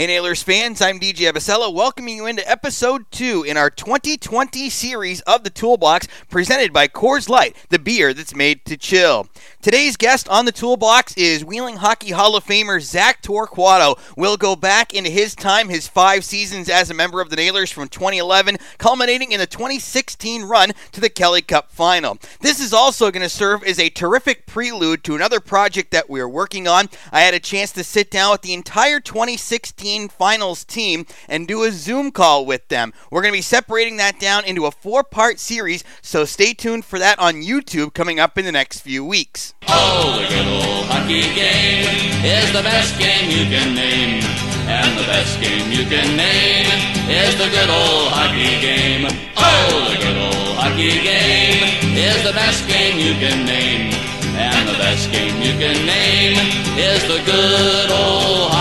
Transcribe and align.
Hey 0.00 0.06
Nailers 0.06 0.42
fans, 0.42 0.80
I'm 0.80 0.98
DJ 0.98 1.30
Abisalih, 1.30 1.74
welcoming 1.74 2.16
you 2.16 2.24
into 2.24 2.50
episode 2.50 3.04
two 3.10 3.42
in 3.42 3.58
our 3.58 3.68
2020 3.68 4.70
series 4.70 5.20
of 5.20 5.44
the 5.44 5.50
Toolbox, 5.50 6.08
presented 6.30 6.72
by 6.72 6.88
Coors 6.88 7.28
Light, 7.28 7.54
the 7.68 7.78
beer 7.78 8.14
that's 8.14 8.34
made 8.34 8.64
to 8.64 8.78
chill. 8.78 9.28
Today's 9.60 9.98
guest 9.98 10.26
on 10.30 10.46
the 10.46 10.52
Toolbox 10.52 11.14
is 11.18 11.44
Wheeling 11.44 11.76
Hockey 11.76 12.12
Hall 12.12 12.34
of 12.34 12.46
Famer 12.46 12.80
Zack 12.80 13.20
Torquato. 13.20 13.98
We'll 14.16 14.38
go 14.38 14.56
back 14.56 14.94
into 14.94 15.10
his 15.10 15.34
time, 15.34 15.68
his 15.68 15.86
five 15.86 16.24
seasons 16.24 16.70
as 16.70 16.88
a 16.88 16.94
member 16.94 17.20
of 17.20 17.28
the 17.28 17.36
Nailers 17.36 17.70
from 17.70 17.86
2011, 17.90 18.56
culminating 18.78 19.32
in 19.32 19.38
the 19.38 19.46
2016 19.46 20.44
run 20.44 20.72
to 20.92 21.02
the 21.02 21.10
Kelly 21.10 21.42
Cup 21.42 21.70
final. 21.70 22.16
This 22.40 22.58
is 22.58 22.72
also 22.72 23.10
going 23.10 23.20
to 23.20 23.28
serve 23.28 23.62
as 23.64 23.78
a 23.78 23.90
terrific 23.90 24.46
prelude 24.46 25.04
to 25.04 25.14
another 25.14 25.40
project 25.40 25.90
that 25.90 26.08
we're 26.08 26.26
working 26.26 26.66
on. 26.66 26.88
I 27.12 27.20
had 27.20 27.34
a 27.34 27.38
chance 27.38 27.70
to 27.72 27.84
sit 27.84 28.10
down 28.10 28.32
with 28.32 28.40
the 28.40 28.54
entire 28.54 28.98
2016 28.98 29.89
finals 30.08 30.64
team 30.64 31.06
and 31.28 31.48
do 31.48 31.64
a 31.64 31.72
Zoom 31.72 32.10
call 32.10 32.46
with 32.46 32.68
them. 32.68 32.92
We're 33.10 33.22
going 33.22 33.32
to 33.32 33.38
be 33.38 33.42
separating 33.42 33.96
that 33.96 34.20
down 34.20 34.44
into 34.44 34.66
a 34.66 34.70
four 34.70 35.02
part 35.02 35.38
series, 35.38 35.82
so 36.02 36.24
stay 36.24 36.54
tuned 36.54 36.84
for 36.84 36.98
that 36.98 37.18
on 37.18 37.42
YouTube 37.42 37.94
coming 37.94 38.20
up 38.20 38.38
in 38.38 38.44
the 38.44 38.52
next 38.52 38.80
few 38.80 39.04
weeks. 39.04 39.54
Oh, 39.68 40.18
the 40.20 40.28
good 40.28 40.46
old 40.46 40.86
hockey 40.86 41.22
game 41.34 41.86
is 42.24 42.52
the 42.52 42.62
best 42.62 42.98
game 42.98 43.30
you 43.30 43.44
can 43.46 43.74
name. 43.74 44.22
And 44.70 44.96
the 44.96 45.02
best 45.02 45.40
game 45.40 45.72
you 45.72 45.84
can 45.84 46.16
name 46.16 46.66
is 47.10 47.36
the 47.36 47.48
good 47.50 47.70
old 47.70 48.12
hockey 48.12 48.60
game. 48.60 49.08
Oh, 49.36 49.90
the 49.90 49.98
good 49.98 50.16
old 50.16 50.56
hockey 50.56 51.02
game 51.02 51.58
is 51.98 52.22
the 52.22 52.32
best 52.32 52.68
game 52.68 52.98
you 52.98 53.14
can 53.18 53.44
name. 53.44 53.90
And 54.36 54.68
the 54.68 54.78
best 54.78 55.10
game 55.10 55.42
you 55.42 55.58
can 55.58 55.84
name 55.84 56.38
is 56.78 57.02
the 57.02 57.18
good 57.26 57.90
old 57.90 58.52
hockey 58.52 58.59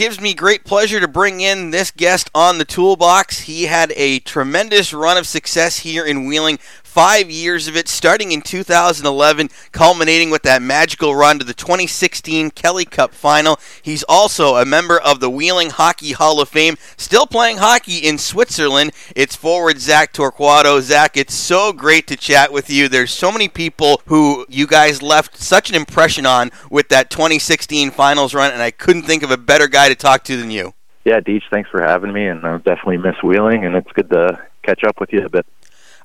gives 0.00 0.18
me 0.18 0.32
great 0.32 0.64
pleasure 0.64 0.98
to 0.98 1.06
bring 1.06 1.42
in 1.42 1.72
this 1.72 1.90
guest 1.90 2.30
on 2.34 2.56
the 2.56 2.64
toolbox. 2.64 3.40
He 3.40 3.64
had 3.64 3.92
a 3.96 4.20
tremendous 4.20 4.94
run 4.94 5.18
of 5.18 5.26
success 5.26 5.80
here 5.80 6.06
in 6.06 6.24
Wheeling 6.24 6.58
five 7.00 7.30
years 7.30 7.66
of 7.66 7.78
it, 7.78 7.88
starting 7.88 8.30
in 8.30 8.42
2011, 8.42 9.48
culminating 9.72 10.28
with 10.28 10.42
that 10.42 10.60
magical 10.60 11.16
run 11.16 11.38
to 11.38 11.44
the 11.46 11.54
2016 11.54 12.50
Kelly 12.50 12.84
Cup 12.84 13.14
final. 13.14 13.58
He's 13.80 14.02
also 14.02 14.56
a 14.56 14.66
member 14.66 15.00
of 15.00 15.18
the 15.18 15.30
Wheeling 15.30 15.70
Hockey 15.70 16.12
Hall 16.12 16.42
of 16.42 16.50
Fame, 16.50 16.76
still 16.98 17.26
playing 17.26 17.56
hockey 17.56 18.06
in 18.06 18.18
Switzerland. 18.18 18.92
It's 19.16 19.34
forward 19.34 19.78
Zack 19.78 20.12
Torquato. 20.12 20.78
Zack, 20.82 21.16
it's 21.16 21.32
so 21.32 21.72
great 21.72 22.06
to 22.08 22.16
chat 22.16 22.52
with 22.52 22.68
you. 22.68 22.86
There's 22.86 23.12
so 23.12 23.32
many 23.32 23.48
people 23.48 24.02
who 24.04 24.44
you 24.50 24.66
guys 24.66 25.00
left 25.00 25.38
such 25.38 25.70
an 25.70 25.76
impression 25.76 26.26
on 26.26 26.50
with 26.70 26.90
that 26.90 27.08
2016 27.08 27.92
finals 27.92 28.34
run, 28.34 28.52
and 28.52 28.60
I 28.60 28.70
couldn't 28.70 29.04
think 29.04 29.22
of 29.22 29.30
a 29.30 29.38
better 29.38 29.68
guy 29.68 29.88
to 29.88 29.94
talk 29.94 30.22
to 30.24 30.36
than 30.36 30.50
you. 30.50 30.74
Yeah, 31.06 31.20
Deej, 31.20 31.44
thanks 31.50 31.70
for 31.70 31.80
having 31.80 32.12
me, 32.12 32.26
and 32.26 32.44
I 32.44 32.58
definitely 32.58 32.98
miss 32.98 33.16
Wheeling, 33.22 33.64
and 33.64 33.74
it's 33.74 33.90
good 33.92 34.10
to 34.10 34.38
catch 34.62 34.84
up 34.84 35.00
with 35.00 35.14
you 35.14 35.24
a 35.24 35.30
bit. 35.30 35.46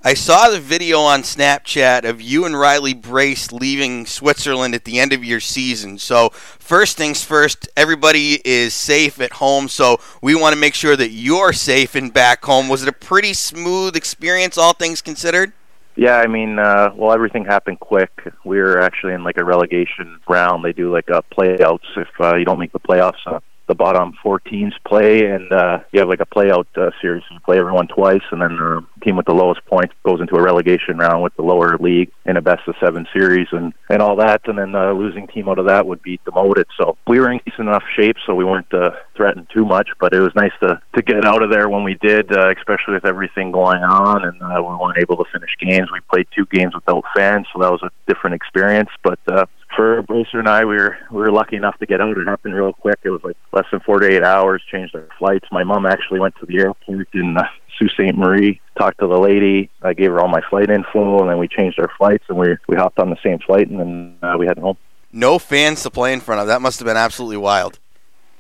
I 0.08 0.14
saw 0.14 0.52
the 0.52 0.60
video 0.60 1.00
on 1.00 1.24
Snapchat 1.24 2.08
of 2.08 2.22
you 2.22 2.46
and 2.46 2.56
Riley 2.56 2.94
Brace 2.94 3.52
leaving 3.52 4.06
Switzerland 4.06 4.76
at 4.76 4.84
the 4.84 5.00
end 5.00 5.14
of 5.14 5.26
your 5.26 5.40
season. 5.40 5.98
So, 5.98 6.30
first 6.30 6.96
things 6.96 7.24
first, 7.24 7.68
everybody 7.76 8.40
is 8.46 8.76
safe 8.76 9.20
at 9.20 9.32
home. 9.32 9.68
So, 9.68 10.00
we 10.22 10.36
want 10.36 10.54
to 10.54 10.62
make 10.62 10.76
sure 10.76 10.96
that 10.96 11.10
you're 11.10 11.54
safe 11.54 11.96
and 11.96 12.14
back 12.14 12.46
home. 12.46 12.70
Was 12.70 12.84
it 12.84 12.88
a 12.88 12.94
pretty 12.94 13.34
smooth 13.34 13.96
experience, 13.96 14.60
all 14.60 14.74
things 14.74 15.02
considered? 15.02 15.54
Yeah, 15.96 16.18
I 16.18 16.28
mean, 16.28 16.60
uh, 16.60 16.92
well, 16.96 17.12
everything 17.12 17.44
happened 17.44 17.80
quick. 17.80 18.12
We 18.44 18.60
were 18.60 18.80
actually 18.80 19.14
in 19.14 19.24
like 19.24 19.38
a 19.38 19.44
relegation 19.44 20.20
round. 20.30 20.64
They 20.64 20.74
do 20.74 20.94
like 20.94 21.10
a 21.10 21.24
playouts 21.24 21.88
if 21.98 22.10
uh, 22.20 22.36
you 22.36 22.46
don't 22.46 22.60
make 22.60 22.74
the 22.74 22.80
playoffs. 22.80 23.26
Uh, 23.26 23.40
the 23.68 23.76
bottom 23.76 24.14
four 24.22 24.40
teams 24.40 24.74
play, 24.86 25.26
and 25.26 25.52
uh, 25.52 25.80
you 25.92 26.00
have 26.00 26.10
like 26.10 26.20
a 26.20 26.26
playout 26.26 26.66
uh, 26.78 26.92
series. 27.02 27.24
You 27.32 27.40
play 27.40 27.60
everyone 27.60 27.88
twice, 27.88 28.22
and 28.32 28.42
then 28.42 28.56
the 28.56 28.86
team 29.04 29.16
with 29.16 29.26
the 29.26 29.34
lowest 29.34 29.66
points 29.66 29.94
goes 30.04 30.22
into 30.22 30.36
a 30.36 30.42
relegation 30.42 30.98
round 30.98 31.24
with 31.24 31.36
the 31.36 31.42
lower 31.42 31.78
league 31.80 32.12
in 32.26 32.38
a 32.38 32.42
best 32.42 32.68
of 32.68 32.76
seven 32.80 33.08
series, 33.14 33.48
and 33.52 33.74
and 33.90 34.02
all 34.02 34.16
that. 34.18 34.42
And 34.46 34.58
then 34.58 34.72
the 34.72 34.94
losing 34.94 35.28
team 35.28 35.50
out 35.50 35.60
of 35.60 35.68
that 35.68 35.86
would 35.86 36.02
be 36.02 36.20
demoted. 36.26 36.68
So 36.78 36.98
we 37.08 37.20
were 37.20 37.32
in 37.32 37.40
decent 37.46 37.68
enough 37.68 37.84
shape, 37.96 38.18
so 38.26 38.36
we 38.36 38.46
weren't 38.46 38.74
uh, 38.74 38.92
threatened 39.16 39.48
too 39.54 39.66
much. 39.66 39.90
But 40.00 40.14
it 40.14 40.20
was 40.20 40.34
nice 40.36 40.54
to 40.62 40.82
to 40.96 41.02
get 41.02 41.26
out 41.26 41.42
of 41.42 41.50
there 41.50 41.70
when 41.70 41.84
we 41.84 41.96
did, 41.96 42.32
uh, 42.36 42.54
especially 42.58 42.94
with 42.94 43.06
everything 43.06 43.52
going 43.52 43.84
on, 43.84 44.26
and 44.26 44.42
uh, 44.42 44.62
we 44.62 44.76
weren't 44.76 45.00
able 45.00 45.18
to 45.18 45.26
finish 45.32 45.52
games. 45.60 45.90
We 45.92 46.00
played 46.12 46.28
two 46.36 46.46
games 46.52 46.76
without 46.76 47.04
fans, 47.16 47.48
so 47.54 47.62
that 47.62 47.72
was 47.72 47.82
a 47.84 47.90
different 48.08 48.36
experience. 48.36 48.90
But 49.04 49.20
uh, 49.28 49.46
for 49.76 50.02
Bracer 50.04 50.40
and 50.40 50.48
I, 50.48 50.66
we 50.66 50.76
were 50.76 50.98
we 51.12 51.18
were 51.18 51.32
lucky 51.32 51.56
enough 51.56 51.78
to 51.80 51.86
get 51.86 52.02
out. 52.02 52.18
It 52.18 52.28
happened 52.28 52.56
real 52.56 52.74
quick. 52.74 53.00
It 53.04 53.10
was 53.10 53.22
like 53.24 53.38
less 53.54 53.66
than 53.72 53.80
48 53.82 54.24
hours. 54.24 54.64
Changed 54.72 54.96
our 54.96 55.08
flights. 55.20 55.48
My 55.52 55.64
mom 55.64 55.86
actually 55.86 56.20
went 56.20 56.36
to 56.40 56.46
the 56.46 56.60
airport 56.60 57.08
in 57.14 57.38
uh, 57.38 57.44
Sault 57.78 57.92
Ste. 57.92 58.16
Marie, 58.16 58.62
talked 58.78 59.00
to 59.00 59.08
the 59.08 59.20
lady. 59.20 59.70
I 59.82 59.94
gave 59.94 60.12
her 60.12 60.20
all 60.20 60.28
my 60.28 60.42
flight 60.50 60.70
info, 60.70 61.20
and 61.20 61.30
then 61.30 61.38
we 61.38 61.48
changed 61.48 61.80
our 61.80 61.92
flights, 61.98 62.24
and 62.30 62.38
we 62.38 62.56
we 62.68 62.76
hopped 62.76 63.00
on 63.00 63.10
the 63.10 63.18
same 63.24 63.40
flight, 63.40 63.70
and 63.70 63.80
then 63.80 64.18
uh, 64.22 64.36
we 64.38 64.46
headed 64.48 64.64
home. 64.64 64.78
No 65.12 65.40
fans 65.40 65.84
to 65.84 65.92
play 65.92 66.14
in 66.14 66.20
front 66.20 66.42
of. 66.42 66.48
That 66.48 66.62
must 66.62 66.80
have 66.80 66.86
been 66.86 66.98
absolutely 66.98 67.38
wild. 67.38 67.80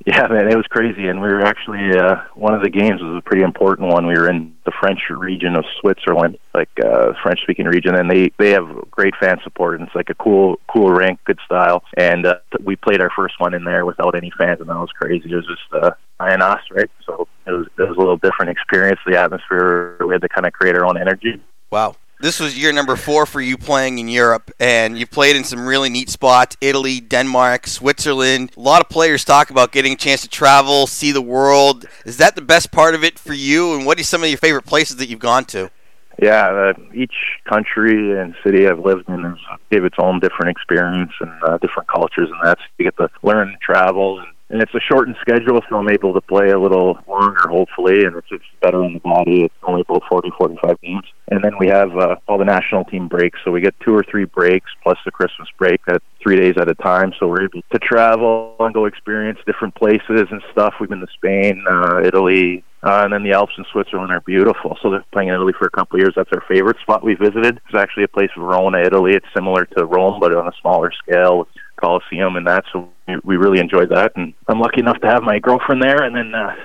Yeah, 0.06 0.28
man, 0.28 0.48
it 0.48 0.56
was 0.56 0.68
crazy, 0.68 1.08
and 1.08 1.20
we 1.20 1.30
were 1.30 1.44
actually 1.44 1.98
uh, 1.98 2.18
one 2.36 2.54
of 2.54 2.62
the 2.62 2.70
games 2.70 3.02
was 3.02 3.18
a 3.18 3.22
pretty 3.22 3.44
important 3.44 3.92
one. 3.92 4.06
We 4.06 4.14
were 4.14 4.30
in 4.30 4.56
the 4.64 4.72
French 4.80 5.00
region 5.10 5.56
of 5.56 5.66
Switzerland, 5.80 6.38
like 6.54 6.70
uh, 6.84 7.14
French-speaking 7.24 7.66
region, 7.66 7.96
and 7.96 8.12
they 8.12 8.32
they 8.38 8.52
have 8.52 8.68
great 8.92 9.16
fan 9.20 9.40
support, 9.44 9.80
and 9.80 9.88
it's 9.88 9.96
like 9.96 10.12
a 10.12 10.14
cool 10.14 10.60
cool 10.68 10.92
rink, 10.92 11.20
good 11.24 11.40
style. 11.46 11.84
And 11.98 12.28
uh, 12.28 12.36
we 12.64 12.76
played 12.76 13.02
our 13.02 13.10
first 13.16 13.40
one 13.40 13.56
in 13.56 13.64
there 13.64 13.84
without 13.84 14.16
any 14.16 14.32
fans, 14.38 14.60
and 14.60 14.70
that 14.70 14.76
was 14.76 14.92
crazy. 14.92 15.32
It 15.32 15.36
was 15.36 15.48
just 15.48 15.84
uh, 15.84 15.92
and 16.20 16.44
us, 16.44 16.62
right? 16.70 16.90
So 17.06 17.28
it 17.48 17.52
was 17.52 17.66
it 17.66 17.82
was 17.82 17.98
a 17.98 18.00
little 18.00 18.18
different 18.18 18.52
experience. 18.52 19.00
The 19.08 19.20
atmosphere, 19.20 19.98
we 20.06 20.14
had 20.14 20.22
to 20.22 20.30
kind 20.30 20.46
of 20.46 20.54
create 20.54 20.76
our 20.76 20.86
own 20.86 20.98
energy. 21.00 21.42
Wow. 21.72 21.96
This 22.22 22.40
was 22.40 22.58
year 22.58 22.72
number 22.72 22.96
four 22.96 23.26
for 23.26 23.42
you 23.42 23.58
playing 23.58 24.00
in 24.00 24.08
Europe, 24.08 24.50
and 24.58 24.98
you 24.98 25.06
played 25.06 25.36
in 25.36 25.44
some 25.44 25.68
really 25.68 25.90
neat 25.90 26.10
spots 26.10 26.56
Italy, 26.62 27.02
Denmark, 27.02 27.68
Switzerland. 27.68 28.52
A 28.56 28.60
lot 28.60 28.82
of 28.82 28.88
players 28.88 29.26
talk 29.26 29.50
about 29.50 29.74
getting 29.74 29.94
a 29.94 29.98
chance 29.98 30.22
to 30.22 30.30
travel, 30.30 30.88
see 30.88 31.12
the 31.12 31.22
world. 31.22 31.86
Is 32.06 32.16
that 32.18 32.36
the 32.36 32.42
best 32.42 32.72
part 32.72 32.96
of 32.96 33.04
it 33.04 33.20
for 33.20 33.34
you? 33.34 33.76
And 33.76 33.86
what 33.86 34.00
are 34.00 34.04
some 34.04 34.24
of 34.24 34.30
your 34.30 34.38
favorite 34.38 34.66
places 34.66 34.96
that 34.98 35.10
you've 35.10 35.20
gone 35.20 35.44
to? 35.46 35.70
Yeah, 36.22 36.48
uh, 36.48 36.74
each 36.94 37.16
country 37.44 38.18
and 38.18 38.34
city 38.42 38.66
I've 38.66 38.80
lived 38.80 39.10
in 39.10 39.22
has 39.22 39.38
gave 39.70 39.84
its 39.84 39.98
own 40.00 40.22
different 40.22 40.52
experience 40.52 41.12
and 41.20 41.44
uh, 41.44 41.58
different 41.58 41.90
cultures, 41.90 42.30
and 42.32 42.40
that's 42.42 42.62
you 42.78 42.86
get 42.86 42.96
to 42.96 43.10
learn 43.24 43.58
travel 43.62 44.20
and 44.20 44.28
and 44.50 44.62
it's 44.62 44.74
a 44.76 44.80
shortened 44.80 45.16
schedule, 45.22 45.60
so 45.68 45.78
I'm 45.78 45.90
able 45.90 46.14
to 46.14 46.22
play 46.22 46.52
a 46.52 46.60
little 46.60 47.00
longer, 47.08 47.48
hopefully, 47.50 48.06
and 48.06 48.16
it's, 48.16 48.28
it's 48.30 48.44
better 48.62 48.84
on 48.84 48.94
the 48.94 49.00
body. 49.00 49.44
It's 49.44 49.54
only 49.64 49.82
about 49.82 50.04
40, 50.08 50.32
45 50.38 50.82
games. 50.82 51.06
And 51.30 51.44
then 51.44 51.54
we 51.60 51.68
have 51.68 51.98
uh, 51.98 52.18
all 52.28 52.38
the 52.38 52.46
national 52.46 52.86
team 52.86 53.08
breaks, 53.08 53.40
so 53.44 53.52
we 53.52 53.62
get 53.62 53.74
two 53.80 53.96
or 53.96 54.04
three 54.04 54.26
breaks 54.26 54.70
plus 54.84 55.00
the 55.04 55.12
Christmas 55.12 55.50
break 55.58 55.82
at 55.88 56.04
three 56.22 56.36
days 56.36 56.56
at 56.60 56.70
a 56.70 56.76
time. 56.76 57.12
So 57.20 57.28
we're 57.28 57.46
able 57.46 57.62
to 57.72 57.80
travel 57.80 58.56
and 58.60 58.74
go 58.74 58.86
experience 58.86 59.40
different 59.48 59.74
places 59.74 60.28
and 60.30 60.42
stuff. 60.52 60.76
We've 60.80 60.90
been 60.90 61.00
to 61.00 61.08
Spain, 61.16 61.66
uh, 61.68 62.02
Italy, 62.04 62.64
uh, 62.84 63.02
and 63.04 63.14
then 63.14 63.24
the 63.24 63.32
Alps 63.32 63.54
in 63.58 63.66
Switzerland 63.72 64.12
are 64.12 64.22
beautiful. 64.22 64.78
So 64.84 64.92
they're 64.92 65.04
playing 65.12 65.30
in 65.30 65.34
Italy 65.34 65.54
for 65.58 65.66
a 65.66 65.72
couple 65.72 65.98
of 65.98 66.02
years. 66.02 66.14
That's 66.16 66.30
our 66.32 66.44
favorite 66.48 66.78
spot 66.82 67.04
we 67.04 67.16
visited. 67.16 67.60
It's 67.66 67.76
actually 67.76 68.04
a 68.04 68.08
place, 68.08 68.30
Verona, 68.38 68.80
Italy. 68.82 69.14
It's 69.14 69.26
similar 69.36 69.66
to 69.66 69.86
Rome, 69.86 70.20
but 70.20 70.36
on 70.36 70.48
a 70.48 70.52
smaller 70.62 70.92
scale. 70.92 71.48
Coliseum 71.78 72.36
and 72.36 72.48
that. 72.48 72.66
So 72.72 72.90
we 73.24 73.38
really 73.38 73.60
enjoyed 73.60 73.90
that, 73.90 74.14
and 74.16 74.34
I'm 74.48 74.60
lucky 74.60 74.80
enough 74.80 75.00
to 75.02 75.08
have 75.08 75.24
my 75.24 75.40
girlfriend 75.40 75.82
there, 75.82 76.04
and 76.04 76.16
then 76.16 76.34
uh, 76.34 76.56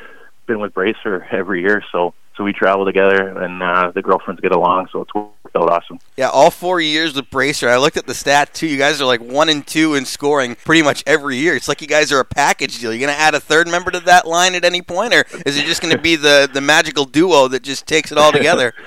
been 0.46 0.60
with 0.60 0.74
Bracer 0.74 1.26
every 1.30 1.62
year. 1.62 1.82
So 1.92 2.14
so 2.40 2.44
we 2.44 2.54
travel 2.54 2.86
together, 2.86 3.38
and 3.38 3.62
uh, 3.62 3.92
the 3.94 4.00
girlfriends 4.00 4.40
get 4.40 4.52
along. 4.52 4.88
So 4.90 5.02
it's 5.02 5.14
worked 5.14 5.54
out 5.54 5.68
awesome. 5.68 5.98
Yeah, 6.16 6.30
all 6.30 6.50
four 6.50 6.80
years 6.80 7.14
with 7.14 7.28
Bracer. 7.28 7.68
I 7.68 7.76
looked 7.76 7.98
at 7.98 8.06
the 8.06 8.14
stat 8.14 8.54
too. 8.54 8.66
You 8.66 8.78
guys 8.78 8.98
are 9.00 9.04
like 9.04 9.20
one 9.20 9.50
and 9.50 9.66
two 9.66 9.94
in 9.94 10.06
scoring 10.06 10.56
pretty 10.64 10.82
much 10.82 11.02
every 11.06 11.36
year. 11.36 11.54
It's 11.54 11.68
like 11.68 11.82
you 11.82 11.86
guys 11.86 12.10
are 12.12 12.20
a 12.20 12.24
package 12.24 12.80
deal. 12.80 12.94
You're 12.94 13.06
gonna 13.06 13.18
add 13.18 13.34
a 13.34 13.40
third 13.40 13.68
member 13.68 13.90
to 13.90 14.00
that 14.00 14.26
line 14.26 14.54
at 14.54 14.64
any 14.64 14.80
point, 14.80 15.12
or 15.12 15.26
is 15.44 15.58
it 15.58 15.66
just 15.66 15.82
gonna 15.82 15.98
be 15.98 16.16
the 16.16 16.48
the 16.50 16.62
magical 16.62 17.04
duo 17.04 17.48
that 17.48 17.62
just 17.62 17.86
takes 17.86 18.10
it 18.10 18.16
all 18.16 18.32
together? 18.32 18.72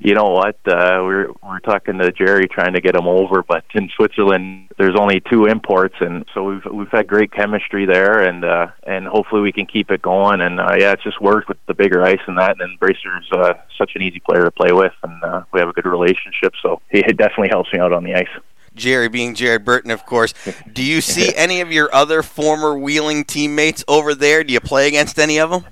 you 0.00 0.14
know 0.14 0.30
what? 0.30 0.56
Uh, 0.66 1.00
we're 1.04 1.28
we're 1.42 1.60
talking 1.60 1.98
to 1.98 2.10
Jerry 2.10 2.48
trying 2.48 2.72
to 2.72 2.80
get 2.80 2.96
him 2.96 3.06
over, 3.06 3.42
but 3.42 3.64
in 3.74 3.90
Switzerland 3.94 4.68
there's 4.78 4.96
only 4.98 5.20
two 5.20 5.44
imports, 5.44 5.94
and 6.00 6.24
so 6.32 6.44
we've 6.44 6.64
we've 6.72 6.90
had 6.90 7.06
great 7.06 7.32
chemistry 7.32 7.84
there, 7.84 8.22
and 8.22 8.42
uh, 8.42 8.68
and 8.84 9.06
hopefully 9.06 9.42
we 9.42 9.52
can 9.52 9.66
keep 9.66 9.90
it 9.90 10.00
going. 10.00 10.40
And 10.40 10.58
uh, 10.58 10.74
yeah, 10.78 10.92
it's 10.92 11.02
just 11.02 11.20
worked 11.20 11.48
with 11.48 11.58
the 11.66 11.74
bigger 11.74 12.02
ice 12.02 12.20
and 12.26 12.38
that. 12.38 12.56
And 12.60 12.80
Bracer's 12.80 13.30
uh, 13.30 13.54
such 13.76 13.92
an 13.94 14.00
easy 14.00 14.20
player 14.20 14.44
to 14.44 14.50
play 14.50 14.72
with, 14.72 14.94
and 15.02 15.22
uh, 15.22 15.42
we 15.52 15.60
have 15.60 15.68
a 15.68 15.72
good 15.72 15.86
relationship, 15.86 16.54
so 16.62 16.80
he 16.88 17.02
definitely 17.02 17.48
helps 17.50 17.70
me 17.72 17.78
out 17.78 17.92
on 17.92 18.02
the 18.02 18.14
ice. 18.14 18.28
Jerry 18.74 19.08
being 19.08 19.34
Jarrett 19.34 19.64
Burton, 19.64 19.90
of 19.90 20.06
course. 20.06 20.32
Do 20.72 20.82
you 20.82 21.02
see 21.02 21.34
any 21.36 21.60
of 21.60 21.70
your 21.70 21.94
other 21.94 22.22
former 22.22 22.78
Wheeling 22.78 23.24
teammates 23.24 23.84
over 23.86 24.14
there? 24.14 24.44
Do 24.44 24.52
you 24.54 24.60
play 24.60 24.88
against 24.88 25.18
any 25.18 25.38
of 25.38 25.50
them? 25.50 25.66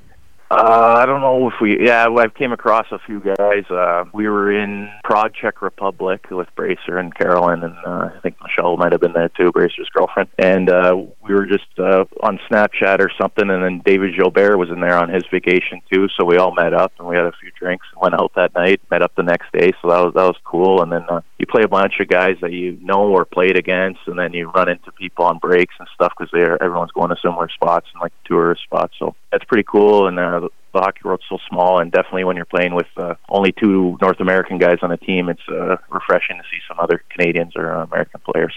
Uh, 0.50 0.94
I 0.96 1.04
don't 1.04 1.20
know 1.20 1.48
if 1.48 1.54
we. 1.60 1.84
Yeah, 1.84 2.08
I 2.08 2.28
came 2.28 2.52
across 2.52 2.86
a 2.90 2.98
few 2.98 3.20
guys. 3.20 3.70
Uh, 3.70 4.04
we 4.14 4.26
were 4.28 4.50
in 4.50 4.88
Prague, 5.04 5.34
Czech 5.34 5.60
Republic, 5.60 6.26
with 6.30 6.48
Bracer 6.56 6.96
and 6.96 7.14
Carolyn, 7.14 7.62
and 7.62 7.76
uh, 7.86 8.08
I 8.16 8.20
think 8.22 8.36
Michelle 8.42 8.78
might 8.78 8.92
have 8.92 9.00
been 9.02 9.12
there 9.12 9.28
too, 9.28 9.52
Bracer's 9.52 9.90
girlfriend. 9.92 10.30
And 10.38 10.70
uh, 10.70 10.96
we 11.22 11.34
were 11.34 11.44
just 11.44 11.66
uh, 11.78 12.06
on 12.22 12.38
Snapchat 12.50 13.00
or 13.00 13.10
something, 13.20 13.50
and 13.50 13.62
then 13.62 13.82
David 13.84 14.16
Gilbert 14.16 14.56
was 14.56 14.70
in 14.70 14.80
there 14.80 14.96
on 14.96 15.10
his 15.10 15.24
vacation 15.30 15.82
too. 15.92 16.08
So 16.16 16.24
we 16.24 16.38
all 16.38 16.54
met 16.54 16.72
up 16.72 16.92
and 16.98 17.06
we 17.06 17.16
had 17.16 17.26
a 17.26 17.32
few 17.40 17.50
drinks 17.58 17.86
and 17.92 18.00
went 18.00 18.14
out 18.14 18.32
that 18.36 18.54
night. 18.54 18.80
Met 18.90 19.02
up 19.02 19.14
the 19.16 19.22
next 19.22 19.52
day, 19.52 19.72
so 19.82 19.88
that 19.90 20.00
was 20.02 20.14
that 20.14 20.24
was 20.24 20.36
cool. 20.44 20.80
And 20.80 20.90
then 20.90 21.04
uh, 21.10 21.20
you 21.38 21.46
play 21.46 21.62
a 21.62 21.68
bunch 21.68 22.00
of 22.00 22.08
guys 22.08 22.36
that 22.40 22.52
you 22.52 22.78
know 22.82 23.08
or 23.08 23.24
played 23.24 23.56
against, 23.56 24.00
and 24.06 24.18
then 24.18 24.32
you 24.32 24.50
run 24.50 24.68
into 24.68 24.90
people 24.92 25.24
on 25.24 25.38
breaks 25.38 25.74
and 25.78 25.88
stuff 25.94 26.12
because 26.18 26.30
they're 26.32 26.60
everyone's 26.62 26.90
going 26.92 27.10
to 27.10 27.16
similar 27.22 27.48
spots 27.48 27.86
and 27.92 28.00
like 28.00 28.12
tourist 28.24 28.62
spots. 28.64 28.94
So 28.98 29.14
that's 29.30 29.44
pretty 29.44 29.64
cool. 29.64 30.08
And 30.08 30.18
uh, 30.18 30.48
the 30.72 30.80
hockey 30.80 31.00
world's 31.04 31.24
so 31.28 31.38
small, 31.48 31.78
and 31.78 31.92
definitely 31.92 32.24
when 32.24 32.36
you're 32.36 32.44
playing 32.44 32.74
with 32.74 32.88
uh, 32.96 33.14
only 33.28 33.52
two 33.52 33.96
North 34.00 34.20
American 34.20 34.58
guys 34.58 34.78
on 34.82 34.90
a 34.90 34.96
team, 34.96 35.28
it's 35.28 35.48
uh, 35.48 35.76
refreshing 35.90 36.36
to 36.38 36.42
see 36.50 36.58
some 36.66 36.78
other 36.80 37.02
Canadians 37.10 37.54
or 37.56 37.72
uh, 37.72 37.84
American 37.84 38.20
players. 38.20 38.54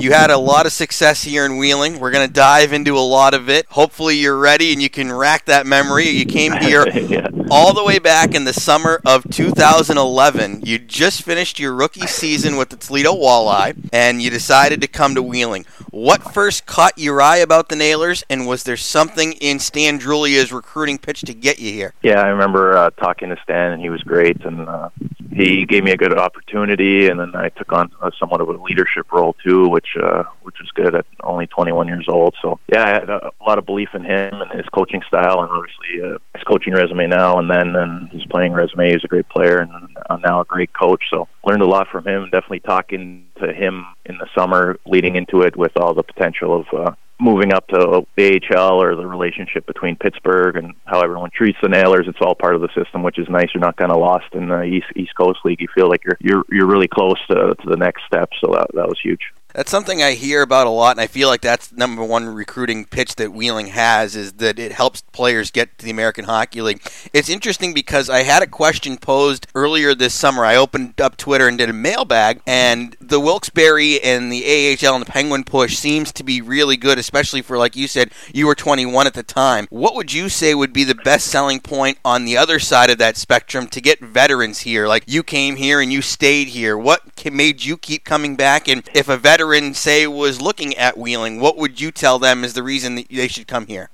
You 0.00 0.12
had 0.12 0.30
a 0.30 0.38
lot 0.38 0.64
of 0.64 0.72
success 0.72 1.24
here 1.24 1.44
in 1.44 1.58
Wheeling. 1.58 2.00
We're 2.00 2.10
going 2.10 2.26
to 2.26 2.32
dive 2.32 2.72
into 2.72 2.96
a 2.96 3.00
lot 3.00 3.34
of 3.34 3.50
it. 3.50 3.66
Hopefully, 3.68 4.16
you're 4.16 4.38
ready 4.38 4.72
and 4.72 4.80
you 4.80 4.88
can 4.88 5.12
rack 5.12 5.44
that 5.44 5.66
memory. 5.66 6.08
You 6.08 6.24
came 6.24 6.52
here 6.60 6.88
yeah. 6.88 7.28
all 7.50 7.74
the 7.74 7.84
way 7.84 7.98
back 7.98 8.34
in 8.34 8.44
the 8.44 8.54
summer 8.54 9.02
of 9.04 9.28
2011. 9.30 10.62
You 10.64 10.78
just 10.78 11.22
finished 11.22 11.60
your 11.60 11.74
rookie 11.74 12.06
season 12.06 12.56
with 12.56 12.70
the 12.70 12.76
Toledo 12.76 13.12
Walleye, 13.12 13.90
and 13.92 14.22
you 14.22 14.30
decided 14.30 14.80
to 14.80 14.88
come 14.88 15.14
to 15.16 15.22
Wheeling. 15.22 15.66
What 15.90 16.32
first 16.32 16.64
caught 16.64 16.96
your 16.96 17.20
eye 17.20 17.38
about 17.38 17.68
the 17.68 17.76
Nailers, 17.76 18.24
and 18.30 18.46
was 18.46 18.62
there 18.62 18.78
something 18.78 19.32
in 19.34 19.58
Stan 19.58 19.98
Drulia's 19.98 20.50
recruiting 20.50 20.96
pitch 20.96 21.20
to 21.22 21.34
get 21.34 21.58
you 21.58 21.72
here? 21.72 21.92
Yeah, 22.02 22.22
I 22.22 22.28
remember 22.28 22.74
uh, 22.74 22.90
talking 22.90 23.28
to 23.28 23.36
Stan, 23.42 23.72
and 23.72 23.82
he 23.82 23.90
was 23.90 24.02
great, 24.02 24.42
and 24.46 24.66
uh, 24.66 24.88
he 25.32 25.64
gave 25.64 25.84
me 25.84 25.92
a 25.92 25.96
good 25.96 26.16
opportunity, 26.16 27.08
and 27.08 27.20
then 27.20 27.34
I 27.36 27.50
took 27.50 27.72
on 27.72 27.90
a, 28.02 28.10
somewhat 28.18 28.40
of 28.40 28.48
a 28.48 28.52
leadership 28.52 29.12
role 29.12 29.34
too, 29.44 29.68
which 29.68 29.96
uh, 30.00 30.24
which 30.42 30.56
was 30.60 30.70
good 30.74 30.94
at 30.94 31.06
only 31.22 31.46
21 31.46 31.86
years 31.86 32.06
old. 32.08 32.34
So 32.42 32.58
yeah, 32.72 32.84
I 32.84 32.88
had 32.88 33.10
a, 33.10 33.28
a 33.28 33.44
lot 33.46 33.58
of 33.58 33.66
belief 33.66 33.90
in 33.94 34.04
him 34.04 34.40
and 34.40 34.50
his 34.50 34.66
coaching 34.74 35.02
style, 35.06 35.40
and 35.40 35.50
obviously 35.50 36.02
uh, 36.02 36.18
his 36.34 36.42
coaching 36.44 36.72
resume 36.74 37.06
now 37.06 37.38
and 37.38 37.50
then, 37.50 37.76
and 37.76 38.10
his 38.10 38.24
playing 38.26 38.52
resume. 38.52 38.92
He's 38.92 39.04
a 39.04 39.08
great 39.08 39.28
player 39.28 39.58
and 39.58 39.70
uh, 40.08 40.16
now 40.16 40.40
a 40.40 40.44
great 40.44 40.72
coach. 40.72 41.04
So 41.10 41.28
learned 41.44 41.62
a 41.62 41.66
lot 41.66 41.88
from 41.88 42.06
him. 42.06 42.24
Definitely 42.24 42.60
talking 42.60 43.26
to 43.40 43.52
him 43.52 43.86
in 44.06 44.18
the 44.18 44.26
summer, 44.36 44.78
leading 44.84 45.16
into 45.16 45.42
it 45.42 45.56
with 45.56 45.76
all 45.76 45.94
the 45.94 46.02
potential 46.02 46.60
of. 46.60 46.66
Uh, 46.72 46.94
moving 47.20 47.52
up 47.52 47.66
to 47.68 48.04
the 48.16 48.40
AHL 48.52 48.82
or 48.82 48.96
the 48.96 49.06
relationship 49.06 49.66
between 49.66 49.96
Pittsburgh 49.96 50.56
and 50.56 50.74
how 50.84 51.00
everyone 51.00 51.30
treats 51.30 51.58
the 51.62 51.68
Nailers. 51.68 52.06
It's 52.08 52.20
all 52.20 52.34
part 52.34 52.54
of 52.54 52.60
the 52.60 52.68
system, 52.74 53.02
which 53.02 53.18
is 53.18 53.28
nice. 53.28 53.48
You're 53.54 53.60
not 53.60 53.76
kind 53.76 53.92
of 53.92 53.98
lost 53.98 54.32
in 54.32 54.48
the 54.48 54.62
East 54.62 54.86
East 54.96 55.14
Coast 55.16 55.40
League. 55.44 55.60
You 55.60 55.68
feel 55.74 55.88
like 55.88 56.02
you're 56.04 56.18
you're 56.20 56.44
you're 56.50 56.66
really 56.66 56.88
close 56.88 57.18
to 57.28 57.54
to 57.54 57.68
the 57.68 57.76
next 57.76 58.02
step. 58.06 58.30
So 58.40 58.52
that 58.52 58.68
that 58.74 58.88
was 58.88 58.98
huge. 59.02 59.20
That's 59.54 59.70
something 59.70 60.02
I 60.02 60.12
hear 60.12 60.42
about 60.42 60.66
a 60.66 60.70
lot, 60.70 60.92
and 60.92 61.00
I 61.00 61.06
feel 61.06 61.28
like 61.28 61.40
that's 61.40 61.72
number 61.72 62.04
one 62.04 62.28
recruiting 62.28 62.84
pitch 62.84 63.16
that 63.16 63.32
Wheeling 63.32 63.68
has 63.68 64.14
is 64.14 64.34
that 64.34 64.58
it 64.58 64.72
helps 64.72 65.02
players 65.12 65.50
get 65.50 65.76
to 65.78 65.84
the 65.84 65.90
American 65.90 66.26
Hockey 66.26 66.62
League. 66.62 66.82
It's 67.12 67.28
interesting 67.28 67.74
because 67.74 68.08
I 68.08 68.22
had 68.22 68.42
a 68.42 68.46
question 68.46 68.96
posed 68.96 69.48
earlier 69.54 69.94
this 69.94 70.14
summer. 70.14 70.44
I 70.44 70.56
opened 70.56 71.00
up 71.00 71.16
Twitter 71.16 71.48
and 71.48 71.58
did 71.58 71.68
a 71.68 71.72
mailbag, 71.72 72.40
and 72.46 72.96
the 73.00 73.18
Wilkes-Barre 73.18 74.00
and 74.00 74.30
the 74.32 74.44
AHL 74.44 74.94
and 74.94 75.04
the 75.04 75.10
Penguin 75.10 75.42
push 75.42 75.76
seems 75.76 76.12
to 76.12 76.22
be 76.22 76.40
really 76.40 76.76
good, 76.76 76.98
especially 76.98 77.42
for, 77.42 77.58
like 77.58 77.74
you 77.74 77.88
said, 77.88 78.12
you 78.32 78.46
were 78.46 78.54
21 78.54 79.06
at 79.06 79.14
the 79.14 79.22
time. 79.24 79.66
What 79.70 79.96
would 79.96 80.12
you 80.12 80.28
say 80.28 80.54
would 80.54 80.72
be 80.72 80.84
the 80.84 80.94
best 80.94 81.26
selling 81.26 81.60
point 81.60 81.98
on 82.04 82.24
the 82.24 82.36
other 82.36 82.60
side 82.60 82.90
of 82.90 82.98
that 82.98 83.16
spectrum 83.16 83.66
to 83.68 83.80
get 83.80 83.98
veterans 84.00 84.60
here? 84.60 84.86
Like 84.86 85.04
you 85.06 85.22
came 85.22 85.56
here 85.56 85.80
and 85.80 85.92
you 85.92 86.02
stayed 86.02 86.48
here. 86.48 86.78
What 86.78 87.24
made 87.30 87.64
you 87.64 87.76
keep 87.76 88.04
coming 88.04 88.36
back? 88.36 88.68
And 88.68 88.88
if 88.94 89.08
a 89.08 89.16
veteran 89.16 89.39
veteran, 89.40 89.72
say, 89.72 90.06
was 90.06 90.40
looking 90.40 90.76
at 90.76 90.98
Wheeling, 90.98 91.40
what 91.40 91.56
would 91.56 91.80
you 91.80 91.90
tell 91.90 92.18
them 92.18 92.44
is 92.44 92.52
the 92.52 92.62
reason 92.62 92.94
that 92.96 93.08
they 93.08 93.28
should 93.28 93.46
come 93.46 93.66
here? 93.66 93.88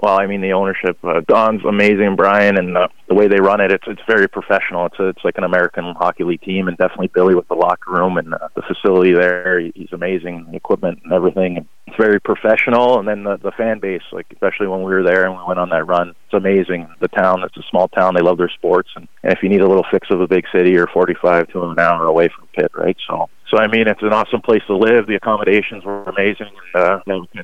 Well, 0.00 0.18
I 0.18 0.26
mean, 0.26 0.40
the 0.40 0.52
ownership, 0.52 0.98
uh, 1.04 1.20
Don's 1.26 1.64
amazing, 1.64 2.16
Brian, 2.16 2.58
and 2.58 2.76
uh, 2.76 2.88
the 3.08 3.14
way 3.14 3.28
they 3.28 3.40
run 3.40 3.60
it, 3.60 3.70
it's 3.70 3.84
it's 3.86 4.02
very 4.04 4.28
professional. 4.28 4.86
It's 4.86 4.98
a, 4.98 5.08
it's 5.08 5.24
like 5.24 5.38
an 5.38 5.44
American 5.44 5.94
Hockey 5.96 6.24
League 6.24 6.42
team, 6.42 6.66
and 6.66 6.76
definitely 6.76 7.06
Billy 7.14 7.36
with 7.36 7.46
the 7.46 7.54
locker 7.54 7.92
room 7.92 8.16
and 8.16 8.34
uh, 8.34 8.48
the 8.56 8.62
facility 8.62 9.12
there. 9.12 9.60
He's 9.60 9.92
amazing, 9.92 10.48
the 10.50 10.56
equipment 10.56 11.00
and 11.04 11.12
everything. 11.12 11.68
It's 11.86 11.96
very 11.96 12.20
professional, 12.20 12.98
and 12.98 13.06
then 13.06 13.22
the 13.22 13.36
the 13.36 13.52
fan 13.52 13.78
base, 13.78 14.02
like 14.10 14.26
especially 14.32 14.66
when 14.66 14.82
we 14.82 14.92
were 14.92 15.04
there 15.04 15.24
and 15.24 15.36
we 15.36 15.44
went 15.46 15.60
on 15.60 15.70
that 15.70 15.86
run, 15.86 16.08
it's 16.08 16.34
amazing. 16.34 16.88
The 17.00 17.06
town, 17.06 17.44
it's 17.44 17.56
a 17.56 17.62
small 17.70 17.86
town. 17.86 18.14
They 18.14 18.22
love 18.22 18.38
their 18.38 18.50
sports, 18.50 18.90
and, 18.96 19.06
and 19.22 19.32
if 19.32 19.40
you 19.40 19.48
need 19.48 19.60
a 19.60 19.68
little 19.68 19.86
fix 19.88 20.08
of 20.10 20.20
a 20.20 20.26
big 20.26 20.46
city, 20.52 20.70
you're 20.70 20.88
45 20.88 21.46
to 21.50 21.62
an 21.62 21.78
hour 21.78 22.06
away 22.06 22.28
from 22.28 22.48
Pitt, 22.56 22.72
right? 22.74 22.96
So 23.06 23.28
so 23.52 23.58
I 23.58 23.66
mean, 23.66 23.86
it's 23.86 24.02
an 24.02 24.12
awesome 24.12 24.40
place 24.40 24.62
to 24.66 24.76
live. 24.76 25.06
The 25.06 25.14
accommodations 25.14 25.84
were 25.84 26.04
amazing. 26.04 26.50
Uh, 26.74 27.00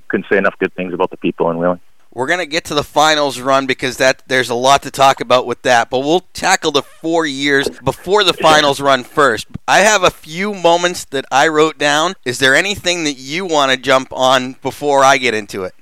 couldn't 0.08 0.26
say 0.30 0.38
enough 0.38 0.58
good 0.58 0.74
things 0.74 0.94
about 0.94 1.10
the 1.10 1.18
people 1.18 1.50
in 1.50 1.58
Wheeling. 1.58 1.80
We're 2.14 2.26
gonna 2.26 2.46
get 2.46 2.64
to 2.64 2.74
the 2.74 2.82
finals 2.82 3.38
run 3.38 3.66
because 3.66 3.98
that 3.98 4.22
there's 4.26 4.48
a 4.48 4.54
lot 4.54 4.82
to 4.84 4.90
talk 4.90 5.20
about 5.20 5.46
with 5.46 5.62
that. 5.62 5.90
But 5.90 6.00
we'll 6.00 6.24
tackle 6.32 6.72
the 6.72 6.82
four 6.82 7.26
years 7.26 7.68
before 7.84 8.24
the 8.24 8.32
finals 8.32 8.80
run 8.80 9.04
first. 9.04 9.46
I 9.68 9.80
have 9.80 10.02
a 10.02 10.10
few 10.10 10.54
moments 10.54 11.04
that 11.06 11.26
I 11.30 11.48
wrote 11.48 11.76
down. 11.76 12.14
Is 12.24 12.38
there 12.38 12.54
anything 12.54 13.04
that 13.04 13.18
you 13.18 13.44
want 13.44 13.72
to 13.72 13.76
jump 13.76 14.10
on 14.10 14.54
before 14.62 15.04
I 15.04 15.18
get 15.18 15.34
into 15.34 15.64
it? 15.64 15.74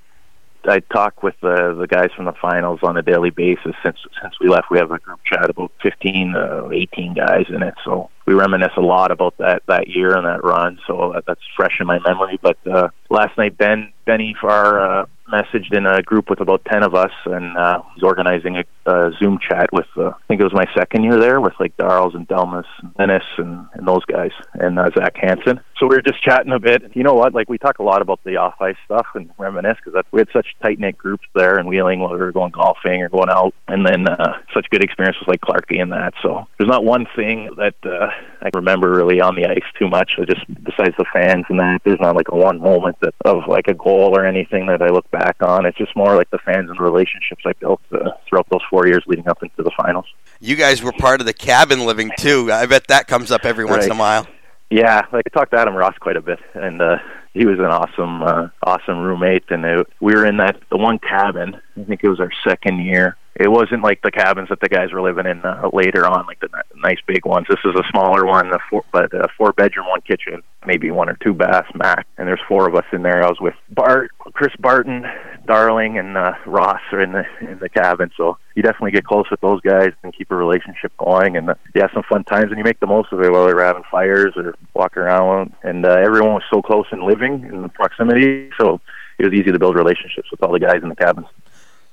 I 0.65 0.81
talk 0.81 1.23
with 1.23 1.39
the 1.41 1.77
the 1.79 1.87
guys 1.87 2.11
from 2.17 2.25
the 2.25 2.33
finals 2.33 2.81
on 2.83 2.97
a 2.97 3.03
daily 3.03 3.31
basis 3.31 3.77
since 3.85 3.99
since 4.21 4.35
we 4.41 4.49
left. 4.49 4.71
We 4.73 4.79
have 4.79 4.91
a 4.91 4.99
group 4.99 5.21
chat 5.25 5.49
about 5.49 5.71
15, 5.83 6.35
uh, 6.35 6.69
18 6.73 7.15
guys 7.15 7.47
in 7.49 7.63
it, 7.63 7.75
so 7.85 8.11
we 8.27 8.35
reminisce 8.35 8.73
a 8.77 8.81
lot 8.81 9.11
about 9.11 9.37
that 9.39 9.63
that 9.69 9.89
year 9.89 10.17
and 10.17 10.27
that 10.27 10.45
run. 10.45 10.79
So 10.87 11.13
that, 11.15 11.25
that's 11.27 11.41
fresh 11.57 11.79
in 11.81 11.87
my 11.87 11.99
memory. 12.01 12.39
But 12.43 12.59
uh, 12.67 12.89
last 13.09 13.37
night, 13.39 13.57
Ben 13.57 13.93
Benny 14.07 14.37
Farr 14.41 15.03
uh, 15.03 15.07
messaged 15.29 15.77
in 15.77 15.87
a 15.87 16.03
group 16.03 16.31
with 16.31 16.41
about 16.41 16.65
10 16.71 16.83
of 16.83 16.95
us, 16.95 17.11
and 17.25 17.57
uh, 17.57 17.83
he's 17.95 18.03
organizing 18.03 18.57
a, 18.57 18.65
a 18.91 19.13
Zoom 19.19 19.39
chat 19.39 19.69
with, 19.73 19.87
uh, 19.97 20.09
I 20.09 20.27
think 20.29 20.41
it 20.41 20.45
was 20.45 20.53
my 20.53 20.67
second 20.77 21.03
year 21.03 21.19
there, 21.19 21.41
with 21.41 21.55
like 21.59 21.77
Darls 21.77 22.15
and 22.15 22.27
Delmas 22.29 22.65
and 22.81 22.95
Dennis 22.95 23.25
and, 23.39 23.67
and 23.75 23.87
those 23.87 24.05
guys, 24.05 24.31
and 24.55 24.79
uh, 24.79 24.91
Zach 24.97 25.17
Hansen. 25.17 25.61
So 25.79 25.87
we 25.87 25.97
were 25.97 26.03
just 26.03 26.23
chatting 26.23 26.53
a 26.53 26.59
bit. 26.59 26.95
You 26.95 27.03
know 27.03 27.15
what? 27.15 27.35
Like 27.35 27.49
we 27.49 27.59
talk 27.59 27.79
a 27.79 27.83
lot 27.83 28.01
about 28.01 28.21
the 28.25 28.37
off 28.37 28.55
ice 28.61 28.77
stuff 28.85 29.07
and 29.15 29.31
reminisce 29.39 29.77
because 29.85 30.03
we 30.11 30.21
had 30.21 30.29
such 30.33 30.47
tight 30.63 30.79
knit 30.79 30.97
groups 30.97 31.27
there 31.35 31.59
in 31.59 31.67
Wheeling 31.67 32.01
while 32.01 32.13
we 32.13 32.19
were 32.19 32.33
going 32.33 32.53
golfing 32.53 33.03
or 33.03 33.09
going 33.09 33.29
out, 33.31 33.55
and 33.69 33.85
then 33.85 34.09
uh, 34.09 34.39
such 34.55 34.71
good 34.71 34.83
experiences 34.83 35.25
like 35.27 35.41
Clarkie 35.41 35.81
and 35.81 35.93
that. 35.93 36.15
So 36.23 36.47
there's 36.59 36.71
not 36.71 36.85
one 36.85 37.07
thing 37.15 37.51
that 37.57 37.75
uh, 37.85 38.11
I 38.41 38.51
remember 38.55 38.91
really 38.91 39.21
on 39.21 39.35
the 39.35 39.47
ice 39.47 39.59
too 39.79 39.89
much. 39.89 40.13
Just 40.27 40.47
besides 40.65 40.95
the 40.97 41.05
fans 41.13 41.45
and 41.49 41.59
that, 41.59 41.81
there's 41.85 42.01
not 42.01 42.17
like 42.17 42.29
a 42.29 42.37
one 42.37 42.61
moment 42.61 42.97
that 43.01 43.15
of 43.25 43.49
like 43.49 43.69
a 43.69 43.75
goal 43.75 43.96
or 44.01 44.25
anything 44.25 44.67
that 44.67 44.83
I 44.83 44.89
look 44.89 45.11
back 45.11 45.37
on. 45.41 45.67
It's 45.67 45.79
just 45.79 45.95
more 45.97 46.17
like 46.17 46.31
the 46.31 46.39
fans 46.39 46.69
and 46.69 46.79
the 46.79 46.83
relationships 46.83 47.43
I 47.45 47.53
built 47.55 47.81
uh, 47.93 48.11
throughout 48.29 48.49
those 48.51 48.63
four 48.69 48.87
years 48.87 49.03
leading 49.07 49.29
up 49.29 49.43
into 49.43 49.63
the 49.63 49.71
finals. 49.77 50.07
You 50.41 50.57
guys 50.57 50.83
were 50.83 50.93
part 50.93 51.21
of 51.21 51.27
the 51.27 51.33
cabin 51.33 51.87
living 51.87 52.11
too. 52.19 52.51
I 52.53 52.67
bet 52.67 52.89
that 52.89 53.07
comes 53.07 53.31
up 53.31 53.45
every 53.45 53.65
once 53.65 53.83
right. 53.83 53.91
in 53.91 53.97
a 53.97 54.01
while. 54.01 54.27
Yeah, 54.71 55.03
like 55.13 55.25
I 55.27 55.39
talked 55.39 55.53
to 55.53 55.59
Adam 55.59 55.75
Ross 55.75 55.97
quite 55.99 56.17
a 56.17 56.21
bit, 56.21 56.41
and 56.55 56.83
uh, 56.83 56.99
he 57.35 57.47
was 57.47 57.59
an 57.59 57.67
awesome, 57.67 58.23
uh, 58.23 58.49
awesome 58.65 58.99
roommate. 58.99 59.45
And 59.51 59.65
it, 59.65 59.87
we 60.01 60.15
were 60.15 60.27
in 60.27 60.39
that 60.39 60.61
the 60.71 60.77
one 60.77 60.99
cabin. 60.99 61.61
I 61.77 61.85
think 61.85 62.03
it 62.03 62.09
was 62.09 62.21
our 62.21 62.33
second 62.47 62.85
year. 62.85 63.17
It 63.39 63.49
wasn't 63.49 63.83
like 63.83 64.01
the 64.01 64.11
cabins 64.11 64.49
that 64.49 64.61
the 64.61 64.69
guys 64.69 64.93
were 64.93 65.03
living 65.03 65.27
in 65.27 65.45
uh, 65.45 65.69
later 65.71 66.07
on, 66.07 66.25
like 66.25 66.41
the 66.41 66.49
nice 66.75 66.97
big 67.07 67.27
ones. 67.27 67.47
This 67.51 67.59
is 67.67 67.75
a 67.75 67.85
smaller 67.91 68.25
one, 68.25 68.51
a 68.51 68.59
four, 68.71 68.83
but 68.93 69.13
a 69.13 69.29
four 69.37 69.53
bedroom, 69.53 69.89
one 69.89 70.01
kitchen, 70.01 70.43
maybe 70.67 70.91
one 70.91 71.11
or 71.11 71.19
two 71.23 71.35
baths 71.35 71.69
max. 71.75 72.05
And 72.17 72.27
there's 72.27 72.41
four 72.49 72.67
of 72.67 72.75
us 72.75 72.87
in 72.93 73.03
there. 73.03 73.23
I 73.23 73.29
was 73.29 73.39
with 73.39 73.55
Bart, 73.69 74.11
Chris 74.33 74.55
Barton, 74.59 75.05
Darling, 75.47 75.99
and 75.99 76.17
uh, 76.17 76.33
Ross 76.47 76.81
are 76.93 77.03
in 77.03 77.13
the 77.13 77.25
in 77.43 77.59
the 77.59 77.69
cabin. 77.69 78.11
So 78.17 78.39
you 78.55 78.63
definitely 78.63 78.93
get 78.93 79.05
close 79.05 79.31
with 79.31 79.43
those 79.43 79.61
guys 79.61 79.93
and 80.03 80.17
keep 80.17 80.31
a 80.31 80.37
relationship 80.37 80.97
going. 80.97 81.37
And 81.37 81.51
uh, 81.51 81.55
you 81.75 81.83
have 81.83 81.91
some 81.93 82.05
fun 82.09 82.25
times, 82.25 82.47
and 82.49 82.57
you 82.57 82.65
make 82.65 82.81
the 82.81 82.87
most 82.87 83.13
of 83.13 83.21
it 83.21 83.31
while 83.31 83.47
they're 83.47 83.63
having 83.63 83.85
fires 83.91 84.33
or 84.37 84.55
walking 84.73 85.03
around. 85.03 85.53
And 85.63 85.85
uh, 85.85 85.91
everyone 85.91 86.33
was 86.33 86.45
so 86.51 86.63
close 86.63 86.87
and 86.91 87.03
living 87.03 87.45
in 87.53 87.61
the 87.61 87.69
proximity, 87.69 88.49
so 88.59 88.81
it 89.19 89.27
was 89.27 89.35
easy 89.35 89.53
to 89.53 89.59
build 89.59 89.77
relationships 89.77 90.31
with 90.31 90.43
all 90.43 90.53
the 90.53 90.59
guys 90.59 90.83
in 90.83 90.89
the 90.89 90.97
cabins. 90.97 91.27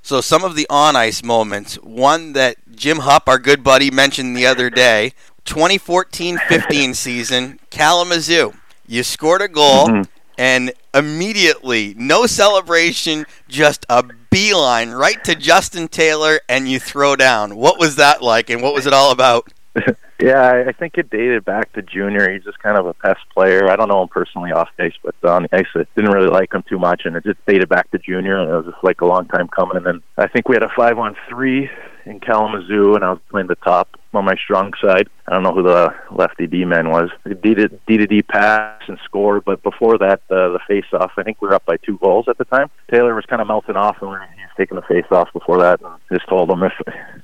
So 0.03 0.19
some 0.19 0.43
of 0.43 0.55
the 0.55 0.67
on 0.69 0.97
ice 0.97 1.23
moments, 1.23 1.75
one 1.75 2.33
that 2.33 2.57
Jim 2.75 2.99
Hupp, 2.99 3.29
our 3.29 3.39
good 3.39 3.63
buddy, 3.63 3.89
mentioned 3.89 4.35
the 4.35 4.45
other 4.45 4.69
day, 4.69 5.13
2014-15 5.45 6.93
season, 6.95 7.57
Kalamazoo. 7.69 8.51
You 8.85 9.03
scored 9.03 9.41
a 9.41 9.47
goal 9.47 9.87
mm-hmm. 9.87 10.01
and 10.37 10.73
immediately, 10.93 11.95
no 11.97 12.25
celebration, 12.25 13.25
just 13.47 13.85
a 13.87 14.03
beeline 14.29 14.91
right 14.91 15.23
to 15.23 15.35
Justin 15.35 15.87
Taylor 15.87 16.41
and 16.49 16.67
you 16.67 16.81
throw 16.81 17.15
down. 17.15 17.55
What 17.55 17.79
was 17.79 17.95
that 17.95 18.21
like 18.21 18.49
and 18.49 18.61
what 18.61 18.73
was 18.73 18.85
it 18.85 18.91
all 18.91 19.13
about? 19.13 19.53
Yeah, 20.19 20.63
I, 20.67 20.71
think 20.71 20.97
it 20.97 21.09
dated 21.09 21.43
back 21.43 21.73
to 21.73 21.81
junior. 21.81 22.31
He's 22.31 22.43
just 22.43 22.59
kind 22.59 22.77
of 22.77 22.85
a 22.85 22.93
pest 22.93 23.19
player. 23.33 23.69
I 23.69 23.75
don't 23.75 23.89
know 23.89 24.03
him 24.03 24.07
personally 24.07 24.51
off 24.51 24.69
ice, 24.79 24.93
but 25.03 25.15
uh, 25.23 25.33
on 25.33 25.43
the 25.43 25.55
ice, 25.57 25.65
I 25.75 25.85
didn't 25.95 26.11
really 26.11 26.29
like 26.29 26.53
him 26.53 26.63
too 26.69 26.79
much, 26.79 27.01
and 27.05 27.15
it 27.15 27.23
just 27.23 27.43
dated 27.45 27.67
back 27.67 27.91
to 27.91 27.97
junior, 27.97 28.39
and 28.39 28.49
it 28.49 28.53
was 28.53 28.65
just 28.65 28.83
like 28.83 29.01
a 29.01 29.05
long 29.05 29.27
time 29.27 29.47
coming. 29.47 29.77
And 29.77 29.85
then 29.85 30.03
I 30.17 30.27
think 30.27 30.47
we 30.47 30.55
had 30.55 30.63
a 30.63 30.71
five 30.75 30.97
on 30.97 31.15
three 31.27 31.69
in 32.05 32.19
Kalamazoo, 32.19 32.95
and 32.95 33.03
I 33.03 33.11
was 33.11 33.19
playing 33.29 33.47
the 33.47 33.55
top 33.55 33.89
on 34.13 34.25
my 34.25 34.35
strong 34.35 34.73
side. 34.81 35.09
I 35.27 35.33
don't 35.33 35.43
know 35.43 35.53
who 35.53 35.63
the 35.63 35.93
lefty 36.11 36.47
D 36.47 36.65
man 36.65 36.89
was. 36.89 37.09
D 37.41 37.55
to 37.55 38.07
D 38.07 38.21
pass 38.21 38.81
and 38.87 38.99
scored, 39.05 39.45
but 39.45 39.63
before 39.63 39.97
that, 39.97 40.21
uh, 40.29 40.49
the 40.49 40.59
face 40.67 40.85
off. 40.93 41.11
I 41.17 41.23
think 41.23 41.41
we 41.41 41.47
were 41.47 41.55
up 41.55 41.65
by 41.65 41.77
two 41.77 41.97
goals 41.99 42.25
at 42.27 42.37
the 42.37 42.45
time. 42.45 42.69
Taylor 42.91 43.15
was 43.15 43.25
kind 43.25 43.41
of 43.41 43.47
melting 43.47 43.75
off, 43.75 43.97
and 44.01 44.09
we 44.09 44.15
were 44.17 44.27
taking 44.57 44.75
the 44.75 44.83
face 44.83 45.05
off 45.11 45.31
before 45.33 45.59
that. 45.59 45.81
And 45.81 45.93
just 46.11 46.27
told 46.27 46.49
him 46.49 46.63
if 46.63 46.73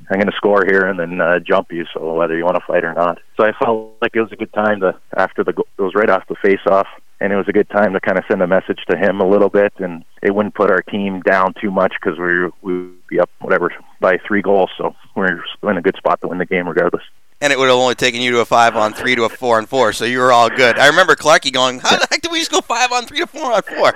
I'm 0.10 0.20
going 0.20 0.28
to 0.28 0.36
score 0.36 0.66
here 0.66 0.88
and 0.88 1.00
then 1.00 1.22
uh, 1.22 1.40
jump 1.40 1.72
you, 1.72 1.86
so 1.94 2.14
whether 2.14 2.36
you 2.36 2.44
want 2.44 2.58
to 2.58 2.66
fight 2.66 2.84
or 2.84 2.94
not. 2.94 3.20
So 3.40 3.46
I 3.46 3.52
felt 3.64 3.98
like 4.02 4.16
it 4.16 4.22
was 4.22 4.32
a 4.32 4.36
good 4.36 4.54
time 4.54 4.80
to 4.82 5.00
after 5.16 5.44
the 5.44 5.52
it 5.52 5.82
was 5.82 5.94
right 5.96 6.10
off 6.10 6.28
the 6.28 6.36
face 6.36 6.60
off 6.68 6.88
and 7.22 7.34
it 7.34 7.36
was 7.36 7.48
a 7.48 7.54
good 7.54 7.70
time 7.70 7.94
to 7.94 8.00
kind 8.00 8.18
of 8.18 8.24
send 8.28 8.42
a 8.42 8.48
message 8.48 8.80
to 8.90 8.98
him 8.98 9.20
a 9.20 9.28
little 9.28 9.50
bit, 9.50 9.74
and 9.78 10.04
it 10.22 10.34
wouldn't 10.34 10.56
put 10.56 10.72
our 10.72 10.82
team 10.82 11.22
down 11.22 11.54
too 11.62 11.72
much 11.72 11.94
because 12.02 12.18
we 12.18 12.50
we 12.62 12.82
would 12.82 13.08
be 13.08 13.20
up 13.20 13.30
whatever 13.40 13.72
by 14.00 14.18
three 14.18 14.42
goals, 14.42 14.70
so 14.78 14.96
we're 15.16 15.42
in 15.64 15.78
a 15.78 15.82
good 15.82 15.96
spot 15.98 16.22
to 16.22 16.28
win 16.28 16.38
the 16.38 16.46
game 16.46 16.68
regardless. 16.68 17.04
And 17.42 17.54
it 17.54 17.60
would 17.60 17.70
have 17.70 17.78
only 17.78 17.96
taken 17.96 18.22
you 18.22 18.32
to 18.32 18.40
a 18.40 18.46
five 18.46 18.76
on 18.76 18.94
three 18.94 19.16
to 19.16 19.24
a 19.24 19.30
four 19.30 19.58
on 19.58 19.66
four, 19.66 19.94
so 19.94 20.06
you 20.06 20.20
were 20.20 20.32
all 20.32 20.50
good. 20.50 20.78
I 20.78 20.88
remember 20.88 21.16
Clarky 21.16 21.52
going, 21.52 21.80
"How 21.80 21.98
the 21.98 22.08
heck 22.10 22.22
did 22.22 22.32
we 22.32 22.40
just 22.40 22.52
go 22.52 22.62
five 22.62 22.92
on 22.92 23.06
three 23.06 23.20
to 23.20 23.28
four 23.28 23.54
on 23.54 23.62
four? 23.62 23.94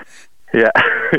Yeah, 0.54 0.70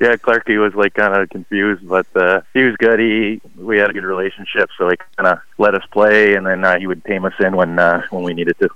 yeah. 0.00 0.16
Clarky 0.16 0.62
was 0.62 0.74
like 0.74 0.94
kind 0.94 1.14
of 1.14 1.28
confused, 1.28 1.86
but 1.88 2.06
uh, 2.14 2.42
he 2.54 2.62
was 2.62 2.76
good. 2.76 3.00
He 3.00 3.40
we 3.56 3.78
had 3.78 3.90
a 3.90 3.92
good 3.92 4.04
relationship, 4.04 4.70
so 4.78 4.88
he 4.88 4.96
kind 5.16 5.26
of 5.26 5.38
let 5.58 5.74
us 5.74 5.82
play, 5.90 6.34
and 6.34 6.46
then 6.46 6.64
uh, 6.64 6.78
he 6.78 6.86
would 6.86 7.04
tame 7.04 7.24
us 7.24 7.34
in 7.40 7.56
when 7.56 7.78
uh, 7.78 8.02
when 8.10 8.22
we 8.22 8.32
needed 8.32 8.56
to. 8.60 8.68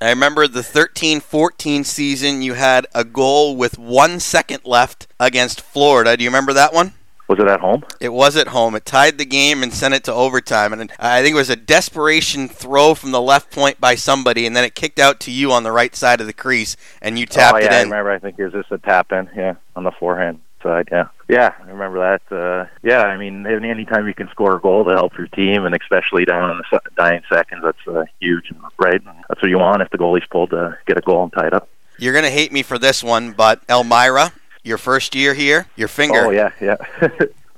I 0.00 0.10
remember 0.10 0.46
the 0.46 0.62
13 0.62 1.20
14 1.20 1.84
season, 1.84 2.42
you 2.42 2.52
had 2.52 2.86
a 2.94 3.02
goal 3.02 3.56
with 3.56 3.78
one 3.78 4.20
second 4.20 4.64
left 4.64 5.06
against 5.18 5.62
Florida. 5.62 6.16
Do 6.16 6.24
you 6.24 6.28
remember 6.28 6.52
that 6.52 6.74
one? 6.74 6.92
Was 7.28 7.38
it 7.40 7.48
at 7.48 7.60
home? 7.60 7.82
It 7.98 8.10
was 8.10 8.36
at 8.36 8.48
home. 8.48 8.76
It 8.76 8.84
tied 8.84 9.18
the 9.18 9.24
game 9.24 9.62
and 9.62 9.72
sent 9.72 9.94
it 9.94 10.04
to 10.04 10.12
overtime. 10.12 10.72
And 10.72 10.92
I 10.98 11.22
think 11.22 11.32
it 11.32 11.38
was 11.38 11.50
a 11.50 11.56
desperation 11.56 12.46
throw 12.46 12.94
from 12.94 13.10
the 13.10 13.22
left 13.22 13.50
point 13.50 13.80
by 13.80 13.96
somebody, 13.96 14.46
and 14.46 14.54
then 14.54 14.64
it 14.64 14.76
kicked 14.76 15.00
out 15.00 15.18
to 15.20 15.32
you 15.32 15.50
on 15.50 15.64
the 15.64 15.72
right 15.72 15.96
side 15.96 16.20
of 16.20 16.28
the 16.28 16.32
crease, 16.32 16.76
and 17.02 17.18
you 17.18 17.26
oh, 17.28 17.34
tapped 17.34 17.56
oh, 17.56 17.60
yeah, 17.60 17.66
it 17.66 17.72
I 17.72 17.82
remember. 17.82 18.12
I 18.12 18.18
think 18.20 18.38
it 18.38 18.44
was 18.44 18.52
just 18.52 18.70
a 18.70 18.78
tap 18.78 19.10
in, 19.10 19.28
yeah, 19.34 19.54
on 19.74 19.82
the 19.82 19.92
forehand 19.92 20.40
side. 20.66 20.88
Yeah, 20.90 21.08
yeah, 21.28 21.54
I 21.58 21.70
remember 21.70 21.98
that. 21.98 22.34
Uh, 22.34 22.66
yeah, 22.82 23.02
I 23.02 23.16
mean, 23.16 23.46
any 23.46 23.70
anytime 23.70 24.06
you 24.06 24.14
can 24.14 24.28
score 24.28 24.56
a 24.56 24.60
goal 24.60 24.84
to 24.84 24.90
help 24.90 25.16
your 25.16 25.28
team, 25.28 25.64
and 25.64 25.74
especially 25.74 26.24
down 26.24 26.50
in 26.50 26.58
the 26.58 26.80
dying 26.96 27.22
seconds, 27.32 27.62
that's 27.64 27.88
uh, 27.88 28.04
huge, 28.20 28.52
right? 28.78 29.00
That's 29.28 29.40
what 29.42 29.48
you 29.48 29.58
want 29.58 29.82
if 29.82 29.90
the 29.90 29.98
goalie's 29.98 30.26
pulled 30.30 30.50
to 30.50 30.76
get 30.86 30.98
a 30.98 31.00
goal 31.00 31.22
and 31.24 31.32
tie 31.32 31.46
it 31.46 31.54
up. 31.54 31.68
You're 31.98 32.14
gonna 32.14 32.30
hate 32.30 32.52
me 32.52 32.62
for 32.62 32.78
this 32.78 33.02
one, 33.02 33.32
but 33.32 33.62
Elmira, 33.68 34.32
your 34.62 34.78
first 34.78 35.14
year 35.14 35.34
here, 35.34 35.66
your 35.76 35.88
finger. 35.88 36.26
Oh 36.26 36.30
yeah, 36.30 36.50
yeah. 36.60 36.76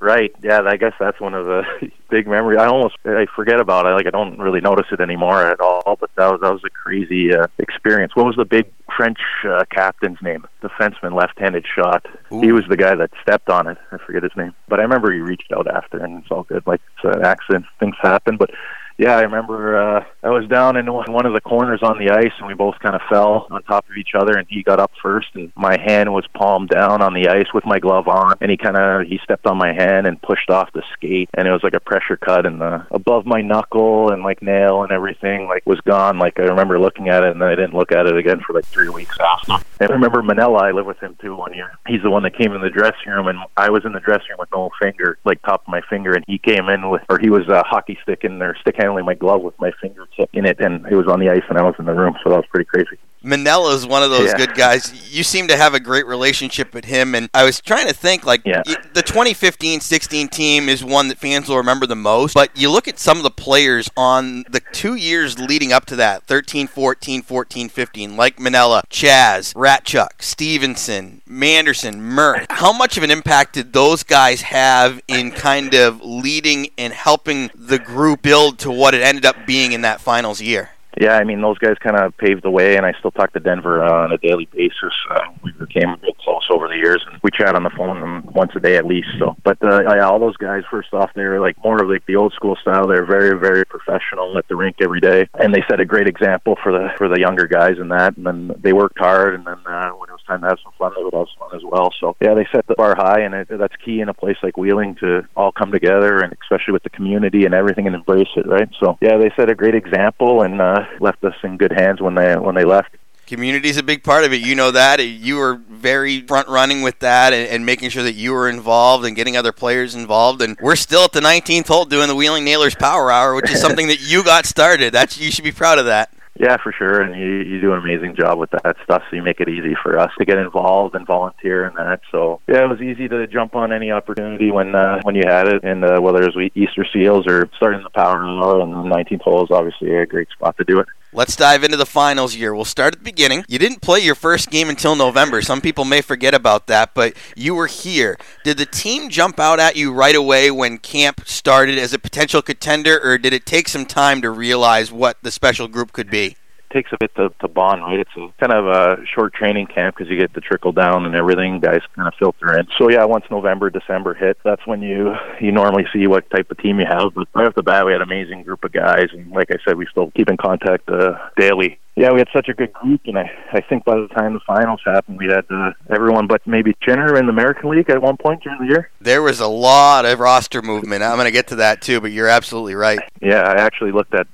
Right. 0.00 0.34
Yeah. 0.42 0.62
I 0.62 0.76
guess 0.76 0.94
that's 0.98 1.20
one 1.20 1.34
of 1.34 1.46
the 1.46 1.62
big 2.10 2.26
memories. 2.26 2.58
I 2.58 2.66
almost 2.66 2.96
I 3.04 3.26
forget 3.34 3.60
about 3.60 3.86
it. 3.86 3.90
Like 3.90 4.06
I 4.06 4.10
don't 4.10 4.38
really 4.38 4.60
notice 4.60 4.86
it 4.92 5.00
anymore 5.00 5.46
at 5.46 5.60
all. 5.60 5.96
But 6.00 6.10
that 6.16 6.30
was 6.30 6.40
that 6.40 6.52
was 6.52 6.62
a 6.64 6.70
crazy 6.70 7.34
uh, 7.34 7.46
experience. 7.58 8.14
What 8.14 8.26
was 8.26 8.36
the 8.36 8.44
big 8.44 8.70
French 8.96 9.18
uh, 9.44 9.64
captain's 9.70 10.18
name? 10.22 10.46
Defenseman, 10.62 11.14
left-handed 11.14 11.66
shot. 11.74 12.06
Ooh. 12.32 12.40
He 12.40 12.52
was 12.52 12.64
the 12.68 12.76
guy 12.76 12.94
that 12.94 13.10
stepped 13.22 13.48
on 13.48 13.66
it. 13.66 13.78
I 13.92 13.98
forget 13.98 14.22
his 14.22 14.32
name. 14.36 14.54
But 14.68 14.80
I 14.80 14.82
remember 14.82 15.12
he 15.12 15.20
reached 15.20 15.52
out 15.52 15.68
after, 15.68 15.98
and 15.98 16.22
it's 16.22 16.30
all 16.30 16.44
good. 16.44 16.66
Like 16.66 16.80
it's 16.96 17.16
an 17.16 17.24
accident. 17.24 17.66
Things 17.80 17.96
happen. 18.00 18.36
But 18.36 18.50
yeah, 18.98 19.16
I 19.16 19.22
remember 19.22 19.78
uh, 19.78 20.04
I 20.24 20.30
was 20.30 20.48
down 20.48 20.76
in 20.76 20.92
one 20.92 21.24
of 21.24 21.32
the 21.32 21.40
corners 21.40 21.80
on 21.84 21.98
the 21.98 22.10
ice, 22.10 22.32
and 22.38 22.48
we 22.48 22.54
both 22.54 22.80
kind 22.80 22.96
of 22.96 23.00
fell 23.08 23.46
on 23.48 23.62
top 23.62 23.88
of 23.88 23.96
each 23.96 24.10
other. 24.14 24.36
And 24.36 24.46
he 24.50 24.64
got 24.64 24.80
up 24.80 24.90
first, 25.00 25.28
and 25.34 25.52
my 25.54 25.78
hand 25.80 26.12
was 26.12 26.26
palmed 26.34 26.70
down 26.70 27.00
on 27.00 27.14
the 27.14 27.28
ice 27.28 27.46
with 27.54 27.64
my 27.64 27.78
glove 27.78 28.08
on, 28.08 28.36
and 28.40 28.50
he 28.50 28.56
kind 28.56 28.76
of 28.76 29.06
he 29.06 29.20
stepped 29.22 29.46
on 29.46 29.56
my 29.56 29.72
hand 29.72 30.08
and 30.08 30.20
pushed 30.20 30.50
off 30.50 30.72
the 30.72 30.82
skate, 30.94 31.30
and 31.34 31.46
it 31.46 31.52
was 31.52 31.62
like 31.62 31.74
a 31.74 31.80
pressure 31.80 32.16
cut, 32.16 32.44
and 32.44 32.60
above 32.90 33.24
my 33.24 33.40
knuckle 33.40 34.10
and 34.10 34.24
like 34.24 34.42
nail 34.42 34.82
and 34.82 34.90
everything 34.90 35.46
like 35.46 35.64
was 35.64 35.80
gone. 35.82 36.18
Like 36.18 36.40
I 36.40 36.42
remember 36.42 36.80
looking 36.80 37.08
at 37.08 37.22
it, 37.22 37.30
and 37.30 37.40
then 37.40 37.48
I 37.48 37.54
didn't 37.54 37.74
look 37.74 37.92
at 37.92 38.06
it 38.06 38.16
again 38.16 38.40
for 38.40 38.52
like 38.52 38.66
three 38.66 38.88
weeks 38.88 39.16
after. 39.20 39.64
And 39.80 39.90
I 39.90 39.94
remember 39.94 40.22
Manella, 40.22 40.58
I 40.58 40.72
lived 40.72 40.88
with 40.88 40.98
him 40.98 41.16
too 41.20 41.36
one 41.36 41.54
year. 41.54 41.70
He's 41.86 42.02
the 42.02 42.10
one 42.10 42.24
that 42.24 42.36
came 42.36 42.52
in 42.52 42.60
the 42.60 42.68
dressing 42.68 43.12
room, 43.12 43.28
and 43.28 43.38
I 43.56 43.70
was 43.70 43.84
in 43.84 43.92
the 43.92 44.00
dressing 44.00 44.30
room 44.30 44.38
with 44.40 44.50
no 44.52 44.70
finger, 44.82 45.18
like 45.24 45.40
top 45.42 45.62
of 45.62 45.68
my 45.68 45.82
finger, 45.88 46.14
and 46.14 46.24
he 46.26 46.38
came 46.38 46.68
in 46.68 46.90
with, 46.90 47.02
or 47.08 47.20
he 47.20 47.30
was 47.30 47.46
a 47.48 47.62
hockey 47.62 47.96
stick 48.02 48.24
in 48.24 48.40
there, 48.40 48.56
stick 48.60 48.74
handling 48.88 49.04
my 49.04 49.14
glove 49.14 49.42
with 49.42 49.58
my 49.60 49.70
fingertip 49.80 50.30
in 50.32 50.46
it, 50.46 50.58
and 50.60 50.86
it 50.86 50.96
was 50.96 51.06
on 51.06 51.20
the 51.20 51.28
ice, 51.28 51.42
and 51.48 51.58
I 51.58 51.62
was 51.62 51.74
in 51.78 51.84
the 51.84 51.94
room, 51.94 52.14
so 52.24 52.30
that 52.30 52.36
was 52.36 52.46
pretty 52.50 52.64
crazy. 52.64 52.98
Manella 53.22 53.74
is 53.74 53.86
one 53.86 54.02
of 54.02 54.10
those 54.10 54.28
Yeah. 54.28 54.36
good 54.36 54.54
guys. 54.54 54.92
You 55.10 55.24
seem 55.24 55.48
to 55.48 55.56
have 55.56 55.74
a 55.74 55.80
great 55.80 56.06
relationship 56.06 56.72
with 56.72 56.84
him, 56.84 57.14
and 57.14 57.28
I 57.34 57.42
was 57.44 57.60
trying 57.60 57.88
to 57.88 57.92
think 57.94 58.24
like 58.24 58.42
Yeah. 58.44 58.62
the 58.94 59.02
2015-16 59.02 60.28
team 60.28 60.68
is 60.68 60.84
one 60.84 61.08
that 61.08 61.18
fans 61.18 61.48
will 61.48 61.56
remember 61.56 61.86
the 61.86 61.96
most. 61.96 62.34
But 62.34 62.50
you 62.54 62.70
look 62.70 62.86
at 62.86 62.98
some 62.98 63.16
of 63.16 63.22
the 63.24 63.30
players 63.30 63.90
on 63.96 64.44
the 64.48 64.60
two 64.72 64.94
years 64.94 65.38
leading 65.38 65.72
up 65.72 65.84
to 65.86 65.96
that 65.96 66.22
13, 66.26 66.68
14, 66.68 67.22
14, 67.22 67.68
15, 67.68 68.16
like 68.16 68.38
Manella, 68.38 68.82
Chaz, 68.90 69.52
Ratchuk, 69.54 70.08
Stevenson, 70.20 71.22
Manderson, 71.28 72.00
Murray. 72.00 72.46
How 72.50 72.72
much 72.72 72.96
of 72.96 73.02
an 73.02 73.10
impact 73.10 73.54
did 73.54 73.72
those 73.72 74.02
guys 74.02 74.42
have 74.42 75.00
in 75.08 75.30
kind 75.32 75.74
of 75.74 76.00
leading 76.02 76.68
and 76.78 76.92
helping 76.92 77.50
the 77.54 77.78
group 77.78 78.22
build 78.22 78.58
to 78.60 78.70
what 78.70 78.94
it 78.94 79.02
ended 79.02 79.26
up 79.26 79.36
being 79.46 79.72
in 79.72 79.80
that 79.82 80.00
finals 80.00 80.40
year? 80.40 80.70
Yeah, 81.00 81.16
I 81.16 81.22
mean 81.22 81.40
those 81.40 81.58
guys 81.58 81.76
kind 81.80 81.96
of 81.96 82.16
paved 82.16 82.42
the 82.42 82.50
way, 82.50 82.76
and 82.76 82.84
I 82.84 82.92
still 82.98 83.12
talk 83.12 83.32
to 83.34 83.40
Denver 83.40 83.84
uh, 83.84 84.04
on 84.04 84.12
a 84.12 84.18
daily 84.18 84.48
basis. 84.52 84.94
Uh, 85.10 85.20
we 85.44 85.52
became 85.52 85.94
real 86.02 86.12
close 86.14 86.46
over 86.50 86.66
the 86.66 86.74
years, 86.74 87.04
and 87.08 87.20
we 87.22 87.30
chat 87.30 87.54
on 87.54 87.62
the 87.62 87.70
phone 87.70 88.24
once 88.34 88.50
a 88.56 88.60
day 88.60 88.76
at 88.76 88.84
least. 88.84 89.08
So, 89.18 89.36
but 89.44 89.62
uh, 89.62 89.82
yeah, 89.82 90.08
all 90.08 90.18
those 90.18 90.36
guys, 90.36 90.64
first 90.68 90.92
off, 90.92 91.10
they 91.14 91.22
were 91.22 91.40
like 91.40 91.56
more 91.62 91.80
of 91.80 91.88
like 91.88 92.04
the 92.06 92.16
old 92.16 92.32
school 92.32 92.56
style. 92.56 92.88
They're 92.88 93.06
very, 93.06 93.38
very 93.38 93.64
professional 93.64 94.36
at 94.38 94.48
the 94.48 94.56
rink 94.56 94.76
every 94.80 95.00
day, 95.00 95.28
and 95.34 95.54
they 95.54 95.62
set 95.70 95.78
a 95.78 95.84
great 95.84 96.08
example 96.08 96.58
for 96.62 96.72
the 96.72 96.88
for 96.98 97.08
the 97.08 97.20
younger 97.20 97.46
guys 97.46 97.78
in 97.78 97.88
that. 97.90 98.16
And 98.16 98.26
then 98.26 98.50
they 98.60 98.72
worked 98.72 98.98
hard, 98.98 99.34
and 99.34 99.46
then 99.46 99.58
uh, 99.66 99.90
when 99.90 100.08
it 100.08 100.12
time 100.28 100.42
to 100.42 100.48
have 100.48 100.58
some 100.62 100.72
fun, 100.78 100.92
they 100.96 101.02
would 101.02 101.12
fun 101.12 101.50
as 101.54 101.62
well. 101.64 101.92
So, 101.98 102.16
yeah, 102.20 102.34
they 102.34 102.46
set 102.52 102.66
the 102.66 102.74
bar 102.74 102.94
high, 102.94 103.20
and 103.20 103.34
it, 103.34 103.48
that's 103.48 103.74
key 103.84 104.00
in 104.00 104.08
a 104.08 104.14
place 104.14 104.36
like 104.42 104.56
Wheeling 104.56 104.94
to 104.96 105.26
all 105.34 105.50
come 105.50 105.72
together, 105.72 106.20
and 106.20 106.34
especially 106.42 106.72
with 106.72 106.82
the 106.82 106.90
community 106.90 107.44
and 107.44 107.54
everything, 107.54 107.86
and 107.86 107.96
embrace 107.96 108.28
it, 108.36 108.46
right? 108.46 108.68
So, 108.78 108.96
yeah, 109.00 109.16
they 109.16 109.32
set 109.36 109.50
a 109.50 109.54
great 109.54 109.74
example 109.74 110.42
and 110.42 110.60
uh, 110.60 110.84
left 111.00 111.24
us 111.24 111.34
in 111.42 111.56
good 111.56 111.72
hands 111.72 112.00
when 112.00 112.14
they 112.14 112.36
when 112.36 112.54
they 112.54 112.64
left. 112.64 112.96
Community 113.26 113.68
is 113.68 113.76
a 113.76 113.82
big 113.82 114.04
part 114.04 114.24
of 114.24 114.32
it. 114.32 114.40
You 114.40 114.54
know 114.54 114.70
that. 114.70 115.00
You 115.00 115.36
were 115.36 115.60
very 115.68 116.22
front 116.22 116.48
running 116.48 116.80
with 116.80 117.00
that 117.00 117.34
and, 117.34 117.46
and 117.48 117.66
making 117.66 117.90
sure 117.90 118.02
that 118.02 118.14
you 118.14 118.32
were 118.32 118.48
involved 118.48 119.04
and 119.04 119.14
getting 119.14 119.36
other 119.36 119.52
players 119.52 119.94
involved. 119.94 120.40
And 120.40 120.56
we're 120.62 120.76
still 120.76 121.02
at 121.02 121.12
the 121.12 121.20
19th 121.20 121.66
hole 121.66 121.84
doing 121.84 122.08
the 122.08 122.14
Wheeling 122.14 122.44
Nailers 122.44 122.74
Power 122.74 123.10
Hour, 123.10 123.34
which 123.34 123.50
is 123.50 123.60
something 123.60 123.88
that 123.88 124.00
you 124.00 124.24
got 124.24 124.46
started. 124.46 124.94
That's 124.94 125.18
you 125.18 125.30
should 125.30 125.44
be 125.44 125.52
proud 125.52 125.78
of 125.78 125.84
that. 125.84 126.10
Yeah, 126.38 126.56
for 126.62 126.72
sure, 126.72 127.00
and 127.02 127.20
you 127.20 127.38
you 127.38 127.60
do 127.60 127.72
an 127.72 127.80
amazing 127.80 128.14
job 128.14 128.38
with 128.38 128.50
that 128.50 128.76
stuff. 128.84 129.02
So 129.10 129.16
you 129.16 129.22
make 129.22 129.40
it 129.40 129.48
easy 129.48 129.74
for 129.82 129.98
us 129.98 130.12
to 130.18 130.24
get 130.24 130.38
involved 130.38 130.94
and 130.94 131.04
volunteer 131.04 131.66
and 131.66 131.76
that. 131.76 132.00
So 132.12 132.40
yeah, 132.46 132.62
it 132.62 132.68
was 132.68 132.80
easy 132.80 133.08
to 133.08 133.26
jump 133.26 133.56
on 133.56 133.72
any 133.72 133.90
opportunity 133.90 134.52
when 134.52 134.74
uh, 134.74 135.00
when 135.02 135.16
you 135.16 135.24
had 135.26 135.48
it, 135.48 135.64
and 135.64 135.84
uh, 135.84 136.00
whether 136.00 136.22
it 136.22 136.34
was 136.34 136.50
Easter 136.54 136.86
Seals 136.92 137.26
or 137.26 137.50
starting 137.56 137.82
the 137.82 137.90
Power 137.90 138.24
Hour, 138.24 138.60
and 138.60 138.72
the 138.72 138.94
19th 138.94 139.22
hole 139.22 139.44
is 139.44 139.50
obviously 139.50 139.94
a 139.94 140.06
great 140.06 140.28
spot 140.30 140.56
to 140.58 140.64
do 140.64 140.78
it. 140.78 140.86
Let's 141.10 141.36
dive 141.36 141.64
into 141.64 141.78
the 141.78 141.86
finals 141.86 142.36
year. 142.36 142.54
We'll 142.54 142.66
start 142.66 142.94
at 142.94 143.00
the 143.00 143.04
beginning. 143.04 143.44
You 143.48 143.58
didn't 143.58 143.80
play 143.80 144.00
your 144.00 144.14
first 144.14 144.50
game 144.50 144.68
until 144.68 144.94
November. 144.94 145.40
Some 145.40 145.62
people 145.62 145.86
may 145.86 146.02
forget 146.02 146.34
about 146.34 146.66
that, 146.66 146.92
but 146.94 147.14
you 147.34 147.54
were 147.54 147.66
here. 147.66 148.18
Did 148.44 148.58
the 148.58 148.66
team 148.66 149.08
jump 149.08 149.40
out 149.40 149.58
at 149.58 149.74
you 149.74 149.92
right 149.92 150.14
away 150.14 150.50
when 150.50 150.76
camp 150.76 151.22
started 151.26 151.78
as 151.78 151.94
a 151.94 151.98
potential 151.98 152.42
contender, 152.42 153.00
or 153.02 153.16
did 153.16 153.32
it 153.32 153.46
take 153.46 153.68
some 153.68 153.86
time 153.86 154.20
to 154.20 154.30
realize 154.30 154.92
what 154.92 155.16
the 155.22 155.30
special 155.30 155.66
group 155.66 155.92
could 155.92 156.10
be? 156.10 156.36
Takes 156.70 156.90
a 156.92 156.96
bit 156.98 157.14
to, 157.16 157.30
to 157.40 157.48
bond, 157.48 157.82
right? 157.82 158.00
It's 158.00 158.10
a 158.16 158.28
kind 158.38 158.52
of 158.52 158.66
a 158.66 159.04
short 159.06 159.34
training 159.34 159.66
camp 159.66 159.96
because 159.96 160.10
you 160.10 160.18
get 160.18 160.32
the 160.34 160.40
trickle 160.40 160.72
down 160.72 161.06
and 161.06 161.14
everything. 161.14 161.60
Guys 161.60 161.80
kind 161.94 162.08
of 162.08 162.14
filter 162.18 162.58
in. 162.58 162.66
So 162.78 162.90
yeah, 162.90 163.04
once 163.04 163.24
November, 163.30 163.70
December 163.70 164.14
hit, 164.14 164.38
that's 164.44 164.66
when 164.66 164.82
you 164.82 165.14
you 165.40 165.52
normally 165.52 165.86
see 165.92 166.06
what 166.06 166.28
type 166.30 166.50
of 166.50 166.58
team 166.58 166.80
you 166.80 166.86
have. 166.86 167.14
But 167.14 167.28
right 167.34 167.46
off 167.46 167.54
the 167.54 167.62
bat, 167.62 167.86
we 167.86 167.92
had 167.92 168.00
an 168.00 168.08
amazing 168.08 168.42
group 168.42 168.64
of 168.64 168.72
guys, 168.72 169.08
and 169.12 169.30
like 169.30 169.50
I 169.50 169.56
said, 169.64 169.76
we 169.76 169.86
still 169.90 170.10
keep 170.12 170.28
in 170.28 170.36
contact 170.36 170.88
uh, 170.88 171.18
daily. 171.36 171.78
Yeah, 171.96 172.12
we 172.12 172.20
had 172.20 172.28
such 172.32 172.48
a 172.48 172.54
good 172.54 172.72
group, 172.72 173.00
and 173.06 173.18
I, 173.18 173.28
I 173.52 173.60
think 173.60 173.84
by 173.84 173.96
the 173.96 174.06
time 174.06 174.32
the 174.32 174.40
finals 174.46 174.80
happened, 174.84 175.18
we 175.18 175.26
had 175.26 175.44
uh, 175.50 175.72
everyone 175.90 176.28
but 176.28 176.46
maybe 176.46 176.76
Chinner 176.80 177.18
in 177.18 177.26
the 177.26 177.32
American 177.32 177.70
League 177.70 177.90
at 177.90 178.00
one 178.00 178.16
point 178.16 178.44
during 178.44 178.60
the 178.60 178.66
year. 178.66 178.90
There 179.00 179.20
was 179.20 179.40
a 179.40 179.48
lot 179.48 180.04
of 180.04 180.20
roster 180.20 180.62
movement. 180.62 181.02
I'm 181.02 181.16
going 181.16 181.24
to 181.24 181.32
get 181.32 181.48
to 181.48 181.56
that 181.56 181.82
too, 181.82 182.00
but 182.00 182.12
you're 182.12 182.28
absolutely 182.28 182.76
right. 182.76 183.00
Yeah, 183.20 183.42
I 183.42 183.54
actually 183.54 183.90
looked 183.90 184.14
at 184.14 184.28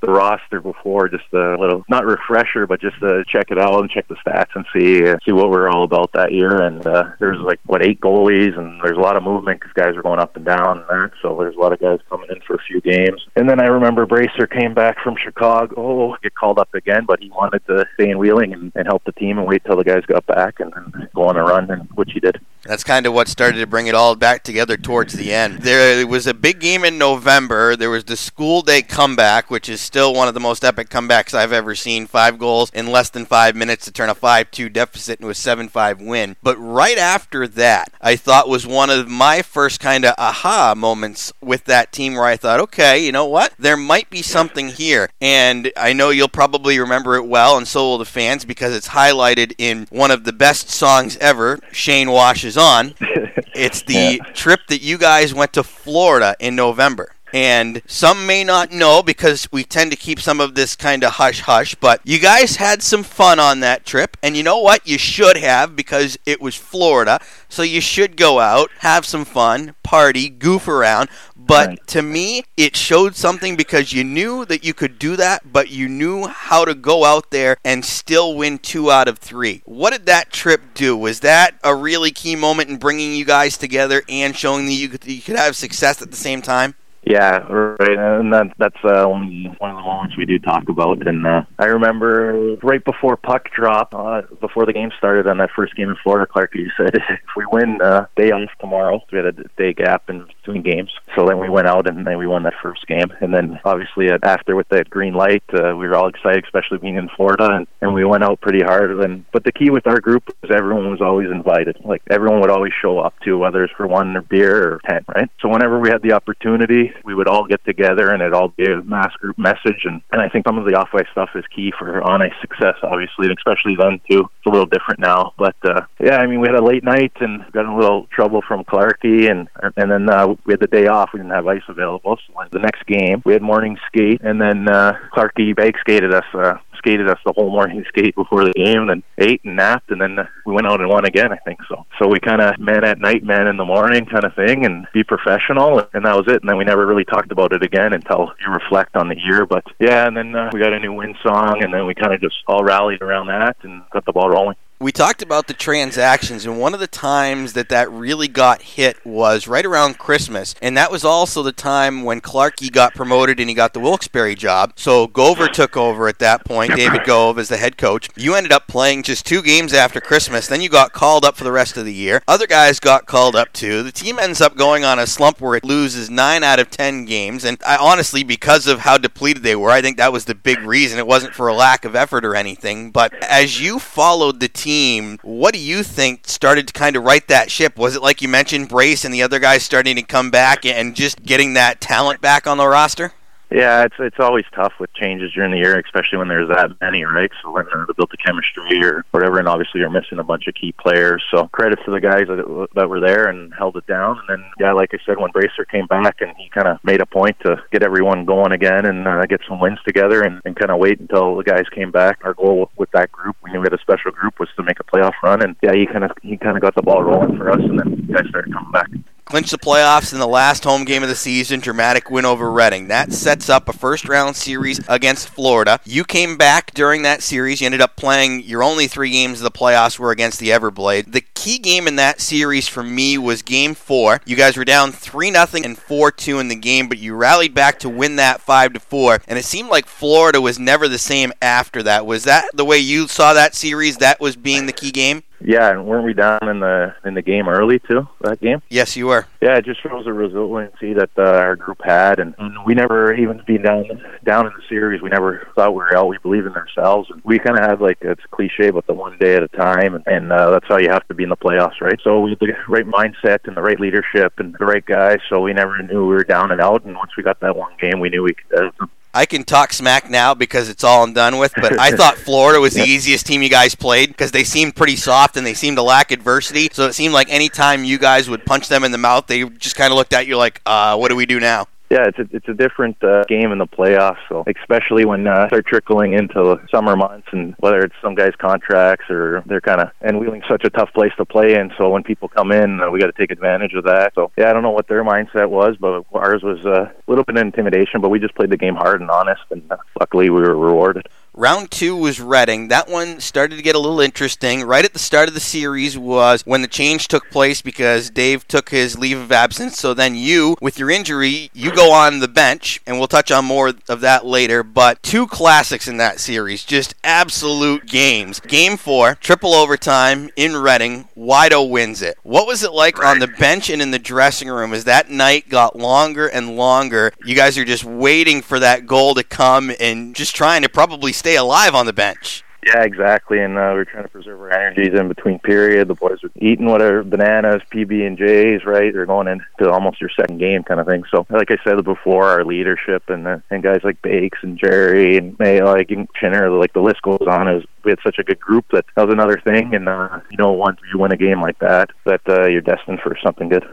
the 0.00 0.10
roster 0.10 0.60
before, 0.60 1.08
just 1.08 1.32
a 1.32 1.56
little 1.58 1.84
not 1.88 2.04
refresher, 2.04 2.66
but 2.66 2.80
just 2.80 2.98
to 3.00 3.24
check 3.26 3.50
it 3.50 3.58
out 3.58 3.80
and 3.80 3.90
check 3.90 4.08
the 4.08 4.16
stats 4.16 4.50
and 4.54 4.64
see 4.72 5.08
uh, 5.08 5.16
see 5.24 5.32
what 5.32 5.50
we're 5.50 5.68
all 5.68 5.84
about 5.84 6.12
that 6.12 6.32
year. 6.32 6.62
And 6.62 6.86
uh, 6.86 7.10
there's 7.18 7.38
like 7.40 7.60
what 7.66 7.84
eight 7.84 8.00
goalies, 8.00 8.58
and 8.58 8.80
there's 8.82 8.96
a 8.96 9.00
lot 9.00 9.16
of 9.16 9.22
movement 9.22 9.60
because 9.60 9.72
guys 9.74 9.96
are 9.96 10.02
going 10.02 10.20
up 10.20 10.36
and 10.36 10.44
down. 10.44 10.84
So 11.22 11.36
there's 11.38 11.56
a 11.56 11.58
lot 11.58 11.72
of 11.72 11.80
guys 11.80 11.98
coming 12.08 12.28
in 12.30 12.40
for 12.42 12.54
a 12.54 12.58
few 12.58 12.80
games. 12.80 13.26
And 13.36 13.48
then 13.48 13.60
I 13.60 13.66
remember 13.66 14.06
Bracer 14.06 14.46
came 14.46 14.74
back 14.74 15.00
from 15.02 15.16
Chicago, 15.16 16.16
get 16.22 16.34
called 16.34 16.58
up 16.58 16.74
again, 16.74 17.04
but 17.06 17.20
he 17.20 17.30
wanted 17.30 17.64
to 17.66 17.86
stay 17.94 18.10
in 18.10 18.18
Wheeling 18.18 18.52
and, 18.52 18.72
and 18.74 18.86
help 18.86 19.04
the 19.04 19.12
team 19.12 19.38
and 19.38 19.46
wait 19.46 19.64
till 19.64 19.76
the 19.76 19.84
guys 19.84 20.04
got 20.06 20.26
back 20.26 20.60
and, 20.60 20.72
and 20.74 21.08
go 21.14 21.24
on 21.24 21.36
a 21.36 21.42
run, 21.42 21.70
and 21.70 21.88
which 21.94 22.12
he 22.12 22.20
did. 22.20 22.40
That's 22.62 22.84
kind 22.84 23.06
of 23.06 23.14
what 23.14 23.28
started 23.28 23.58
to 23.60 23.66
bring 23.66 23.86
it 23.86 23.94
all 23.94 24.14
back 24.16 24.44
together 24.44 24.76
towards 24.76 25.14
the 25.14 25.32
end. 25.32 25.60
There 25.62 26.06
was 26.06 26.26
a 26.26 26.34
big 26.34 26.60
game 26.60 26.84
in 26.84 26.98
November. 26.98 27.74
There 27.74 27.88
was 27.88 28.04
the 28.04 28.16
school 28.16 28.60
day 28.60 28.82
comeback, 28.82 29.50
which 29.50 29.68
is 29.68 29.80
still 29.90 30.14
one 30.14 30.28
of 30.28 30.34
the 30.34 30.40
most 30.40 30.64
epic 30.64 30.88
comebacks 30.88 31.34
I've 31.34 31.52
ever 31.52 31.74
seen. 31.74 32.06
Five 32.06 32.38
goals 32.38 32.70
in 32.70 32.86
less 32.86 33.10
than 33.10 33.26
five 33.26 33.56
minutes 33.56 33.86
to 33.86 33.92
turn 33.92 34.08
a 34.08 34.14
5 34.14 34.52
2 34.52 34.68
deficit 34.68 35.18
into 35.18 35.30
a 35.30 35.34
7 35.34 35.66
5 35.68 36.00
win. 36.00 36.36
But 36.44 36.56
right 36.58 36.96
after 36.96 37.48
that, 37.48 37.92
I 38.00 38.14
thought 38.14 38.48
was 38.48 38.64
one 38.68 38.88
of 38.88 39.08
my 39.08 39.42
first 39.42 39.80
kind 39.80 40.04
of 40.04 40.14
aha 40.16 40.74
moments 40.76 41.32
with 41.40 41.64
that 41.64 41.90
team 41.90 42.14
where 42.14 42.24
I 42.24 42.36
thought, 42.36 42.60
okay, 42.60 43.04
you 43.04 43.10
know 43.10 43.26
what? 43.26 43.52
There 43.58 43.76
might 43.76 44.08
be 44.10 44.22
something 44.22 44.68
here. 44.68 45.10
And 45.20 45.72
I 45.76 45.92
know 45.92 46.10
you'll 46.10 46.28
probably 46.28 46.78
remember 46.78 47.16
it 47.16 47.26
well, 47.26 47.56
and 47.56 47.66
so 47.66 47.82
will 47.88 47.98
the 47.98 48.04
fans, 48.04 48.44
because 48.44 48.72
it's 48.72 48.90
highlighted 48.90 49.54
in 49.58 49.88
one 49.90 50.12
of 50.12 50.22
the 50.22 50.32
best 50.32 50.70
songs 50.70 51.16
ever, 51.16 51.58
Shane 51.72 52.12
Washes 52.12 52.56
On. 52.56 52.94
It's 53.52 53.82
the 53.82 54.20
yeah. 54.22 54.32
trip 54.32 54.60
that 54.68 54.80
you 54.80 54.96
guys 54.96 55.34
went 55.34 55.52
to 55.54 55.62
Florida 55.62 56.34
in 56.38 56.54
November. 56.54 57.12
And 57.32 57.82
some 57.86 58.26
may 58.26 58.44
not 58.44 58.72
know 58.72 59.02
because 59.02 59.48
we 59.52 59.64
tend 59.64 59.90
to 59.90 59.96
keep 59.96 60.20
some 60.20 60.40
of 60.40 60.54
this 60.54 60.76
kind 60.76 61.04
of 61.04 61.12
hush 61.12 61.40
hush, 61.40 61.74
but 61.74 62.00
you 62.04 62.18
guys 62.18 62.56
had 62.56 62.82
some 62.82 63.02
fun 63.02 63.38
on 63.38 63.60
that 63.60 63.84
trip. 63.84 64.16
And 64.22 64.36
you 64.36 64.42
know 64.42 64.58
what? 64.58 64.86
You 64.86 64.98
should 64.98 65.36
have 65.36 65.76
because 65.76 66.18
it 66.26 66.40
was 66.40 66.54
Florida. 66.54 67.20
So 67.48 67.62
you 67.62 67.80
should 67.80 68.16
go 68.16 68.40
out, 68.40 68.70
have 68.78 69.04
some 69.04 69.24
fun, 69.24 69.74
party, 69.82 70.28
goof 70.28 70.68
around. 70.68 71.08
But 71.36 71.68
right. 71.68 71.86
to 71.88 72.02
me, 72.02 72.44
it 72.56 72.76
showed 72.76 73.16
something 73.16 73.56
because 73.56 73.92
you 73.92 74.04
knew 74.04 74.44
that 74.44 74.62
you 74.62 74.72
could 74.72 74.98
do 74.98 75.16
that, 75.16 75.52
but 75.52 75.70
you 75.70 75.88
knew 75.88 76.26
how 76.28 76.64
to 76.64 76.74
go 76.74 77.04
out 77.04 77.30
there 77.30 77.56
and 77.64 77.84
still 77.84 78.36
win 78.36 78.58
two 78.58 78.90
out 78.90 79.08
of 79.08 79.18
three. 79.18 79.62
What 79.64 79.90
did 79.90 80.06
that 80.06 80.30
trip 80.30 80.74
do? 80.74 80.96
Was 80.96 81.20
that 81.20 81.58
a 81.64 81.74
really 81.74 82.12
key 82.12 82.36
moment 82.36 82.68
in 82.68 82.76
bringing 82.76 83.14
you 83.14 83.24
guys 83.24 83.56
together 83.56 84.02
and 84.08 84.36
showing 84.36 84.66
that 84.66 84.72
you 84.72 84.88
could, 84.88 85.04
you 85.04 85.22
could 85.22 85.36
have 85.36 85.56
success 85.56 86.00
at 86.02 86.10
the 86.10 86.16
same 86.16 86.40
time? 86.42 86.74
Yeah, 87.02 87.38
right, 87.48 87.98
and 87.98 88.32
that, 88.32 88.52
that's 88.58 88.76
uh, 88.84 89.06
one 89.06 89.22
of 89.24 89.58
the 89.58 89.82
moments 89.82 90.18
we 90.18 90.26
do 90.26 90.38
talk 90.38 90.68
about. 90.68 91.06
And 91.06 91.26
uh, 91.26 91.42
I 91.58 91.66
remember 91.66 92.56
right 92.62 92.84
before 92.84 93.16
puck 93.16 93.48
drop, 93.56 93.94
uh, 93.94 94.22
before 94.40 94.66
the 94.66 94.74
game 94.74 94.90
started 94.98 95.26
on 95.26 95.38
that 95.38 95.48
first 95.56 95.74
game 95.76 95.88
in 95.88 95.96
Florida, 96.02 96.30
Clark, 96.30 96.54
you 96.54 96.70
said 96.76 96.94
if 96.94 97.02
we 97.36 97.46
win 97.50 97.80
uh, 97.80 98.06
day 98.16 98.32
off 98.32 98.50
tomorrow, 98.60 99.00
we 99.10 99.16
had 99.16 99.26
a 99.26 99.32
day 99.56 99.72
gap 99.72 100.10
in 100.10 100.26
between 100.26 100.62
games. 100.62 100.90
So 101.16 101.24
then 101.26 101.38
we 101.38 101.48
went 101.48 101.68
out 101.68 101.88
and 101.88 102.06
then 102.06 102.18
we 102.18 102.26
won 102.26 102.42
that 102.42 102.54
first 102.62 102.86
game. 102.86 103.10
And 103.20 103.32
then 103.32 103.58
obviously 103.64 104.10
uh, 104.10 104.18
after 104.22 104.54
with 104.54 104.68
that 104.68 104.90
green 104.90 105.14
light, 105.14 105.44
uh, 105.54 105.74
we 105.74 105.88
were 105.88 105.96
all 105.96 106.08
excited, 106.08 106.44
especially 106.44 106.78
being 106.78 106.96
in 106.96 107.08
Florida, 107.16 107.48
and, 107.50 107.66
and 107.80 107.94
we 107.94 108.04
went 108.04 108.24
out 108.24 108.42
pretty 108.42 108.62
hard. 108.62 109.00
And 109.00 109.24
but 109.32 109.44
the 109.44 109.52
key 109.52 109.70
with 109.70 109.86
our 109.86 110.00
group 110.00 110.28
was 110.42 110.50
everyone 110.54 110.90
was 110.90 111.00
always 111.00 111.30
invited. 111.30 111.78
Like 111.82 112.02
everyone 112.10 112.40
would 112.42 112.50
always 112.50 112.72
show 112.80 112.98
up 112.98 113.14
to, 113.24 113.38
whether 113.38 113.64
it's 113.64 113.72
for 113.74 113.86
one 113.86 114.14
or 114.16 114.22
beer 114.22 114.74
or 114.74 114.80
ten, 114.86 115.02
right? 115.08 115.30
So 115.40 115.48
whenever 115.48 115.80
we 115.80 115.88
had 115.88 116.02
the 116.02 116.12
opportunity 116.12 116.89
we 117.04 117.14
would 117.14 117.28
all 117.28 117.46
get 117.46 117.64
together 117.64 118.10
and 118.12 118.22
it'd 118.22 118.34
all 118.34 118.48
be 118.48 118.64
a 118.64 118.82
mass 118.82 119.14
group 119.16 119.38
message. 119.38 119.84
And, 119.84 120.02
and 120.12 120.20
I 120.20 120.28
think 120.28 120.46
some 120.46 120.58
of 120.58 120.64
the 120.64 120.74
off 120.74 120.88
ice 120.94 121.06
stuff 121.12 121.30
is 121.34 121.44
key 121.54 121.72
for 121.78 122.02
on 122.02 122.22
ice 122.22 122.32
success, 122.40 122.76
obviously, 122.82 123.26
and 123.26 123.36
especially 123.36 123.76
then 123.76 124.00
too. 124.08 124.20
It's 124.20 124.46
a 124.46 124.50
little 124.50 124.66
different 124.66 125.00
now, 125.00 125.32
but 125.38 125.56
uh, 125.64 125.82
yeah, 126.00 126.16
I 126.16 126.26
mean, 126.26 126.40
we 126.40 126.48
had 126.48 126.56
a 126.56 126.64
late 126.64 126.84
night 126.84 127.12
and 127.20 127.44
got 127.52 127.64
in 127.64 127.70
a 127.70 127.76
little 127.78 128.06
trouble 128.06 128.42
from 128.46 128.64
Clarky, 128.64 129.30
and 129.30 129.48
and 129.76 129.90
then 129.90 130.08
uh, 130.08 130.34
we 130.44 130.52
had 130.52 130.60
the 130.60 130.66
day 130.66 130.86
off. 130.86 131.10
We 131.12 131.18
didn't 131.18 131.32
have 131.32 131.46
ice 131.46 131.62
available. 131.68 132.18
So 132.26 132.44
the 132.50 132.58
next 132.58 132.86
game, 132.86 133.22
we 133.24 133.32
had 133.32 133.42
morning 133.42 133.76
skate, 133.86 134.20
and 134.22 134.40
then 134.40 134.68
uh, 134.68 134.96
Clarky 135.14 135.54
bike 135.54 135.76
skated 135.80 136.14
us. 136.14 136.24
Uh, 136.32 136.54
skated 136.80 137.08
us 137.08 137.18
the 137.24 137.32
whole 137.36 137.50
morning 137.50 137.84
skate 137.88 138.14
before 138.14 138.44
the 138.44 138.52
game, 138.52 138.88
and 138.88 138.90
then 138.90 139.02
ate 139.18 139.42
and 139.44 139.56
napped, 139.56 139.90
and 139.90 140.00
then 140.00 140.16
we 140.44 140.52
went 140.52 140.66
out 140.66 140.80
and 140.80 140.88
won 140.88 141.04
again. 141.04 141.32
I 141.32 141.38
think 141.38 141.60
so. 141.68 141.86
So 142.00 142.08
we 142.08 142.18
kind 142.18 142.40
of 142.40 142.58
man 142.58 142.84
at 142.84 142.98
night, 142.98 143.22
man 143.22 143.46
in 143.46 143.56
the 143.56 143.64
morning, 143.64 144.06
kind 144.06 144.24
of 144.24 144.34
thing, 144.34 144.64
and 144.64 144.86
be 144.92 145.04
professional, 145.04 145.86
and 145.92 146.04
that 146.04 146.16
was 146.16 146.26
it. 146.28 146.40
And 146.40 146.48
then 146.48 146.56
we 146.56 146.64
never 146.64 146.86
really 146.86 147.04
talked 147.04 147.32
about 147.32 147.52
it 147.52 147.62
again 147.62 147.92
until 147.92 148.32
you 148.40 148.52
reflect 148.52 148.96
on 148.96 149.08
the 149.08 149.16
year. 149.16 149.46
But 149.46 149.64
yeah, 149.78 150.06
and 150.06 150.16
then 150.16 150.34
uh, 150.34 150.50
we 150.52 150.60
got 150.60 150.72
a 150.72 150.80
new 150.80 150.92
win 150.92 151.14
song, 151.22 151.62
and 151.62 151.72
then 151.72 151.86
we 151.86 151.94
kind 151.94 152.14
of 152.14 152.20
just 152.20 152.36
all 152.46 152.64
rallied 152.64 153.02
around 153.02 153.28
that 153.28 153.56
and 153.62 153.82
got 153.92 154.04
the 154.06 154.12
ball 154.12 154.30
rolling 154.30 154.56
we 154.80 154.90
talked 154.90 155.20
about 155.20 155.46
the 155.46 155.52
transactions, 155.52 156.46
and 156.46 156.58
one 156.58 156.72
of 156.72 156.80
the 156.80 156.86
times 156.86 157.52
that 157.52 157.68
that 157.68 157.92
really 157.92 158.28
got 158.28 158.62
hit 158.62 158.96
was 159.04 159.46
right 159.46 159.66
around 159.66 159.98
Christmas, 159.98 160.54
and 160.62 160.74
that 160.74 160.90
was 160.90 161.04
also 161.04 161.42
the 161.42 161.52
time 161.52 162.02
when 162.02 162.22
Clarkey 162.22 162.72
got 162.72 162.94
promoted 162.94 163.38
and 163.38 163.50
he 163.50 163.54
got 163.54 163.74
the 163.74 163.80
Wilkes-Barre 163.80 164.34
job. 164.34 164.72
So 164.76 165.06
Gover 165.06 165.52
took 165.52 165.76
over 165.76 166.08
at 166.08 166.18
that 166.20 166.46
point, 166.46 166.74
David 166.76 167.04
Gove 167.04 167.38
as 167.38 167.50
the 167.50 167.58
head 167.58 167.76
coach. 167.76 168.08
You 168.16 168.34
ended 168.34 168.52
up 168.52 168.68
playing 168.68 169.02
just 169.02 169.26
two 169.26 169.42
games 169.42 169.74
after 169.74 170.00
Christmas, 170.00 170.46
then 170.46 170.62
you 170.62 170.70
got 170.70 170.94
called 170.94 171.26
up 171.26 171.36
for 171.36 171.44
the 171.44 171.52
rest 171.52 171.76
of 171.76 171.84
the 171.84 171.92
year. 171.92 172.22
Other 172.26 172.46
guys 172.46 172.80
got 172.80 173.04
called 173.04 173.36
up 173.36 173.52
too. 173.52 173.82
The 173.82 173.92
team 173.92 174.18
ends 174.18 174.40
up 174.40 174.56
going 174.56 174.82
on 174.82 174.98
a 174.98 175.06
slump 175.06 175.42
where 175.42 175.56
it 175.56 175.64
loses 175.64 176.08
nine 176.08 176.42
out 176.42 176.58
of 176.58 176.70
ten 176.70 177.04
games, 177.04 177.44
and 177.44 177.62
I 177.66 177.76
honestly, 177.76 178.24
because 178.24 178.66
of 178.66 178.78
how 178.78 178.96
depleted 178.96 179.42
they 179.42 179.56
were, 179.56 179.70
I 179.70 179.82
think 179.82 179.98
that 179.98 180.10
was 180.12 180.24
the 180.24 180.34
big 180.34 180.60
reason. 180.60 180.98
It 180.98 181.06
wasn't 181.06 181.34
for 181.34 181.48
a 181.48 181.54
lack 181.54 181.84
of 181.84 181.94
effort 181.94 182.24
or 182.24 182.34
anything, 182.34 182.92
but 182.92 183.12
as 183.22 183.60
you 183.60 183.78
followed 183.78 184.40
the 184.40 184.48
team 184.48 184.69
team, 184.70 185.18
what 185.22 185.52
do 185.52 185.58
you 185.58 185.82
think 185.82 186.28
started 186.28 186.68
to 186.68 186.72
kind 186.72 186.94
of 186.94 187.02
right 187.02 187.26
that 187.26 187.50
ship? 187.50 187.76
Was 187.76 187.96
it 187.96 188.02
like 188.02 188.22
you 188.22 188.28
mentioned, 188.28 188.68
Brace 188.68 189.04
and 189.04 189.12
the 189.12 189.20
other 189.20 189.40
guys 189.40 189.64
starting 189.64 189.96
to 189.96 190.02
come 190.02 190.30
back 190.30 190.64
and 190.64 190.94
just 190.94 191.24
getting 191.24 191.54
that 191.54 191.80
talent 191.80 192.20
back 192.20 192.46
on 192.46 192.56
the 192.56 192.68
roster? 192.68 193.12
Yeah, 193.50 193.82
it's 193.82 193.96
it's 193.98 194.20
always 194.20 194.44
tough 194.54 194.74
with 194.78 194.92
changes 194.94 195.32
during 195.32 195.50
the 195.50 195.58
year, 195.58 195.76
especially 195.80 196.18
when 196.18 196.28
there's 196.28 196.48
that 196.48 196.80
many, 196.80 197.04
right? 197.04 197.30
So 197.42 197.50
learning 197.50 197.72
how 197.74 197.84
to 197.84 197.94
build 197.94 198.10
the 198.12 198.16
chemistry 198.16 198.80
or 198.84 199.04
whatever, 199.10 199.40
and 199.40 199.48
obviously 199.48 199.80
you're 199.80 199.90
missing 199.90 200.20
a 200.20 200.24
bunch 200.24 200.46
of 200.46 200.54
key 200.54 200.72
players. 200.72 201.24
So 201.32 201.48
credit 201.48 201.80
to 201.84 201.90
the 201.90 202.00
guys 202.00 202.28
that 202.28 202.68
that 202.76 202.88
were 202.88 203.00
there 203.00 203.26
and 203.26 203.52
held 203.52 203.76
it 203.76 203.86
down. 203.88 204.20
And 204.20 204.28
then, 204.28 204.50
yeah, 204.60 204.72
like 204.72 204.90
I 204.94 204.98
said, 205.04 205.18
when 205.18 205.32
Bracer 205.32 205.64
came 205.64 205.86
back 205.86 206.20
and 206.20 206.32
he 206.36 206.48
kind 206.50 206.68
of 206.68 206.78
made 206.84 207.00
a 207.00 207.06
point 207.06 207.36
to 207.40 207.60
get 207.72 207.82
everyone 207.82 208.24
going 208.24 208.52
again 208.52 208.86
and 208.86 209.08
uh, 209.08 209.26
get 209.26 209.40
some 209.48 209.58
wins 209.58 209.80
together 209.84 210.22
and, 210.22 210.40
and 210.44 210.54
kind 210.54 210.70
of 210.70 210.78
wait 210.78 211.00
until 211.00 211.34
the 211.34 211.42
guys 211.42 211.64
came 211.74 211.90
back. 211.90 212.20
Our 212.22 212.34
goal 212.34 212.70
with 212.76 212.92
that 212.92 213.10
group, 213.10 213.34
we 213.42 213.50
knew 213.50 213.58
we 213.58 213.64
had 213.64 213.74
a 213.74 213.82
special 213.82 214.12
group, 214.12 214.38
was 214.38 214.48
to 214.56 214.62
make 214.62 214.78
a 214.78 214.84
playoff 214.84 215.14
run. 215.24 215.42
And 215.42 215.56
yeah, 215.60 215.74
he 215.74 215.86
kind 215.86 216.04
of 216.04 216.12
he 216.22 216.36
kind 216.36 216.56
of 216.56 216.62
got 216.62 216.76
the 216.76 216.82
ball 216.82 217.02
rolling 217.02 217.36
for 217.36 217.50
us, 217.50 217.60
and 217.60 217.80
then 217.80 218.06
guys 218.12 218.28
started 218.28 218.52
coming 218.52 218.70
back 218.70 218.90
clinched 219.30 219.52
the 219.52 219.58
playoffs 219.58 220.12
in 220.12 220.18
the 220.18 220.26
last 220.26 220.64
home 220.64 220.82
game 220.82 221.04
of 221.04 221.08
the 221.08 221.14
season, 221.14 221.60
dramatic 221.60 222.10
win 222.10 222.24
over 222.24 222.50
Reading. 222.50 222.88
That 222.88 223.12
sets 223.12 223.48
up 223.48 223.68
a 223.68 223.72
first 223.72 224.08
round 224.08 224.34
series 224.34 224.80
against 224.88 225.28
Florida. 225.28 225.78
You 225.84 226.02
came 226.02 226.36
back 226.36 226.74
during 226.74 227.02
that 227.02 227.22
series. 227.22 227.60
You 227.60 227.66
ended 227.66 227.80
up 227.80 227.94
playing 227.94 228.42
your 228.42 228.64
only 228.64 228.88
three 228.88 229.10
games 229.10 229.38
of 229.38 229.44
the 229.44 229.56
playoffs 229.56 230.00
were 230.00 230.10
against 230.10 230.40
the 230.40 230.48
Everblade. 230.48 231.12
The 231.12 231.20
key 231.20 231.58
game 231.58 231.86
in 231.86 231.94
that 231.94 232.20
series 232.20 232.66
for 232.66 232.82
me 232.82 233.18
was 233.18 233.42
game 233.42 233.76
four. 233.76 234.20
You 234.26 234.34
guys 234.34 234.56
were 234.56 234.64
down 234.64 234.90
3 234.90 235.30
0 235.30 235.46
and 235.62 235.78
4 235.78 236.10
2 236.10 236.40
in 236.40 236.48
the 236.48 236.56
game, 236.56 236.88
but 236.88 236.98
you 236.98 237.14
rallied 237.14 237.54
back 237.54 237.78
to 237.80 237.88
win 237.88 238.16
that 238.16 238.40
5 238.40 238.72
to 238.72 238.80
4. 238.80 239.22
And 239.28 239.38
it 239.38 239.44
seemed 239.44 239.68
like 239.68 239.86
Florida 239.86 240.40
was 240.40 240.58
never 240.58 240.88
the 240.88 240.98
same 240.98 241.32
after 241.40 241.84
that. 241.84 242.04
Was 242.04 242.24
that 242.24 242.46
the 242.52 242.64
way 242.64 242.78
you 242.78 243.06
saw 243.06 243.32
that 243.34 243.54
series? 243.54 243.98
That 243.98 244.18
was 244.20 244.34
being 244.34 244.66
the 244.66 244.72
key 244.72 244.90
game? 244.90 245.22
Yeah, 245.42 245.70
and 245.70 245.86
weren't 245.86 246.04
we 246.04 246.14
down 246.14 246.48
in 246.48 246.60
the 246.60 246.94
in 247.04 247.14
the 247.14 247.22
game 247.22 247.48
early 247.48 247.78
too? 247.78 248.06
That 248.20 248.40
game. 248.40 248.62
Yes, 248.68 248.96
you 248.96 249.06
were. 249.06 249.26
Yeah, 249.40 249.56
it 249.56 249.64
just 249.64 249.82
shows 249.82 250.04
the 250.04 250.12
resiliency 250.12 250.92
that 250.94 251.10
uh, 251.16 251.22
our 251.22 251.56
group 251.56 251.80
had, 251.84 252.18
and, 252.18 252.34
and 252.38 252.64
we 252.64 252.74
never 252.74 253.14
even 253.14 253.42
being 253.46 253.62
down 253.62 253.86
down 254.24 254.46
in 254.46 254.52
the 254.52 254.62
series. 254.68 255.02
We 255.02 255.08
never 255.08 255.48
thought 255.54 255.70
we 255.70 255.78
were 255.78 255.96
out. 255.96 256.08
We 256.08 256.18
believe 256.18 256.46
in 256.46 256.52
ourselves, 256.54 257.10
and 257.10 257.22
we 257.24 257.38
kind 257.38 257.58
of 257.58 257.64
had 257.64 257.80
like 257.80 257.98
it's 258.02 258.22
cliche, 258.30 258.70
but 258.70 258.86
the 258.86 258.94
one 258.94 259.16
day 259.18 259.36
at 259.36 259.42
a 259.42 259.48
time, 259.48 259.94
and, 259.94 260.04
and 260.06 260.32
uh, 260.32 260.50
that's 260.50 260.66
how 260.68 260.76
you 260.76 260.90
have 260.90 261.06
to 261.08 261.14
be 261.14 261.22
in 261.22 261.30
the 261.30 261.36
playoffs, 261.36 261.80
right? 261.80 261.98
So 262.04 262.20
we 262.20 262.30
had 262.30 262.40
the 262.40 262.54
right 262.68 262.86
mindset 262.86 263.38
and 263.44 263.56
the 263.56 263.62
right 263.62 263.80
leadership 263.80 264.34
and 264.38 264.54
the 264.58 264.66
right 264.66 264.84
guys. 264.84 265.18
So 265.28 265.40
we 265.40 265.52
never 265.52 265.82
knew 265.82 266.06
we 266.06 266.14
were 266.14 266.24
down 266.24 266.52
and 266.52 266.60
out, 266.60 266.84
and 266.84 266.96
once 266.96 267.12
we 267.16 267.22
got 267.22 267.40
that 267.40 267.56
one 267.56 267.72
game, 267.80 268.00
we 268.00 268.10
knew 268.10 268.22
we 268.22 268.34
could. 268.34 268.72
Uh, 268.80 268.86
I 269.12 269.26
can 269.26 269.44
talk 269.44 269.72
smack 269.72 270.08
now 270.08 270.34
because 270.34 270.68
it's 270.68 270.84
all 270.84 271.02
I'm 271.02 271.12
done 271.12 271.38
with, 271.38 271.52
but 271.56 271.78
I 271.78 271.90
thought 271.96 272.16
Florida 272.16 272.60
was 272.60 272.74
the 272.74 272.84
easiest 272.84 273.26
team 273.26 273.42
you 273.42 273.48
guys 273.48 273.74
played 273.74 274.08
because 274.10 274.30
they 274.30 274.44
seemed 274.44 274.76
pretty 274.76 274.96
soft 274.96 275.36
and 275.36 275.44
they 275.44 275.54
seemed 275.54 275.76
to 275.78 275.82
lack 275.82 276.12
adversity. 276.12 276.68
So 276.72 276.86
it 276.86 276.92
seemed 276.92 277.12
like 277.12 277.28
any 277.30 277.48
time 277.48 277.84
you 277.84 277.98
guys 277.98 278.30
would 278.30 278.44
punch 278.46 278.68
them 278.68 278.84
in 278.84 278.92
the 278.92 278.98
mouth, 278.98 279.26
they 279.26 279.44
just 279.44 279.74
kind 279.76 279.92
of 279.92 279.96
looked 279.96 280.12
at 280.12 280.26
you 280.26 280.36
like, 280.36 280.60
uh, 280.64 280.96
what 280.96 281.08
do 281.08 281.16
we 281.16 281.26
do 281.26 281.40
now? 281.40 281.66
Yeah, 281.90 282.06
it's 282.06 282.18
a, 282.20 282.28
it's 282.30 282.48
a 282.48 282.54
different 282.54 283.02
uh, 283.02 283.24
game 283.24 283.50
in 283.50 283.58
the 283.58 283.66
playoffs. 283.66 284.18
So 284.28 284.44
especially 284.46 285.04
when 285.04 285.26
uh, 285.26 285.48
they're 285.50 285.60
trickling 285.60 286.12
into 286.12 286.60
summer 286.70 286.94
months, 286.94 287.26
and 287.32 287.56
whether 287.58 287.80
it's 287.80 287.96
some 288.00 288.14
guys' 288.14 288.34
contracts 288.38 289.10
or 289.10 289.42
they're 289.46 289.60
kind 289.60 289.80
of 289.80 289.90
and 290.00 290.20
Wheeling's 290.20 290.44
such 290.48 290.64
a 290.64 290.70
tough 290.70 290.92
place 290.92 291.10
to 291.16 291.24
play 291.24 291.54
in. 291.54 291.72
So 291.76 291.88
when 291.88 292.04
people 292.04 292.28
come 292.28 292.52
in, 292.52 292.80
uh, 292.80 292.90
we 292.90 293.00
got 293.00 293.06
to 293.06 293.12
take 293.12 293.32
advantage 293.32 293.74
of 293.74 293.84
that. 293.84 294.12
So 294.14 294.30
yeah, 294.38 294.50
I 294.50 294.52
don't 294.52 294.62
know 294.62 294.70
what 294.70 294.86
their 294.86 295.02
mindset 295.02 295.50
was, 295.50 295.76
but 295.80 296.04
ours 296.12 296.44
was 296.44 296.64
uh, 296.64 296.92
a 296.92 297.10
little 297.10 297.24
bit 297.24 297.36
of 297.36 297.42
intimidation. 297.42 298.00
But 298.00 298.10
we 298.10 298.20
just 298.20 298.36
played 298.36 298.50
the 298.50 298.56
game 298.56 298.76
hard 298.76 299.00
and 299.00 299.10
honest, 299.10 299.42
and 299.50 299.70
uh, 299.72 299.76
luckily 299.98 300.30
we 300.30 300.42
were 300.42 300.56
rewarded. 300.56 301.08
Round 301.32 301.70
two 301.70 301.96
was 301.96 302.20
Reading. 302.20 302.68
That 302.68 302.88
one 302.88 303.20
started 303.20 303.54
to 303.54 303.62
get 303.62 303.76
a 303.76 303.78
little 303.78 304.00
interesting. 304.00 304.64
Right 304.64 304.84
at 304.84 304.92
the 304.92 304.98
start 304.98 305.28
of 305.28 305.34
the 305.34 305.40
series 305.40 305.96
was 305.96 306.42
when 306.44 306.60
the 306.60 306.68
change 306.68 307.06
took 307.06 307.30
place 307.30 307.62
because 307.62 308.10
Dave 308.10 308.48
took 308.48 308.70
his 308.70 308.98
leave 308.98 309.16
of 309.16 309.30
absence. 309.30 309.78
So 309.78 309.94
then 309.94 310.16
you, 310.16 310.56
with 310.60 310.76
your 310.76 310.90
injury, 310.90 311.50
you 311.54 311.72
go 311.72 311.92
on 311.92 312.18
the 312.18 312.26
bench, 312.26 312.80
and 312.84 312.98
we'll 312.98 313.06
touch 313.06 313.30
on 313.30 313.44
more 313.44 313.72
of 313.88 314.00
that 314.00 314.26
later. 314.26 314.64
But 314.64 315.02
two 315.04 315.28
classics 315.28 315.86
in 315.86 315.98
that 315.98 316.18
series, 316.18 316.64
just 316.64 316.96
absolute 317.04 317.86
games. 317.86 318.40
Game 318.40 318.76
four, 318.76 319.14
triple 319.14 319.54
overtime 319.54 320.30
in 320.34 320.56
Reading. 320.56 321.08
Wydo 321.16 321.70
wins 321.70 322.02
it. 322.02 322.18
What 322.24 322.48
was 322.48 322.64
it 322.64 322.72
like 322.72 323.02
on 323.02 323.20
the 323.20 323.28
bench 323.28 323.70
and 323.70 323.80
in 323.80 323.92
the 323.92 324.00
dressing 324.00 324.48
room 324.48 324.74
as 324.74 324.82
that 324.84 325.10
night 325.10 325.48
got 325.48 325.76
longer 325.76 326.26
and 326.26 326.56
longer? 326.56 327.12
You 327.24 327.36
guys 327.36 327.56
are 327.56 327.64
just 327.64 327.84
waiting 327.84 328.42
for 328.42 328.58
that 328.58 328.84
goal 328.84 329.14
to 329.14 329.22
come 329.22 329.70
and 329.78 330.16
just 330.16 330.34
trying 330.34 330.62
to 330.62 330.68
probably 330.68 331.12
stay 331.20 331.36
alive 331.36 331.74
on 331.74 331.86
the 331.86 331.92
bench. 331.92 332.42
Yeah, 332.66 332.82
exactly. 332.82 333.40
And 333.40 333.56
uh, 333.56 333.72
we 333.74 333.80
are 333.80 333.84
trying 333.86 334.02
to 334.02 334.08
preserve 334.10 334.38
our 334.40 334.52
energies 334.52 334.98
in 334.98 335.08
between 335.08 335.38
period. 335.38 335.88
The 335.88 335.94
boys 335.94 336.22
are 336.22 336.30
eating 336.36 336.66
whatever 336.66 337.02
bananas, 337.02 337.62
PB 337.72 338.06
and 338.06 338.18
J's, 338.18 338.66
right? 338.66 338.92
They're 338.92 339.06
going 339.06 339.28
into 339.28 339.70
almost 339.70 340.00
your 340.00 340.10
second 340.10 340.38
game 340.38 340.62
kind 340.62 340.78
of 340.78 340.86
thing. 340.86 341.04
So, 341.10 341.26
like 341.30 341.50
I 341.50 341.56
said 341.64 341.82
before, 341.84 342.24
our 342.26 342.44
leadership 342.44 343.08
and 343.08 343.26
uh, 343.26 343.38
and 343.50 343.62
guys 343.62 343.80
like 343.82 344.02
Bakes 344.02 344.40
and 344.42 344.58
Jerry 344.58 345.16
and 345.16 345.38
May, 345.38 345.62
like 345.62 345.90
and 345.90 346.06
Chinner, 346.20 346.50
like 346.50 346.74
the 346.74 346.82
list 346.82 347.00
goes 347.00 347.26
on. 347.26 347.48
Is 347.48 347.64
we 347.82 347.92
had 347.92 348.00
such 348.04 348.18
a 348.18 348.24
good 348.24 348.40
group 348.40 348.66
that 348.72 348.84
that 348.94 349.06
was 349.06 349.12
another 349.12 349.40
thing. 349.40 349.74
And 349.74 349.88
uh, 349.88 350.20
you 350.30 350.36
know, 350.36 350.52
once 350.52 350.80
you 350.92 350.98
win 350.98 351.12
a 351.12 351.16
game 351.16 351.40
like 351.40 351.58
that, 351.60 351.90
that 352.04 352.20
uh, 352.28 352.46
you're 352.46 352.60
destined 352.60 353.00
for 353.00 353.16
something 353.22 353.48
good 353.48 353.64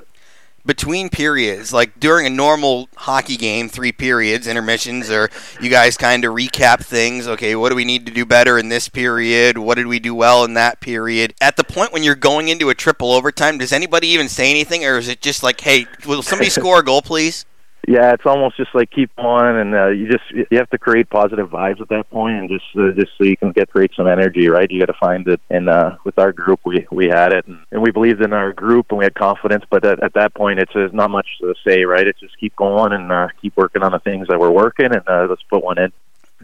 between 0.67 1.10
periods, 1.10 1.73
like 1.73 1.99
during 1.99 2.27
a 2.27 2.30
normal 2.30 2.89
hockey 2.97 3.38
game, 3.38 3.69
three 3.69 3.91
periods, 3.91 4.45
intermissions, 4.45 5.10
or 5.10 5.30
you 5.60 5.69
guys 5.69 5.97
kind 5.97 6.23
of 6.25 6.34
recap 6.34 6.84
things. 6.84 7.27
Okay, 7.27 7.56
what 7.56 7.69
do 7.69 7.75
we 7.75 7.86
need 7.86 8.06
to 8.06 8.12
do 8.12 8.25
better 8.25 8.60
in 8.60 8.69
this 8.69 8.89
period? 8.89 9.58
What 9.58 9.75
did 9.75 9.88
we 9.88 9.97
do 9.97 10.13
well 10.13 10.43
in 10.43 10.53
that 10.53 10.82
period? 10.82 11.34
At 11.41 11.56
the 11.56 11.63
point 11.63 11.93
when 11.93 12.03
you're 12.03 12.15
going 12.15 12.49
into 12.49 12.69
a 12.69 12.75
triple 12.75 13.13
overtime, 13.13 13.58
does 13.58 13.73
anybody 13.73 14.10
even 14.10 14.30
say 14.30 14.51
anything, 14.51 14.86
or 14.86 14.97
is 14.97 15.08
it 15.08 15.21
just 15.21 15.41
like, 15.41 15.62
hey, 15.62 15.88
will 16.06 16.21
somebody 16.21 16.49
score 16.51 16.80
a 16.82 16.84
goal, 16.84 17.01
please? 17.01 17.45
Yeah, 17.88 18.12
it's 18.12 18.26
almost 18.26 18.58
just 18.58 18.76
like 18.76 18.91
keep 18.91 19.10
on, 19.17 19.56
and 19.56 19.73
uh, 19.73 19.88
you 19.88 20.10
just 20.10 20.26
you 20.30 20.58
have 20.58 20.69
to 20.71 20.78
create 20.78 21.10
positive 21.10 21.47
vibes 21.47 21.80
at 21.80 21.88
that 21.88 22.10
point, 22.10 22.36
and 22.36 22.50
just 22.50 22.65
uh, 22.78 22.91
just 22.91 23.13
so 23.17 23.23
you 23.23 23.38
can 23.38 23.54
get 23.54 23.69
create 23.69 23.91
some 23.95 24.08
energy, 24.08 24.50
right? 24.50 24.69
You 24.69 24.82
got 24.82 24.88
to 24.88 25.00
find 25.00 25.26
it, 25.26 25.39
and 25.50 25.69
uh, 25.69 25.95
with 26.04 26.19
our 26.19 26.34
group, 26.34 26.60
we 26.65 26.86
we 26.91 27.08
had 27.08 27.32
it, 27.32 27.47
and, 27.47 27.60
and 27.71 27.82
we 27.82 27.91
believed 27.91 28.21
in 28.21 28.34
our 28.34 28.52
group, 28.52 28.88
and 28.89 29.00
we 29.00 29.06
had 29.06 29.15
confidence. 29.15 29.63
But 29.69 29.86
at, 29.86 30.04
at 30.04 30.13
that 30.15 30.36
point, 30.36 30.60
it's 30.60 30.73
there's 30.73 30.91
not 30.91 31.10
much 31.10 31.28
to 31.39 31.56
say, 31.65 31.86
right? 31.86 32.06
It's 32.06 32.19
just 32.19 32.38
keep 32.38 32.58
going 32.58 32.91
and 32.91 33.10
uh, 33.10 33.30
keep 33.41 33.56
working 33.56 33.84
on 33.84 33.93
the 33.93 34.00
things 34.00 34.28
that 34.28 34.38
we're 34.38 34.52
working, 34.52 34.88
and 34.88 35.08
uh, 35.08 35.28
let's 35.30 35.43
put 35.50 35.63
one 35.63 35.80
in. 35.80 35.93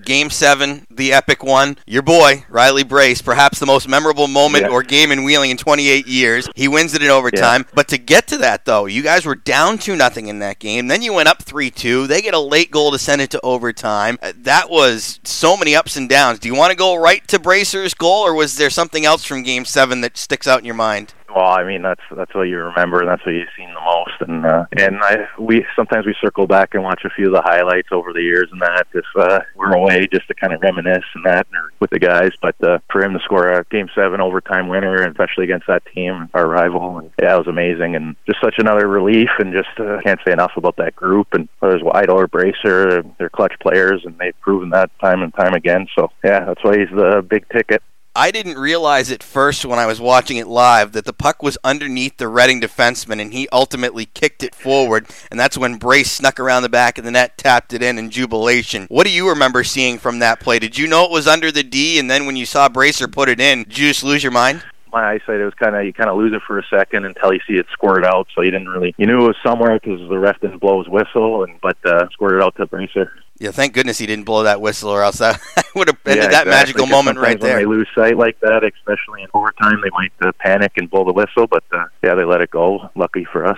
Game 0.01 0.29
seven, 0.29 0.88
the 0.89 1.13
epic 1.13 1.43
one. 1.43 1.77
Your 1.86 2.01
boy, 2.01 2.45
Riley 2.49 2.84
Brace, 2.84 3.21
perhaps 3.21 3.60
the 3.60 3.65
most 3.65 3.88
memorable 3.88 4.27
moment 4.27 4.63
yeah. 4.63 4.71
or 4.71 4.82
game 4.82 5.12
in 5.12 5.23
Wheeling 5.23 5.51
in 5.51 5.58
28 5.58 6.08
years. 6.08 6.49
He 6.56 6.67
wins 6.67 6.93
it 6.95 7.03
in 7.03 7.10
overtime. 7.10 7.65
Yeah. 7.67 7.71
But 7.75 7.88
to 7.89 7.97
get 7.97 8.27
to 8.27 8.38
that, 8.38 8.65
though, 8.65 8.86
you 8.88 9.03
guys 9.03 9.25
were 9.25 9.36
down 9.36 9.77
2 9.77 9.95
nothing 9.95 10.27
in 10.27 10.39
that 10.39 10.60
game. 10.60 10.88
Then 10.88 11.03
you 11.03 11.13
went 11.13 11.29
up 11.29 11.43
3 11.43 11.69
2. 11.69 12.08
They 12.08 12.21
get 12.21 12.34
a 12.34 12.39
late 12.39 12.71
goal 12.71 12.91
to 12.91 12.97
send 12.97 13.21
it 13.21 13.29
to 13.32 13.41
overtime. 13.41 14.17
Uh, 14.21 14.34
that 14.38 14.69
was 14.69 15.19
so 15.23 15.56
many 15.56 15.75
ups 15.75 15.95
and 15.95 16.10
downs. 16.10 16.39
Do 16.39 16.47
you 16.47 16.56
want 16.56 16.71
to 16.71 16.77
go 16.77 16.95
right 16.95 17.25
to 17.27 17.39
Bracer's 17.39 17.93
goal, 17.93 18.25
or 18.25 18.34
was 18.34 18.58
there 18.58 18.69
something 18.69 19.06
else 19.06 19.23
from 19.23 19.43
game 19.43 19.65
seven 19.65 20.01
that 20.01 20.17
sticks 20.17 20.47
out 20.47 20.60
in 20.60 20.65
your 20.65 20.75
mind? 20.75 21.13
Well, 21.35 21.51
I 21.51 21.63
mean 21.63 21.81
that's 21.81 22.01
that's 22.15 22.33
what 22.35 22.43
you 22.43 22.57
remember, 22.59 22.99
and 22.99 23.09
that's 23.09 23.25
what 23.25 23.33
you've 23.33 23.47
seen 23.57 23.73
the 23.73 23.81
most. 23.81 24.21
And 24.21 24.45
uh, 24.45 24.65
and 24.77 24.97
I 25.01 25.27
we 25.39 25.65
sometimes 25.75 26.05
we 26.05 26.15
circle 26.21 26.45
back 26.45 26.73
and 26.73 26.83
watch 26.83 27.01
a 27.05 27.09
few 27.09 27.27
of 27.27 27.33
the 27.33 27.41
highlights 27.41 27.89
over 27.91 28.13
the 28.13 28.21
years, 28.21 28.49
and 28.51 28.61
that 28.61 28.85
if 28.93 29.05
uh, 29.17 29.39
we're 29.55 29.73
away 29.73 30.07
just 30.11 30.27
to 30.27 30.35
kind 30.35 30.53
of 30.53 30.61
reminisce 30.61 31.05
and 31.15 31.25
that 31.25 31.47
or 31.53 31.71
with 31.79 31.89
the 31.89 31.99
guys. 31.99 32.31
But 32.41 32.55
uh, 32.63 32.79
for 32.91 33.03
him 33.03 33.13
to 33.13 33.19
score 33.23 33.47
a 33.47 33.65
game 33.65 33.89
seven 33.95 34.21
overtime 34.21 34.69
winner, 34.69 35.01
and 35.01 35.11
especially 35.11 35.45
against 35.45 35.67
that 35.67 35.83
team, 35.93 36.29
our 36.35 36.47
rival, 36.47 36.99
and 36.99 37.09
yeah, 37.21 37.33
it 37.33 37.37
was 37.39 37.47
amazing, 37.47 37.95
and 37.95 38.15
just 38.27 38.39
such 38.41 38.55
another 38.59 38.87
relief. 38.87 39.29
And 39.39 39.53
just 39.53 39.79
uh, 39.79 40.01
can't 40.03 40.19
say 40.25 40.33
enough 40.33 40.51
about 40.55 40.77
that 40.77 40.95
group. 40.95 41.33
And 41.33 41.49
there's 41.61 41.81
Wydo 41.81 42.13
or 42.13 42.27
Bracer, 42.27 43.03
they're 43.17 43.29
clutch 43.29 43.53
players, 43.59 44.03
and 44.05 44.17
they've 44.19 44.39
proven 44.41 44.69
that 44.69 44.91
time 44.99 45.23
and 45.23 45.33
time 45.33 45.53
again. 45.53 45.87
So 45.97 46.11
yeah, 46.23 46.45
that's 46.45 46.63
why 46.63 46.77
he's 46.77 46.89
the 46.89 47.25
big 47.27 47.49
ticket. 47.49 47.81
I 48.15 48.30
didn't 48.30 48.60
realize 48.60 49.12
at 49.12 49.23
first 49.23 49.65
when 49.65 49.80
I 49.80 49.88
was 49.88 49.99
watching 49.99 50.38
it 50.38 50.45
live 50.45 50.91
that 50.91 51.06
the 51.06 51.13
puck 51.13 51.41
was 51.41 51.58
underneath 51.63 52.17
the 52.17 52.28
Reading 52.28 52.62
defenseman 52.62 53.19
and 53.19 53.34
he 53.34 53.47
ultimately 53.52 54.06
kicked 54.06 54.43
it 54.43 54.54
forward. 54.54 55.08
And 55.32 55.39
that's 55.39 55.58
when 55.58 55.78
Brace 55.78 56.12
snuck 56.12 56.39
around 56.39 56.62
the 56.62 56.69
back 56.69 56.99
of 56.99 57.06
the 57.06 57.12
net, 57.12 57.39
tapped 57.39 57.73
it 57.73 57.82
in 57.82 57.97
in 57.97 58.12
jubilation. 58.12 58.86
What 58.89 59.08
do 59.08 59.12
you 59.12 59.30
remember 59.30 59.63
seeing 59.63 59.97
from 59.97 60.19
that 60.19 60.39
play? 60.39 60.60
Did 60.60 60.78
you 60.78 60.86
know 60.86 61.06
it 61.06 61.10
was 61.10 61.28
under 61.28 61.52
the 61.52 61.63
D 61.63 61.97
and 61.97 62.08
then 62.08 62.28
when 62.28 62.36
you 62.36 62.45
saw 62.45 62.69
Bracer 62.69 63.08
put 63.08 63.30
it 63.30 63.39
in, 63.39 63.63
did 63.63 63.80
you 63.80 63.88
just 63.88 64.04
lose 64.04 64.21
your 64.21 64.32
mind? 64.32 64.63
My 64.93 65.12
eyesight, 65.12 65.41
it 65.41 65.45
was 65.45 65.53
kind 65.56 65.75
of 65.75 65.84
you 65.86 65.93
kind 65.93 66.10
of 66.10 66.17
lose 66.17 66.34
it 66.34 66.41
for 66.45 66.60
a 66.60 66.63
second 66.69 67.06
until 67.06 67.34
you 67.34 67.39
see 67.47 67.56
it 67.56 67.65
squirt 67.71 68.06
out. 68.06 68.27
So 68.36 68.41
you 68.41 68.51
didn't 68.51 68.69
really 68.69 68.93
you 68.97 69.06
knew 69.06 69.25
it 69.25 69.27
was 69.27 69.38
somewhere 69.45 69.79
because 69.79 69.99
the 70.08 70.19
ref 70.19 70.39
didn't 70.39 70.60
blow 70.60 70.84
his 70.84 70.89
whistle, 70.89 71.43
and 71.43 71.60
but 71.62 71.77
uh, 71.86 72.08
squirted 72.12 72.41
out 72.41 72.56
to 72.56 72.63
the 72.63 72.67
Bracer. 72.67 73.12
Yeah, 73.39 73.51
thank 73.51 73.73
goodness 73.73 73.97
he 73.97 74.06
didn't 74.06 74.25
blow 74.25 74.43
that 74.43 74.62
whistle, 74.62 74.89
or 74.89 75.03
else 75.03 75.17
that 75.17 75.41
would 75.75 75.88
have 75.88 75.97
ended 76.06 76.25
yeah, 76.25 76.29
that 76.29 76.47
magical 76.47 76.86
moment 76.86 77.17
right 77.17 77.39
there. 77.39 77.56
When 77.56 77.63
they 77.63 77.65
lose 77.65 77.88
sight 77.95 78.17
like 78.17 78.39
that, 78.41 78.63
especially 78.63 79.23
in 79.23 79.27
overtime, 79.34 79.82
they 79.82 79.89
might 79.89 80.13
uh, 80.21 80.32
panic 80.39 80.73
and 80.77 80.89
blow 80.89 81.03
the 81.03 81.13
whistle. 81.13 81.47
But 81.47 81.63
uh, 81.71 81.86
yeah, 82.03 82.15
they 82.15 82.23
let 82.23 82.41
it 82.41 82.51
go. 82.51 82.89
Lucky 82.95 83.25
for 83.25 83.45
us. 83.45 83.58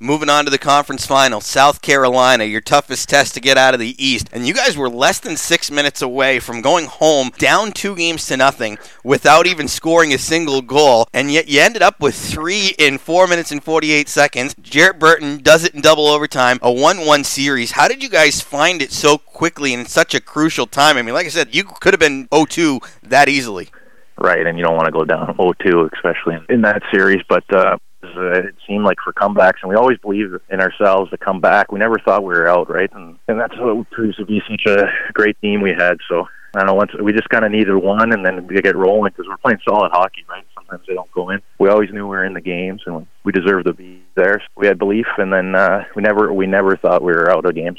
Moving 0.00 0.30
on 0.30 0.44
to 0.44 0.50
the 0.52 0.58
conference 0.58 1.04
final, 1.04 1.40
South 1.40 1.82
Carolina, 1.82 2.44
your 2.44 2.60
toughest 2.60 3.08
test 3.08 3.34
to 3.34 3.40
get 3.40 3.58
out 3.58 3.74
of 3.74 3.80
the 3.80 3.96
East. 3.98 4.28
And 4.32 4.46
you 4.46 4.54
guys 4.54 4.76
were 4.76 4.88
less 4.88 5.18
than 5.18 5.36
six 5.36 5.72
minutes 5.72 6.00
away 6.00 6.38
from 6.38 6.60
going 6.60 6.86
home 6.86 7.32
down 7.36 7.72
two 7.72 7.96
games 7.96 8.24
to 8.26 8.36
nothing 8.36 8.78
without 9.02 9.48
even 9.48 9.66
scoring 9.66 10.14
a 10.14 10.18
single 10.18 10.62
goal. 10.62 11.08
And 11.12 11.32
yet 11.32 11.48
you 11.48 11.60
ended 11.60 11.82
up 11.82 11.98
with 11.98 12.14
three 12.14 12.76
in 12.78 12.98
four 12.98 13.26
minutes 13.26 13.50
and 13.50 13.60
48 13.60 14.08
seconds. 14.08 14.54
Jarrett 14.62 15.00
Burton 15.00 15.38
does 15.38 15.64
it 15.64 15.74
in 15.74 15.80
double 15.80 16.06
overtime, 16.06 16.60
a 16.62 16.70
1 16.70 17.04
1 17.04 17.24
series. 17.24 17.72
How 17.72 17.88
did 17.88 18.00
you 18.00 18.08
guys 18.08 18.40
find 18.40 18.80
it 18.80 18.92
so 18.92 19.18
quickly 19.18 19.72
in 19.72 19.84
such 19.84 20.14
a 20.14 20.20
crucial 20.20 20.68
time? 20.68 20.96
I 20.96 21.02
mean, 21.02 21.14
like 21.14 21.26
I 21.26 21.30
said, 21.30 21.52
you 21.52 21.64
could 21.64 21.92
have 21.92 21.98
been 21.98 22.28
0 22.32 22.44
2 22.44 22.78
that 23.02 23.28
easily. 23.28 23.70
Right, 24.16 24.46
and 24.46 24.58
you 24.58 24.64
don't 24.64 24.74
want 24.74 24.86
to 24.86 24.92
go 24.92 25.04
down 25.04 25.32
0-2, 25.34 25.90
especially 25.94 26.38
in 26.48 26.62
that 26.62 26.82
series. 26.92 27.22
But 27.28 27.44
uh, 27.54 27.78
uh, 28.16 28.48
it 28.48 28.54
seemed 28.66 28.84
like 28.84 28.98
for 29.02 29.12
comebacks, 29.12 29.62
and 29.62 29.70
we 29.70 29.76
always 29.76 29.98
believed 29.98 30.34
in 30.50 30.60
ourselves 30.60 31.10
to 31.10 31.18
come 31.18 31.40
back. 31.40 31.72
We 31.72 31.78
never 31.78 31.96
thought 32.04 32.22
we 32.22 32.34
were 32.34 32.48
out, 32.48 32.70
right? 32.70 32.90
And 32.92 33.18
and 33.28 33.40
that's 33.40 33.54
what 33.58 33.90
proves 33.90 34.16
to 34.16 34.24
be 34.24 34.40
such 34.48 34.66
a 34.66 34.86
great 35.12 35.40
team 35.40 35.60
we 35.60 35.70
had. 35.70 35.98
So 36.08 36.26
I 36.54 36.60
don't 36.60 36.66
know. 36.66 36.74
Once 36.74 36.92
we 37.00 37.12
just 37.12 37.28
kind 37.28 37.44
of 37.44 37.52
needed 37.52 37.74
one, 37.74 38.12
and 38.12 38.24
then 38.24 38.46
we 38.46 38.60
get 38.60 38.76
rolling 38.76 39.12
because 39.12 39.28
we're 39.28 39.36
playing 39.38 39.58
solid 39.68 39.90
hockey, 39.92 40.24
right? 40.28 40.44
Sometimes 40.54 40.84
they 40.86 40.94
don't 40.94 41.10
go 41.12 41.30
in. 41.30 41.40
We 41.58 41.68
always 41.68 41.90
knew 41.90 42.06
we 42.06 42.16
were 42.16 42.24
in 42.24 42.34
the 42.34 42.40
games, 42.40 42.82
and 42.86 43.06
we 43.24 43.32
deserved 43.32 43.66
to 43.66 43.74
be 43.74 44.02
there. 44.14 44.40
So 44.40 44.46
we 44.56 44.66
had 44.66 44.78
belief, 44.78 45.06
and 45.18 45.32
then 45.32 45.54
uh, 45.54 45.84
we 45.94 46.02
never 46.02 46.32
we 46.32 46.46
never 46.46 46.76
thought 46.76 47.02
we 47.02 47.12
were 47.12 47.30
out 47.30 47.44
of 47.44 47.54
games. 47.54 47.78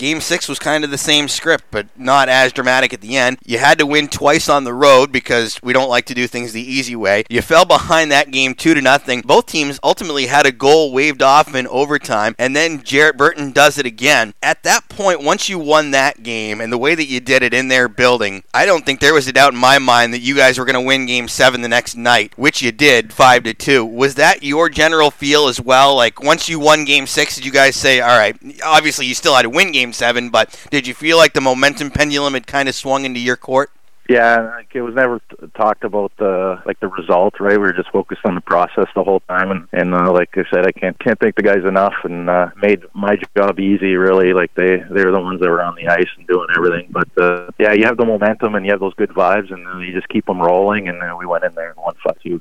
Game 0.00 0.22
six 0.22 0.48
was 0.48 0.58
kind 0.58 0.82
of 0.82 0.90
the 0.90 0.96
same 0.96 1.28
script, 1.28 1.64
but 1.70 1.86
not 1.94 2.30
as 2.30 2.54
dramatic 2.54 2.94
at 2.94 3.02
the 3.02 3.18
end. 3.18 3.36
You 3.44 3.58
had 3.58 3.78
to 3.80 3.84
win 3.84 4.08
twice 4.08 4.48
on 4.48 4.64
the 4.64 4.72
road 4.72 5.12
because 5.12 5.60
we 5.62 5.74
don't 5.74 5.90
like 5.90 6.06
to 6.06 6.14
do 6.14 6.26
things 6.26 6.54
the 6.54 6.62
easy 6.62 6.96
way. 6.96 7.24
You 7.28 7.42
fell 7.42 7.66
behind 7.66 8.10
that 8.10 8.30
game 8.30 8.54
two 8.54 8.72
to 8.72 8.80
nothing. 8.80 9.20
Both 9.20 9.44
teams 9.44 9.78
ultimately 9.84 10.24
had 10.24 10.46
a 10.46 10.52
goal 10.52 10.90
waved 10.94 11.20
off 11.20 11.54
in 11.54 11.66
overtime, 11.66 12.34
and 12.38 12.56
then 12.56 12.82
Jarrett 12.82 13.18
Burton 13.18 13.52
does 13.52 13.76
it 13.76 13.84
again. 13.84 14.32
At 14.42 14.62
that 14.62 14.88
point, 14.88 15.22
once 15.22 15.50
you 15.50 15.58
won 15.58 15.90
that 15.90 16.22
game 16.22 16.62
and 16.62 16.72
the 16.72 16.78
way 16.78 16.94
that 16.94 17.08
you 17.08 17.20
did 17.20 17.42
it 17.42 17.52
in 17.52 17.68
their 17.68 17.86
building, 17.86 18.42
I 18.54 18.64
don't 18.64 18.86
think 18.86 19.00
there 19.00 19.12
was 19.12 19.28
a 19.28 19.34
doubt 19.34 19.52
in 19.52 19.58
my 19.58 19.78
mind 19.78 20.14
that 20.14 20.20
you 20.20 20.34
guys 20.34 20.58
were 20.58 20.64
going 20.64 20.72
to 20.72 20.80
win 20.80 21.04
game 21.04 21.28
seven 21.28 21.60
the 21.60 21.68
next 21.68 21.94
night, 21.94 22.32
which 22.38 22.62
you 22.62 22.72
did, 22.72 23.12
five 23.12 23.42
to 23.42 23.52
two. 23.52 23.84
Was 23.84 24.14
that 24.14 24.42
your 24.42 24.70
general 24.70 25.10
feel 25.10 25.46
as 25.46 25.60
well? 25.60 25.94
Like 25.94 26.22
once 26.22 26.48
you 26.48 26.58
won 26.58 26.86
game 26.86 27.06
six, 27.06 27.34
did 27.34 27.44
you 27.44 27.52
guys 27.52 27.76
say, 27.76 28.00
all 28.00 28.16
right, 28.16 28.34
obviously 28.64 29.04
you 29.04 29.14
still 29.14 29.34
had 29.34 29.42
to 29.42 29.50
win 29.50 29.72
game 29.72 29.89
Game 29.90 29.94
Seven, 29.94 30.30
but 30.30 30.56
did 30.70 30.86
you 30.86 30.94
feel 30.94 31.16
like 31.16 31.32
the 31.32 31.40
momentum 31.40 31.90
pendulum 31.90 32.34
had 32.34 32.46
kind 32.46 32.68
of 32.68 32.76
swung 32.76 33.04
into 33.04 33.18
your 33.18 33.36
court? 33.36 33.70
Yeah, 34.08 34.54
like 34.56 34.68
it 34.74 34.82
was 34.82 34.94
never 34.94 35.18
t- 35.18 35.46
talked 35.56 35.84
about 35.84 36.12
the 36.16 36.60
like 36.64 36.78
the 36.80 36.88
result, 36.88 37.38
right? 37.38 37.52
We 37.52 37.58
were 37.58 37.72
just 37.72 37.90
focused 37.90 38.22
on 38.24 38.34
the 38.34 38.40
process 38.40 38.86
the 38.94 39.04
whole 39.04 39.20
time, 39.28 39.50
and 39.50 39.68
and 39.72 39.94
uh, 39.94 40.12
like 40.12 40.30
I 40.36 40.44
said, 40.52 40.66
I 40.66 40.72
can't 40.72 40.98
can't 40.98 41.18
thank 41.18 41.34
the 41.36 41.42
guys 41.42 41.64
enough, 41.64 41.94
and 42.04 42.30
uh, 42.30 42.50
made 42.56 42.82
my 42.94 43.16
job 43.36 43.58
easy. 43.58 43.94
Really, 43.94 44.32
like 44.32 44.54
they 44.54 44.82
they're 44.90 45.12
the 45.12 45.20
ones 45.20 45.40
that 45.40 45.48
were 45.48 45.62
on 45.62 45.74
the 45.74 45.88
ice 45.88 46.10
and 46.16 46.26
doing 46.26 46.48
everything. 46.56 46.90
But 46.90 47.08
uh, 47.20 47.50
yeah, 47.58 47.72
you 47.72 47.84
have 47.84 47.96
the 47.96 48.04
momentum 48.04 48.54
and 48.54 48.64
you 48.64 48.72
have 48.72 48.80
those 48.80 48.94
good 48.94 49.10
vibes, 49.10 49.52
and 49.52 49.66
uh, 49.66 49.78
you 49.78 49.92
just 49.92 50.08
keep 50.08 50.26
them 50.26 50.40
rolling. 50.40 50.88
And 50.88 51.00
uh, 51.02 51.16
we 51.18 51.26
went 51.26 51.44
in 51.44 51.54
there 51.54 51.70
and 51.70 51.78
won 51.78 51.94
five 52.04 52.20
two. 52.20 52.40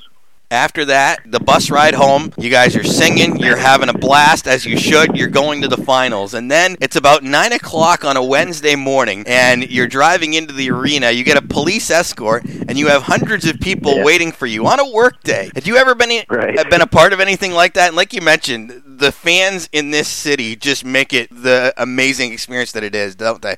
After 0.52 0.84
that, 0.86 1.20
the 1.28 1.40
bus 1.40 1.70
ride 1.70 1.94
home, 1.94 2.34
you 2.36 2.50
guys 2.50 2.76
are 2.76 2.84
singing, 2.84 3.38
you're 3.38 3.56
having 3.56 3.88
a 3.88 3.94
blast 3.94 4.48
as 4.48 4.66
you 4.66 4.80
should, 4.80 5.16
you're 5.16 5.28
going 5.28 5.62
to 5.62 5.68
the 5.68 5.78
finals. 5.78 6.34
And 6.34 6.50
then 6.50 6.76
it's 6.82 6.96
about 6.96 7.22
9 7.24 7.54
o'clock 7.54 8.04
on 8.04 8.18
a 8.18 8.24
Wednesday 8.24 8.76
morning, 8.76 9.26
and 9.28 9.70
you're 9.70 9.86
driving 9.88 10.34
into 10.34 10.52
the 10.52 10.72
arena. 10.72 11.12
You 11.12 11.24
get 11.24 11.38
a 11.38 11.42
police 11.44 11.92
escort, 11.92 12.46
and 12.46 12.80
you 12.80 12.88
have 12.88 13.04
hundreds 13.04 13.46
of 13.46 13.60
people 13.60 13.98
Yeah. 13.98 14.04
waiting 14.04 14.32
for 14.32 14.48
you 14.48 14.66
on 14.66 14.80
a 14.80 14.90
work 14.90 15.22
day. 15.22 15.52
Have 15.54 15.68
you 15.68 15.78
ever 15.78 15.94
been, 15.94 16.24
Right. 16.28 16.68
been 16.68 16.82
a 16.82 16.88
part 16.88 17.14
of 17.14 17.20
anything 17.20 17.52
like 17.54 17.76
that? 17.76 17.90
And 17.90 17.96
like 17.96 18.12
you 18.12 18.22
mentioned, 18.22 18.82
the 18.88 19.12
fans 19.12 19.70
in 19.72 19.92
this 19.92 20.08
city 20.08 20.56
just 20.56 20.84
make 20.84 21.14
it 21.14 21.30
the 21.32 21.76
amazing 21.78 22.34
experience 22.34 22.72
that 22.72 22.84
it 22.84 22.96
is, 22.96 23.14
don't 23.14 23.44
they? 23.44 23.58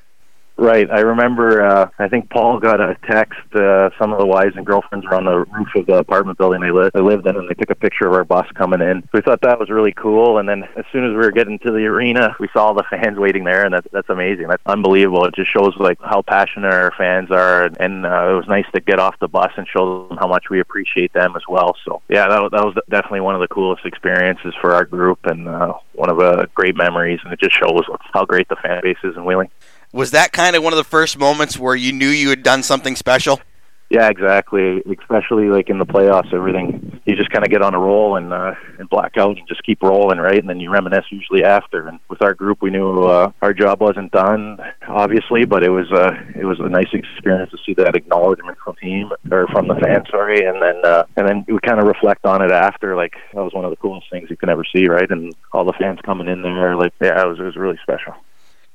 Right. 0.58 0.88
I 0.90 1.00
remember. 1.00 1.64
Uh, 1.64 1.88
I 1.98 2.08
think 2.08 2.28
Paul 2.28 2.60
got 2.60 2.78
a 2.80 2.96
text. 3.10 3.40
Uh, 3.54 3.88
some 3.98 4.12
of 4.12 4.18
the 4.18 4.26
wives 4.26 4.54
and 4.54 4.66
girlfriends 4.66 5.06
were 5.06 5.14
on 5.14 5.24
the 5.24 5.38
roof 5.38 5.68
of 5.74 5.86
the 5.86 5.94
apartment 5.94 6.36
building 6.38 6.60
they, 6.60 6.70
li- 6.70 6.90
they 6.92 7.00
lived 7.00 7.26
in, 7.26 7.36
and 7.36 7.48
they 7.48 7.54
took 7.54 7.70
a 7.70 7.74
picture 7.74 8.06
of 8.06 8.12
our 8.12 8.24
bus 8.24 8.46
coming 8.54 8.82
in. 8.82 9.02
We 9.14 9.22
thought 9.22 9.40
that 9.40 9.58
was 9.58 9.70
really 9.70 9.92
cool. 9.92 10.38
And 10.38 10.48
then 10.48 10.64
as 10.76 10.84
soon 10.92 11.04
as 11.04 11.10
we 11.10 11.16
were 11.16 11.32
getting 11.32 11.58
to 11.60 11.70
the 11.72 11.86
arena, 11.86 12.36
we 12.38 12.48
saw 12.52 12.66
all 12.66 12.74
the 12.74 12.84
fans 12.90 13.18
waiting 13.18 13.44
there, 13.44 13.64
and 13.64 13.72
that's 13.72 13.86
that's 13.92 14.10
amazing. 14.10 14.48
That's 14.48 14.62
unbelievable. 14.66 15.24
It 15.24 15.34
just 15.34 15.50
shows 15.50 15.74
like 15.78 15.98
how 16.02 16.20
passionate 16.20 16.72
our 16.72 16.92
fans 16.98 17.30
are, 17.30 17.64
and, 17.80 18.04
uh, 18.04 18.28
it 18.30 18.34
was 18.34 18.46
nice 18.46 18.66
to 18.74 18.80
get 18.80 19.00
off 19.00 19.18
the 19.20 19.28
bus 19.28 19.52
and 19.56 19.66
show 19.66 20.06
them 20.08 20.18
how 20.18 20.28
much 20.28 20.50
we 20.50 20.60
appreciate 20.60 21.14
them 21.14 21.34
as 21.34 21.42
well. 21.48 21.76
So 21.84 22.02
yeah, 22.10 22.28
that 22.28 22.42
was, 22.42 22.50
that 22.52 22.64
was 22.64 22.74
definitely 22.90 23.20
one 23.20 23.34
of 23.34 23.40
the 23.40 23.48
coolest 23.48 23.86
experiences 23.86 24.54
for 24.60 24.74
our 24.74 24.84
group, 24.84 25.20
and 25.24 25.48
uh, 25.48 25.72
one 25.94 26.10
of 26.10 26.18
the 26.18 26.48
great 26.54 26.76
memories. 26.76 27.20
And 27.24 27.32
it 27.32 27.40
just 27.40 27.56
shows 27.56 27.82
how 28.12 28.26
great 28.26 28.48
the 28.48 28.56
fan 28.56 28.80
base 28.82 28.98
is 29.02 29.16
in 29.16 29.24
Wheeling. 29.24 29.50
Was 29.92 30.12
that 30.12 30.32
kind 30.32 30.56
of 30.56 30.62
one 30.62 30.72
of 30.72 30.78
the 30.78 30.84
first 30.84 31.18
moments 31.18 31.58
where 31.58 31.74
you 31.74 31.92
knew 31.92 32.08
you 32.08 32.30
had 32.30 32.42
done 32.42 32.62
something 32.62 32.96
special? 32.96 33.40
Yeah, 33.90 34.08
exactly. 34.08 34.82
Especially 34.98 35.48
like 35.50 35.68
in 35.68 35.78
the 35.78 35.84
playoffs, 35.84 36.32
everything 36.32 36.98
you 37.04 37.14
just 37.14 37.30
kind 37.30 37.44
of 37.44 37.50
get 37.50 37.60
on 37.60 37.74
a 37.74 37.78
roll 37.78 38.16
and 38.16 38.32
uh, 38.32 38.54
and 38.78 38.88
black 38.88 39.18
out 39.18 39.36
and 39.36 39.46
just 39.46 39.62
keep 39.64 39.82
rolling, 39.82 40.16
right? 40.16 40.38
And 40.38 40.48
then 40.48 40.60
you 40.60 40.70
reminisce 40.70 41.04
usually 41.10 41.44
after. 41.44 41.88
And 41.88 42.00
with 42.08 42.22
our 42.22 42.32
group, 42.32 42.62
we 42.62 42.70
knew 42.70 43.02
uh, 43.02 43.32
our 43.42 43.52
job 43.52 43.82
wasn't 43.82 44.10
done, 44.12 44.56
obviously, 44.88 45.44
but 45.44 45.62
it 45.62 45.68
was 45.68 45.92
uh, 45.92 46.12
it 46.34 46.46
was 46.46 46.58
a 46.58 46.70
nice 46.70 46.88
experience 46.94 47.50
to 47.50 47.58
see 47.66 47.74
that 47.74 47.94
acknowledgement 47.94 48.56
from 48.64 48.76
team 48.76 49.10
or 49.30 49.46
from 49.48 49.68
the 49.68 49.74
fans, 49.74 50.06
sorry. 50.10 50.46
And 50.46 50.62
then 50.62 50.80
uh, 50.86 51.04
and 51.16 51.28
then 51.28 51.44
we 51.46 51.58
kind 51.58 51.78
of 51.78 51.86
reflect 51.86 52.24
on 52.24 52.40
it 52.40 52.50
after, 52.50 52.96
like 52.96 53.12
that 53.34 53.42
was 53.42 53.52
one 53.52 53.66
of 53.66 53.70
the 53.70 53.76
coolest 53.76 54.08
things 54.10 54.30
you 54.30 54.38
can 54.38 54.48
ever 54.48 54.64
see, 54.74 54.88
right? 54.88 55.10
And 55.10 55.34
all 55.52 55.66
the 55.66 55.74
fans 55.78 55.98
coming 56.02 56.28
in 56.28 56.40
there, 56.40 56.76
like 56.76 56.94
yeah, 56.98 57.20
it 57.20 57.28
was 57.28 57.38
it 57.38 57.42
was 57.42 57.56
really 57.56 57.78
special. 57.82 58.14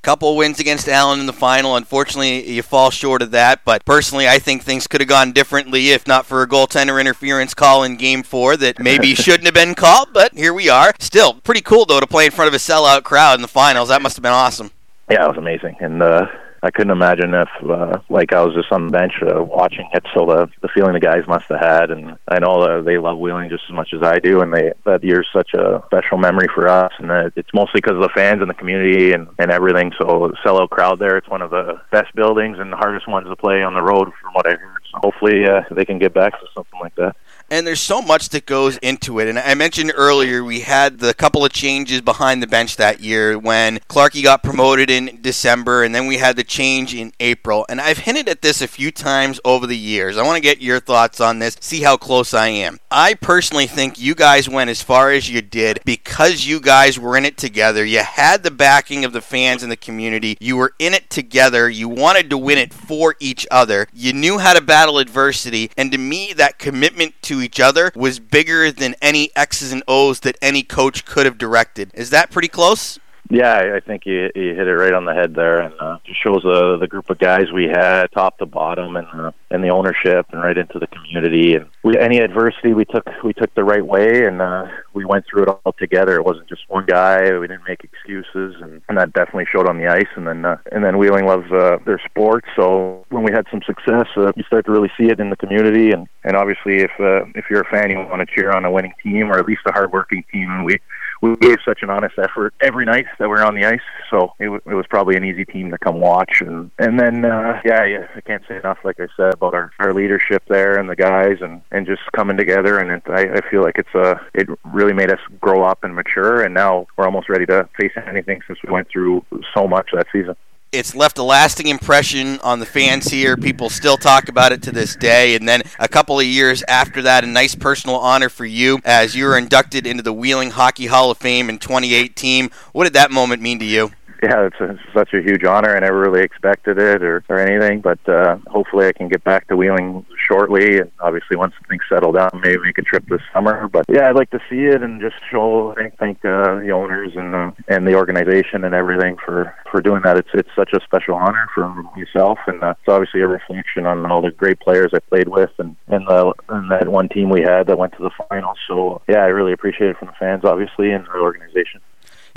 Couple 0.02 0.36
wins 0.36 0.60
against 0.60 0.88
Allen 0.88 1.20
in 1.20 1.26
the 1.26 1.34
final. 1.34 1.76
Unfortunately, 1.76 2.50
you 2.50 2.62
fall 2.62 2.90
short 2.92 3.22
of 3.22 3.32
that. 3.32 3.62
But 3.66 3.86
personally, 3.86 4.28
I 4.28 4.40
think 4.40 4.64
things 4.64 4.88
could 4.88 5.02
have 5.02 5.08
gone 5.08 5.32
differently 5.32 5.90
if 5.90 6.08
not 6.08 6.26
for 6.26 6.42
a 6.42 6.48
goaltender 6.48 7.00
interference 7.00 7.54
call 7.54 7.84
in 7.84 7.98
Game 7.98 8.24
Four 8.24 8.58
that 8.58 8.80
maybe 8.80 9.16
shouldn't 9.16 9.46
have 9.46 9.54
been 9.54 9.76
called. 9.76 10.10
But 10.14 10.34
here 10.34 10.54
we 10.54 10.70
are. 10.70 10.94
Still 11.00 11.34
pretty 11.36 11.62
cool 11.62 11.86
though 11.86 12.00
to 12.00 12.08
play 12.08 12.26
in 12.26 12.32
front 12.32 12.48
of 12.48 12.54
a 12.54 12.58
sellout 12.58 13.04
crowd 13.04 13.36
in 13.36 13.42
the 13.42 13.48
finals. 13.48 13.90
That 13.90 14.02
must 14.02 14.16
have 14.16 14.24
been 14.24 14.32
awesome. 14.32 14.72
Yeah, 15.10 15.24
it 15.26 15.28
was 15.30 15.38
amazing, 15.38 15.78
and 15.80 16.02
uh, 16.04 16.28
I 16.68 16.72
couldn't 16.72 16.92
imagine 16.92 17.34
if, 17.34 17.48
uh, 17.70 18.00
like, 18.10 18.34
I 18.34 18.44
was 18.44 18.54
just 18.54 18.74
on 18.74 18.88
the 18.88 18.92
bench 18.92 19.14
uh, 19.24 19.42
watching 19.42 19.88
it. 19.94 20.06
So 20.14 20.26
the 20.26 20.50
the 20.62 20.68
feeling 20.76 20.92
the 20.92 21.00
guys 21.00 21.24
must 21.26 21.46
have 21.48 21.62
had, 21.62 21.92
and 21.92 22.18
I 22.28 22.40
know 22.40 22.56
uh, 22.62 22.82
they 22.82 22.98
love 22.98 23.18
Wheeling 23.20 23.50
just 23.50 23.64
as 23.70 23.74
much 23.74 23.94
as 23.94 24.04
I 24.04 24.20
do, 24.20 24.42
and 24.42 24.54
they 24.54 24.74
that 24.84 25.02
year's 25.02 25.30
such 25.32 25.54
a 25.54 25.82
special 25.86 26.18
memory 26.18 26.50
for 26.54 26.68
us, 26.68 26.92
and 27.00 27.10
uh, 27.10 27.30
it's 27.38 27.54
mostly 27.54 27.80
because 27.80 27.96
of 27.96 28.02
the 28.02 28.10
fans 28.14 28.42
and 28.42 28.50
the 28.50 28.54
community 28.54 29.14
and 29.14 29.30
and 29.40 29.50
everything. 29.50 29.94
So 29.98 30.34
sellout 30.44 30.70
crowd 30.70 31.00
there. 31.00 31.16
It's 31.16 31.30
one 31.30 31.42
of 31.42 31.52
the 31.52 31.80
best 31.90 32.14
buildings 32.16 32.60
and 32.60 32.70
the 32.70 32.78
hardest 32.78 33.08
ones 33.08 33.28
to 33.30 33.36
play 33.38 33.64
on 33.64 33.74
the 33.74 33.82
road, 33.82 34.12
from 34.22 34.34
what 34.34 34.46
I 34.46 34.56
heard. 34.56 34.82
So 34.92 35.00
hopefully 35.00 35.48
uh, 35.48 35.62
they 35.72 35.86
can 35.86 36.00
get 36.00 36.14
back 36.14 36.34
to 36.38 36.48
something 36.54 36.80
like 36.82 36.96
that. 36.96 37.16
And 37.50 37.66
there's 37.66 37.82
so 37.82 38.02
much 38.02 38.30
that 38.30 38.46
goes 38.46 38.78
into 38.78 39.20
it. 39.20 39.28
And 39.28 39.40
I 39.40 39.54
mentioned 39.54 39.94
earlier 39.96 40.44
we 40.44 40.62
had 40.62 41.00
the 41.00 41.14
couple 41.14 41.46
of 41.46 41.52
changes 41.52 42.02
behind 42.02 42.44
the 42.44 42.48
bench 42.48 42.78
that 42.78 43.00
year 43.00 43.38
when 43.38 43.80
Clarkey 43.90 44.24
got 44.24 44.44
promoted 44.44 44.90
in 44.90 45.20
December, 45.22 45.84
and 45.84 45.96
then 45.96 46.08
we 46.08 46.18
had 46.18 46.36
the 46.36 46.44
change 46.44 46.94
in 46.94 47.14
April. 47.20 47.66
And 47.70 47.80
I've 47.80 48.00
hinted 48.00 48.28
at 48.28 48.42
this 48.42 48.62
a 48.62 48.68
few 48.68 48.92
times 48.92 49.40
over 49.46 49.66
the 49.66 49.78
years. 49.78 50.18
I 50.18 50.24
want 50.24 50.36
to 50.36 50.42
get 50.42 50.62
your 50.62 50.80
thoughts 50.80 51.22
on 51.22 51.40
this, 51.40 51.58
see 51.60 51.82
how 51.82 51.98
close 51.98 52.34
I 52.34 52.48
am. 52.48 52.80
I 52.92 53.14
personally 53.14 53.68
think 53.68 54.00
you 54.00 54.16
guys 54.16 54.50
went 54.50 54.70
as 54.70 54.82
far 54.82 55.12
as 55.12 55.30
you 55.30 55.42
did 55.42 55.80
because 55.86 56.46
you 56.46 56.60
guys 56.60 57.00
were 57.00 57.18
in 57.18 57.26
it 57.26 57.38
together. 57.38 57.86
You 57.86 58.00
had 58.00 58.44
the 58.44 58.52
backing 58.52 59.06
of 59.06 59.14
the 59.14 59.22
fans 59.22 59.64
and 59.64 59.72
the 59.72 59.78
community. 59.78 60.38
You 60.40 60.58
were 60.58 60.74
in 60.80 60.94
it 60.94 61.10
together. 61.10 61.70
You 61.70 61.90
wanted 61.90 62.30
to 62.30 62.38
win 62.38 62.58
it 62.58 62.74
for 62.74 63.16
each 63.20 63.48
other. 63.52 63.88
You 63.94 64.14
knew 64.14 64.38
how 64.38 64.54
to 64.54 64.62
battle 64.62 65.00
adversity. 65.00 65.72
And 65.78 65.92
to 65.92 65.98
me, 65.98 66.34
that 66.34 66.60
commitment 66.60 67.14
to 67.24 67.37
each 67.42 67.60
other 67.60 67.92
was 67.96 68.20
bigger 68.20 68.72
than 68.72 68.96
any 69.02 69.32
X's 69.36 69.72
and 69.72 69.84
O's 69.88 70.22
that 70.22 70.38
any 70.42 70.64
coach 70.64 71.06
could 71.06 71.26
have 71.26 71.38
directed. 71.38 71.92
Is 71.94 72.10
that 72.12 72.32
pretty 72.32 72.48
close? 72.48 73.00
Yeah, 73.30 73.74
I- 73.76 73.80
think 73.88 74.06
you, 74.06 74.30
you 74.36 74.54
hit 74.54 74.68
it 74.68 74.76
right 74.76 74.94
on 74.94 75.06
the 75.06 75.14
head 75.14 75.34
there, 75.34 75.62
and 75.62 75.74
uh, 75.80 75.98
just 76.06 76.22
shows 76.22 76.44
uh, 76.46 76.76
the 76.78 76.88
group 76.88 77.10
of 77.10 77.18
guys 77.20 77.52
we 77.54 77.66
had, 77.66 78.08
top 78.12 78.38
to 78.40 78.46
bottom, 78.46 78.98
and 78.98 79.08
uh, 79.14 79.32
and 79.50 79.64
the 79.64 79.70
ownership, 79.70 80.26
and 80.32 80.42
right 80.42 80.58
into 80.58 80.78
the 80.78 80.88
community. 80.88 81.56
And 81.56 81.68
we, 81.84 81.98
any 81.98 82.20
adversity 82.20 82.74
we 82.74 82.84
took, 82.84 83.06
we 83.24 83.32
took 83.32 83.54
the 83.56 83.64
right 83.64 83.86
way, 83.86 84.26
and 84.26 84.42
uh, 84.42 84.68
we 84.94 85.06
went 85.06 85.26
through 85.26 85.44
it 85.44 85.50
all 85.50 85.74
together. 85.80 86.16
It 86.16 86.26
wasn't 86.26 86.50
just 86.50 86.64
one 86.68 86.86
guy. 86.86 87.38
We 87.38 87.48
didn't 87.48 87.68
make 87.68 87.84
excuses, 87.84 88.56
and, 88.62 88.82
and 88.90 88.98
that 88.98 89.14
definitely 89.14 89.46
showed 89.50 89.70
on 89.70 89.78
the 89.78 89.88
ice. 89.88 90.12
And 90.18 90.28
then 90.28 90.44
uh, 90.44 90.58
and 90.74 90.84
then 90.84 90.98
Wheeling 90.98 91.26
loves 91.26 91.50
uh, 91.52 91.78
their 91.86 92.02
sport, 92.10 92.44
so 92.58 93.06
when 93.10 93.24
we 93.24 93.32
had 93.32 93.46
some 93.50 93.62
success, 93.66 94.08
uh, 94.18 94.34
you 94.36 94.44
start 94.44 94.66
to 94.66 94.72
really 94.72 94.92
see 94.98 95.06
it 95.06 95.20
in 95.22 95.30
the 95.30 95.38
community. 95.38 95.92
And 95.92 96.08
and 96.26 96.36
obviously, 96.36 96.80
if 96.80 96.92
uh, 97.00 97.24
if 97.36 97.46
you're 97.50 97.62
a 97.62 97.70
fan, 97.70 97.90
you 97.90 98.00
want 98.00 98.28
to 98.28 98.36
cheer 98.36 98.52
on 98.52 98.66
a 98.66 98.72
winning 98.72 98.94
team 99.02 99.32
or 99.32 99.40
at 99.40 99.46
least 99.46 99.62
a 99.66 99.72
hardworking 99.72 100.26
team. 100.32 100.50
And 100.50 100.66
we 100.66 100.80
we 101.22 101.36
gave 101.38 101.58
such 101.66 101.80
an 101.82 101.90
honest 101.90 102.16
effort 102.18 102.54
every 102.62 102.86
night 102.86 103.06
that 103.20 103.26
we 103.26 103.30
were 103.30 103.44
on 103.44 103.56
the 103.56 103.66
ice. 103.66 103.80
So 104.10 104.34
it, 104.40 104.46
w- 104.46 104.62
it 104.66 104.74
was 104.74 104.86
probably 104.90 105.16
an 105.16 105.24
easy 105.24 105.46
team 105.46 105.72
to 105.72 105.78
come 105.78 106.00
watch. 106.00 106.42
And 106.42 106.72
and 106.78 107.00
then 107.00 107.26
uh, 107.26 107.62
yeah, 107.66 107.86
yeah, 107.86 108.08
I 108.16 108.22
can't 108.22 108.44
say 108.48 108.58
enough, 108.58 108.80
like 108.84 109.00
I 109.00 109.08
said, 109.16 109.34
about 109.34 109.54
our, 109.54 109.72
our 109.80 109.94
leadership 109.94 110.44
there 110.48 110.78
and 110.80 110.90
the 110.90 110.96
guys 110.96 111.38
and 111.42 111.62
and 111.72 111.86
just 111.86 112.02
coming 112.16 112.38
together. 112.38 112.80
And 112.80 112.92
it, 112.92 113.04
I, 113.08 113.38
I 113.38 113.50
feel 113.50 113.62
like 113.62 113.78
it's 113.78 113.96
a 113.96 114.20
it 114.34 114.48
really 114.66 114.94
made 114.94 115.12
us 115.12 115.20
grow 115.42 115.64
up 115.64 115.84
and 115.84 115.96
mature. 115.96 116.42
And 116.44 116.54
now 116.54 116.88
we're 116.98 117.06
almost 117.06 117.30
ready 117.30 117.46
to 117.48 117.68
face 117.80 117.92
anything 118.08 118.42
since 118.48 118.60
we 118.66 118.72
went 118.72 118.88
through 118.90 119.26
so 119.56 119.68
much 119.68 119.90
that 119.94 120.08
season. 120.12 120.36
It's 120.78 120.94
left 120.94 121.18
a 121.18 121.24
lasting 121.24 121.68
impression 121.68 122.40
on 122.42 122.60
the 122.60 122.66
fans 122.66 123.08
here. 123.08 123.36
People 123.36 123.70
still 123.70 123.98
talk 123.98 124.30
about 124.30 124.52
it 124.52 124.62
to 124.64 124.72
this 124.72 124.96
day. 124.96 125.36
And 125.36 125.48
then 125.48 125.64
a 125.80 125.88
couple 125.88 126.20
of 126.20 126.26
years 126.26 126.64
after 126.68 127.02
that, 127.02 127.24
a 127.24 127.28
nice 127.28 127.56
personal 127.56 127.96
honor 127.96 128.30
for 128.30 128.46
you 128.46 128.80
as 128.86 129.16
you 129.16 129.26
were 129.26 129.38
inducted 129.38 129.88
into 129.88 130.04
the 130.04 130.14
Wheeling 130.14 130.52
Hockey 130.52 130.86
Hall 130.86 131.10
of 131.10 131.18
Fame 131.18 131.50
in 131.50 131.58
2018. 131.58 132.52
What 132.74 132.84
did 132.84 132.94
that 132.94 133.12
moment 133.12 133.42
mean 133.42 133.60
to 133.60 133.66
you? 133.66 133.92
Yeah, 134.24 134.48
it's, 134.48 134.60
a, 134.60 134.72
it's 134.72 134.82
such 134.94 135.14
a 135.14 135.22
huge 135.22 135.44
honor. 135.44 135.76
I 135.76 135.80
never 135.80 136.00
really 136.00 136.22
expected 136.24 136.78
it 136.80 137.04
or, 137.04 137.24
or 137.30 137.40
anything, 137.40 137.82
but 137.82 138.00
uh, 138.08 138.38
hopefully 138.48 138.88
I 138.88 138.92
can 138.92 139.10
get 139.10 139.24
back 139.24 139.48
to 139.48 139.58
Wheeling 139.58 140.06
shortly. 140.28 140.80
And 140.80 140.92
obviously, 141.00 141.38
once 141.38 141.54
things 141.70 141.84
settle 141.90 142.12
down, 142.12 142.30
maybe 142.44 142.58
make 142.64 142.78
a 142.78 142.82
trip 142.82 143.08
this 143.08 143.22
summer. 143.34 143.68
But 143.68 143.86
yeah, 143.90 144.10
I'd 144.10 144.16
like 144.16 144.32
to 144.32 144.40
see 144.50 144.66
it 144.66 144.82
and 144.82 145.00
just 145.02 145.16
show 145.30 145.74
thank 145.78 145.98
thank 145.98 146.18
uh, 146.26 146.60
the 146.60 146.72
owners 146.72 147.12
and 147.16 147.36
uh, 147.36 147.52
and 147.68 147.88
the 147.88 147.96
organization 147.96 148.64
and 148.64 148.74
everything 148.74 149.18
for 149.24 149.56
for 149.72 149.82
doing 149.82 150.02
that. 150.04 150.18
It's 150.18 150.30
it's 150.34 150.50
such 150.56 150.74
a 150.74 150.80
special 150.84 151.16
honor 151.16 151.48
for 151.54 151.68
myself, 151.96 152.40
and 152.48 152.64
uh, 152.64 152.74
it's 152.80 152.90
obviously 152.90 153.22
a 153.22 153.28
reflection 153.28 153.86
on 153.86 154.10
all 154.10 154.22
the 154.22 154.32
great 154.32 154.60
players 154.60 154.92
I 154.94 155.00
played 155.00 155.30
with 155.30 155.52
and 155.60 155.76
and 155.88 156.08
the 156.08 156.34
and 156.50 156.72
that 156.72 156.88
one 156.88 157.10
team 157.10 157.30
we 157.30 157.42
had 157.42 157.68
that 157.68 157.78
went 157.78 157.94
to 157.94 158.04
the 158.04 158.12
finals. 158.30 158.58
So 158.68 159.02
yeah, 159.08 159.20
I 159.20 159.28
really 159.28 159.54
appreciate 159.54 159.92
it 159.92 159.98
from 159.98 160.08
the 160.08 160.16
fans, 160.20 160.44
obviously, 160.44 160.92
and 160.92 161.06
the 161.06 161.20
organization. 161.20 161.82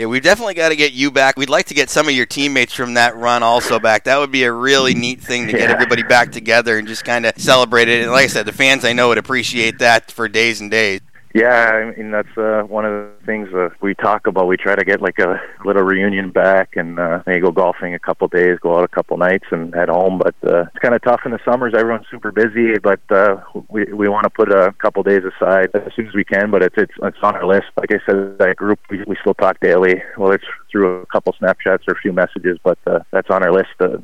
Yeah, 0.00 0.06
we've 0.06 0.22
definitely 0.22 0.54
got 0.54 0.70
to 0.70 0.76
get 0.76 0.94
you 0.94 1.10
back. 1.10 1.36
We'd 1.36 1.50
like 1.50 1.66
to 1.66 1.74
get 1.74 1.90
some 1.90 2.08
of 2.08 2.14
your 2.14 2.24
teammates 2.24 2.72
from 2.72 2.94
that 2.94 3.14
run 3.16 3.42
also 3.42 3.78
back. 3.78 4.04
That 4.04 4.16
would 4.16 4.32
be 4.32 4.44
a 4.44 4.50
really 4.50 4.94
neat 4.94 5.20
thing 5.20 5.44
to 5.46 5.52
get 5.52 5.68
Yeah. 5.68 5.74
everybody 5.74 6.02
back 6.02 6.32
together 6.32 6.78
and 6.78 6.88
just 6.88 7.04
kind 7.04 7.26
of 7.26 7.34
celebrate 7.36 7.86
it. 7.86 8.04
And 8.04 8.10
like 8.10 8.24
I 8.24 8.28
said, 8.28 8.46
the 8.46 8.52
fans 8.52 8.82
I 8.86 8.94
know 8.94 9.08
would 9.08 9.18
appreciate 9.18 9.78
that 9.80 10.10
for 10.10 10.26
days 10.26 10.62
and 10.62 10.70
days. 10.70 11.02
Yeah, 11.32 11.70
I 11.72 11.96
mean 11.96 12.10
that's 12.10 12.36
uh, 12.36 12.62
one 12.66 12.84
of 12.84 12.92
the 12.92 13.24
things 13.24 13.54
uh, 13.54 13.68
we 13.80 13.94
talk 13.94 14.26
about. 14.26 14.48
We 14.48 14.56
try 14.56 14.74
to 14.74 14.84
get 14.84 15.00
like 15.00 15.20
a 15.20 15.40
little 15.64 15.82
reunion 15.82 16.30
back, 16.30 16.74
and 16.74 16.98
uh, 16.98 17.22
maybe 17.24 17.40
go 17.40 17.52
golfing 17.52 17.94
a 17.94 18.00
couple 18.00 18.26
days, 18.26 18.58
go 18.60 18.76
out 18.76 18.82
a 18.82 18.88
couple 18.88 19.16
nights, 19.16 19.44
and 19.52 19.72
head 19.72 19.88
home. 19.88 20.18
But 20.18 20.34
uh, 20.42 20.62
it's 20.62 20.78
kind 20.80 20.92
of 20.94 21.02
tough 21.02 21.20
in 21.24 21.30
the 21.30 21.38
summers. 21.44 21.72
Everyone's 21.76 22.06
super 22.10 22.32
busy, 22.32 22.78
but 22.78 23.00
uh, 23.10 23.36
we 23.68 23.84
we 23.92 24.08
want 24.08 24.24
to 24.24 24.30
put 24.30 24.50
a 24.52 24.72
couple 24.78 25.04
days 25.04 25.22
aside 25.22 25.68
as 25.74 25.92
soon 25.94 26.08
as 26.08 26.14
we 26.14 26.24
can. 26.24 26.50
But 26.50 26.64
it's 26.64 26.74
it's 26.76 26.94
it's 27.00 27.18
on 27.22 27.36
our 27.36 27.46
list. 27.46 27.66
Like 27.76 27.92
I 27.92 28.00
said, 28.04 28.38
that 28.38 28.56
group 28.56 28.80
we, 28.90 29.04
we 29.06 29.16
still 29.20 29.34
talk 29.34 29.60
daily. 29.60 30.02
Well, 30.18 30.32
it's 30.32 30.44
through 30.72 31.02
a 31.02 31.06
couple 31.06 31.32
snapshots 31.38 31.84
or 31.86 31.94
a 31.94 32.00
few 32.00 32.12
messages, 32.12 32.58
but 32.64 32.78
uh, 32.88 33.00
that's 33.12 33.30
on 33.30 33.44
our 33.44 33.52
list, 33.52 33.70
uh, 33.78 33.98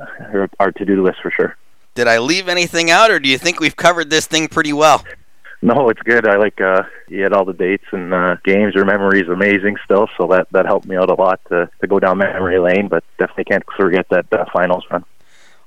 our 0.61 0.71
to 0.71 0.85
do 0.85 1.03
list 1.03 1.19
for 1.23 1.33
sure. 1.33 1.57
Did 1.95 2.07
I 2.07 2.19
leave 2.19 2.47
anything 2.47 2.89
out, 2.89 3.11
or 3.11 3.19
do 3.19 3.29
you 3.29 3.39
think 3.39 3.59
we've 3.59 3.75
covered 3.75 4.11
this 4.11 4.27
thing 4.27 4.47
pretty 4.47 4.73
well? 4.73 5.03
No, 5.63 5.89
it's 5.89 6.03
good. 6.03 6.29
I 6.29 6.37
like 6.37 6.61
uh 6.61 6.83
you 7.09 7.23
had 7.23 7.33
all 7.33 7.45
the 7.45 7.53
dates 7.53 7.87
and 7.91 8.13
uh 8.13 8.37
games. 8.45 8.75
Your 8.75 8.85
memory 8.85 9.21
is 9.21 9.29
amazing 9.29 9.77
still, 9.85 10.09
so 10.17 10.27
that 10.29 10.49
that 10.53 10.67
helped 10.67 10.87
me 10.87 10.97
out 10.97 11.11
a 11.11 11.15
lot 11.15 11.41
to 11.49 11.69
to 11.81 11.87
go 11.87 11.99
down 11.99 12.19
memory 12.19 12.59
lane. 12.59 12.89
But 12.89 13.05
definitely 13.19 13.45
can't 13.45 13.65
forget 13.77 14.07
that 14.11 14.33
uh, 14.33 14.45
finals 14.53 14.85
run. 14.91 15.05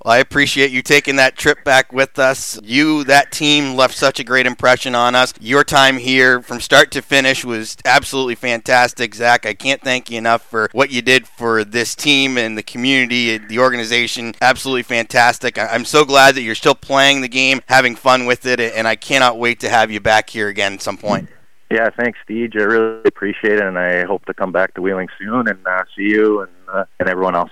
Well, 0.03 0.13
I 0.13 0.19
appreciate 0.19 0.71
you 0.71 0.81
taking 0.81 1.17
that 1.17 1.35
trip 1.35 1.65
back 1.65 1.91
with 1.91 2.19
us. 2.19 2.57
You, 2.63 3.03
that 3.03 3.33
team, 3.33 3.75
left 3.75 3.97
such 3.97 4.17
a 4.19 4.23
great 4.23 4.45
impression 4.45 4.95
on 4.95 5.13
us. 5.13 5.33
Your 5.41 5.65
time 5.65 5.97
here 5.97 6.41
from 6.41 6.61
start 6.61 6.91
to 6.91 7.01
finish 7.01 7.43
was 7.43 7.75
absolutely 7.83 8.35
fantastic, 8.35 9.13
Zack. 9.13 9.45
I 9.45 9.53
can't 9.53 9.81
thank 9.81 10.09
you 10.09 10.17
enough 10.17 10.41
for 10.41 10.69
what 10.71 10.89
you 10.89 11.01
did 11.01 11.27
for 11.27 11.65
this 11.65 11.95
team 11.95 12.37
and 12.37 12.57
the 12.57 12.63
community, 12.63 13.37
the 13.39 13.59
organization. 13.59 14.35
Absolutely 14.41 14.83
fantastic. 14.83 15.57
I'm 15.57 15.83
so 15.83 16.05
glad 16.05 16.35
that 16.35 16.43
you're 16.43 16.55
still 16.55 16.75
playing 16.75 17.19
the 17.19 17.27
game, 17.27 17.61
having 17.67 17.97
fun 17.97 18.25
with 18.25 18.45
it, 18.45 18.61
and 18.61 18.87
I 18.87 18.95
cannot 18.95 19.37
wait 19.37 19.59
to 19.59 19.69
have 19.69 19.91
you 19.91 19.99
back 19.99 20.29
here 20.29 20.47
again 20.47 20.75
at 20.75 20.81
some 20.81 20.97
point. 20.97 21.27
Yeah, 21.69 21.89
thanks, 21.89 22.17
Steve. 22.23 22.51
I 22.55 22.63
really 22.63 23.01
appreciate 23.03 23.55
it, 23.55 23.63
and 23.63 23.77
I 23.77 24.05
hope 24.05 24.23
to 24.25 24.33
come 24.33 24.53
back 24.53 24.75
to 24.75 24.81
Wheeling 24.81 25.09
soon 25.19 25.49
and 25.49 25.59
uh, 25.67 25.83
see 25.95 26.03
you 26.03 26.41
and 26.41 26.51
uh, 26.73 26.85
and 26.99 27.09
everyone 27.09 27.35
else. 27.35 27.51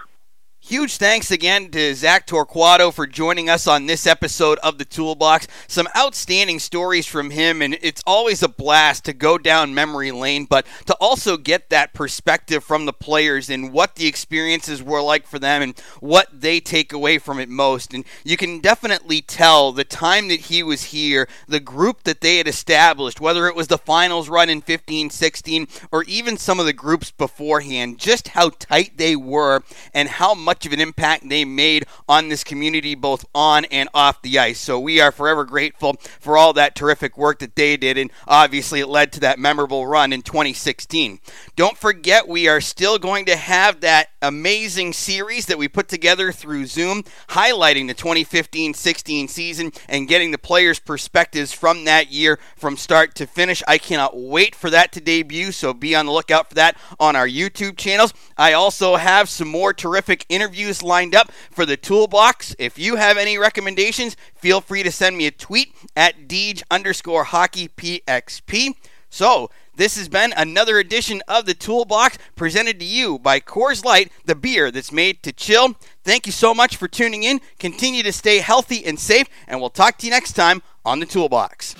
Huge 0.60 0.98
thanks 0.98 1.32
again 1.32 1.70
to 1.70 1.96
Zack 1.96 2.28
Torquato 2.28 2.92
for 2.92 3.08
joining 3.08 3.50
us 3.50 3.68
on 3.68 3.86
this 3.86 4.06
episode 4.06 4.58
of 4.60 4.78
the 4.78 4.84
Toolbox. 4.84 5.48
Some 5.68 5.88
outstanding 5.96 6.60
stories 6.60 7.06
from 7.06 7.30
him, 7.30 7.62
and 7.62 7.78
it's 7.82 8.04
always 8.06 8.44
a 8.44 8.50
blast 8.50 9.06
to 9.06 9.14
go 9.14 9.38
down 9.38 9.74
memory 9.74 10.12
lane, 10.12 10.44
but 10.44 10.66
to 10.88 10.96
also 10.96 11.38
get 11.38 11.70
that 11.70 11.94
perspective 11.94 12.66
from 12.66 12.86
the 12.86 12.92
players 12.92 13.50
and 13.50 13.72
what 13.72 13.96
the 13.96 14.08
experiences 14.08 14.84
were 14.84 15.02
like 15.02 15.26
for 15.26 15.40
them 15.40 15.62
and 15.62 15.80
what 16.02 16.28
they 16.34 16.60
take 16.60 16.92
away 16.92 17.18
from 17.18 17.40
it 17.40 17.48
most. 17.48 17.94
And 17.94 18.04
you 18.26 18.36
can 18.36 18.60
definitely 18.60 19.22
tell 19.22 19.72
the 19.72 19.86
time 19.86 20.28
that 20.28 20.42
he 20.42 20.64
was 20.64 20.86
here, 20.86 21.30
the 21.48 21.62
group 21.62 22.04
that 22.04 22.20
they 22.20 22.40
had 22.40 22.48
established, 22.48 23.22
whether 23.22 23.48
it 23.48 23.56
was 23.56 23.68
the 23.68 23.78
finals 23.78 24.28
run 24.28 24.50
in 24.50 24.62
15 24.62 25.12
16 25.12 25.68
or 25.92 26.04
even 26.06 26.36
some 26.36 26.60
of 26.60 26.66
the 26.66 26.74
groups 26.74 27.10
beforehand, 27.10 28.00
just 28.00 28.30
how 28.30 28.50
tight 28.50 28.98
they 28.98 29.16
were 29.16 29.64
and 29.94 30.10
how 30.10 30.34
much 30.48 30.66
of 30.66 30.72
an 30.72 30.80
impact 30.80 31.28
they 31.28 31.44
made 31.44 31.86
on 32.08 32.30
this 32.30 32.42
community, 32.42 32.96
both 32.96 33.26
on 33.36 33.66
and 33.66 33.90
off 33.94 34.22
the 34.22 34.40
ice. 34.40 34.58
So 34.58 34.80
we 34.80 35.02
are 35.02 35.12
forever 35.12 35.44
grateful 35.44 35.98
for 36.22 36.38
all 36.38 36.54
that 36.54 36.74
terrific 36.74 37.18
work 37.18 37.40
that 37.40 37.58
they 37.58 37.76
did, 37.76 37.98
and 37.98 38.10
obviously 38.26 38.80
it 38.80 38.88
led 38.88 39.12
to 39.12 39.20
that 39.20 39.40
memorable 39.40 39.86
run 39.86 40.14
in 40.14 40.22
2016. 40.22 41.20
Don't 41.58 41.78
forget, 41.78 42.30
we 42.30 42.48
are 42.48 42.62
still 42.62 42.98
going 42.98 43.26
to 43.26 43.36
have 43.36 43.82
that 43.82 44.08
amazing 44.22 44.94
series 44.94 45.48
that 45.48 45.58
we 45.58 45.68
put 45.68 45.90
together 45.90 46.32
through 46.32 46.66
Zoom, 46.66 47.04
highlighting 47.30 47.88
the 47.88 47.94
2015 47.94 48.74
16 48.74 49.28
season 49.28 49.72
and 49.90 50.08
getting 50.08 50.32
the 50.32 50.38
players' 50.38 50.80
perspectives 50.80 51.52
from 51.52 51.84
that 51.84 52.10
year 52.10 52.40
from 52.56 52.78
start 52.78 53.16
to 53.16 53.28
finish. 53.28 53.62
I 53.68 53.78
cannot 53.78 54.18
wait 54.18 54.56
for 54.56 54.70
that 54.70 54.94
to 54.94 55.02
debut, 55.02 55.52
so 55.52 55.74
be 55.74 55.94
on 55.94 56.06
the 56.06 56.14
lookout 56.14 56.48
for 56.48 56.56
that 56.56 56.78
on 57.02 57.18
our 57.18 57.28
YouTube 57.28 57.78
channels. 57.78 58.14
I 58.38 58.54
also 58.54 58.96
have 58.96 59.28
some 59.28 59.50
more 59.50 59.74
terrific 59.74 60.26
interviews 60.38 60.84
lined 60.84 61.16
up 61.16 61.32
for 61.50 61.66
the 61.66 61.76
toolbox. 61.76 62.56
If 62.60 62.78
you 62.78 62.98
have 62.98 63.18
any 63.18 63.40
recommendations, 63.40 64.16
feel 64.36 64.62
free 64.62 64.84
to 64.84 64.92
send 64.92 65.18
me 65.18 65.26
a 65.26 65.32
tweet 65.32 65.74
at 65.96 66.28
Deej 66.28 66.62
underscore 66.70 67.24
hockey 67.24 67.70
PXP. 67.70 68.76
So, 69.10 69.50
this 69.76 69.98
has 69.98 70.10
been 70.10 70.34
another 70.38 70.78
edition 70.78 71.24
of 71.28 71.48
the 71.48 71.56
Toolbox 71.56 72.20
presented 72.36 72.80
to 72.80 72.86
you 72.86 73.18
by 73.18 73.40
Coors 73.40 73.84
Light, 73.84 74.12
the 74.26 74.36
beer 74.36 74.70
that's 74.70 74.92
made 74.92 75.24
to 75.24 75.32
chill. 75.32 75.76
Thank 76.04 76.28
you 76.28 76.32
so 76.32 76.54
much 76.54 76.76
for 76.76 76.88
tuning 76.88 77.24
in. 77.24 77.42
Continue 77.58 78.04
to 78.04 78.12
stay 78.12 78.40
healthy 78.40 78.86
and 78.86 79.00
safe, 79.00 79.28
and 79.48 79.60
we'll 79.60 79.72
talk 79.72 79.98
to 80.00 80.06
you 80.06 80.12
next 80.12 80.34
time 80.34 80.62
on 80.86 81.00
the 81.00 81.06
Toolbox. 81.08 81.76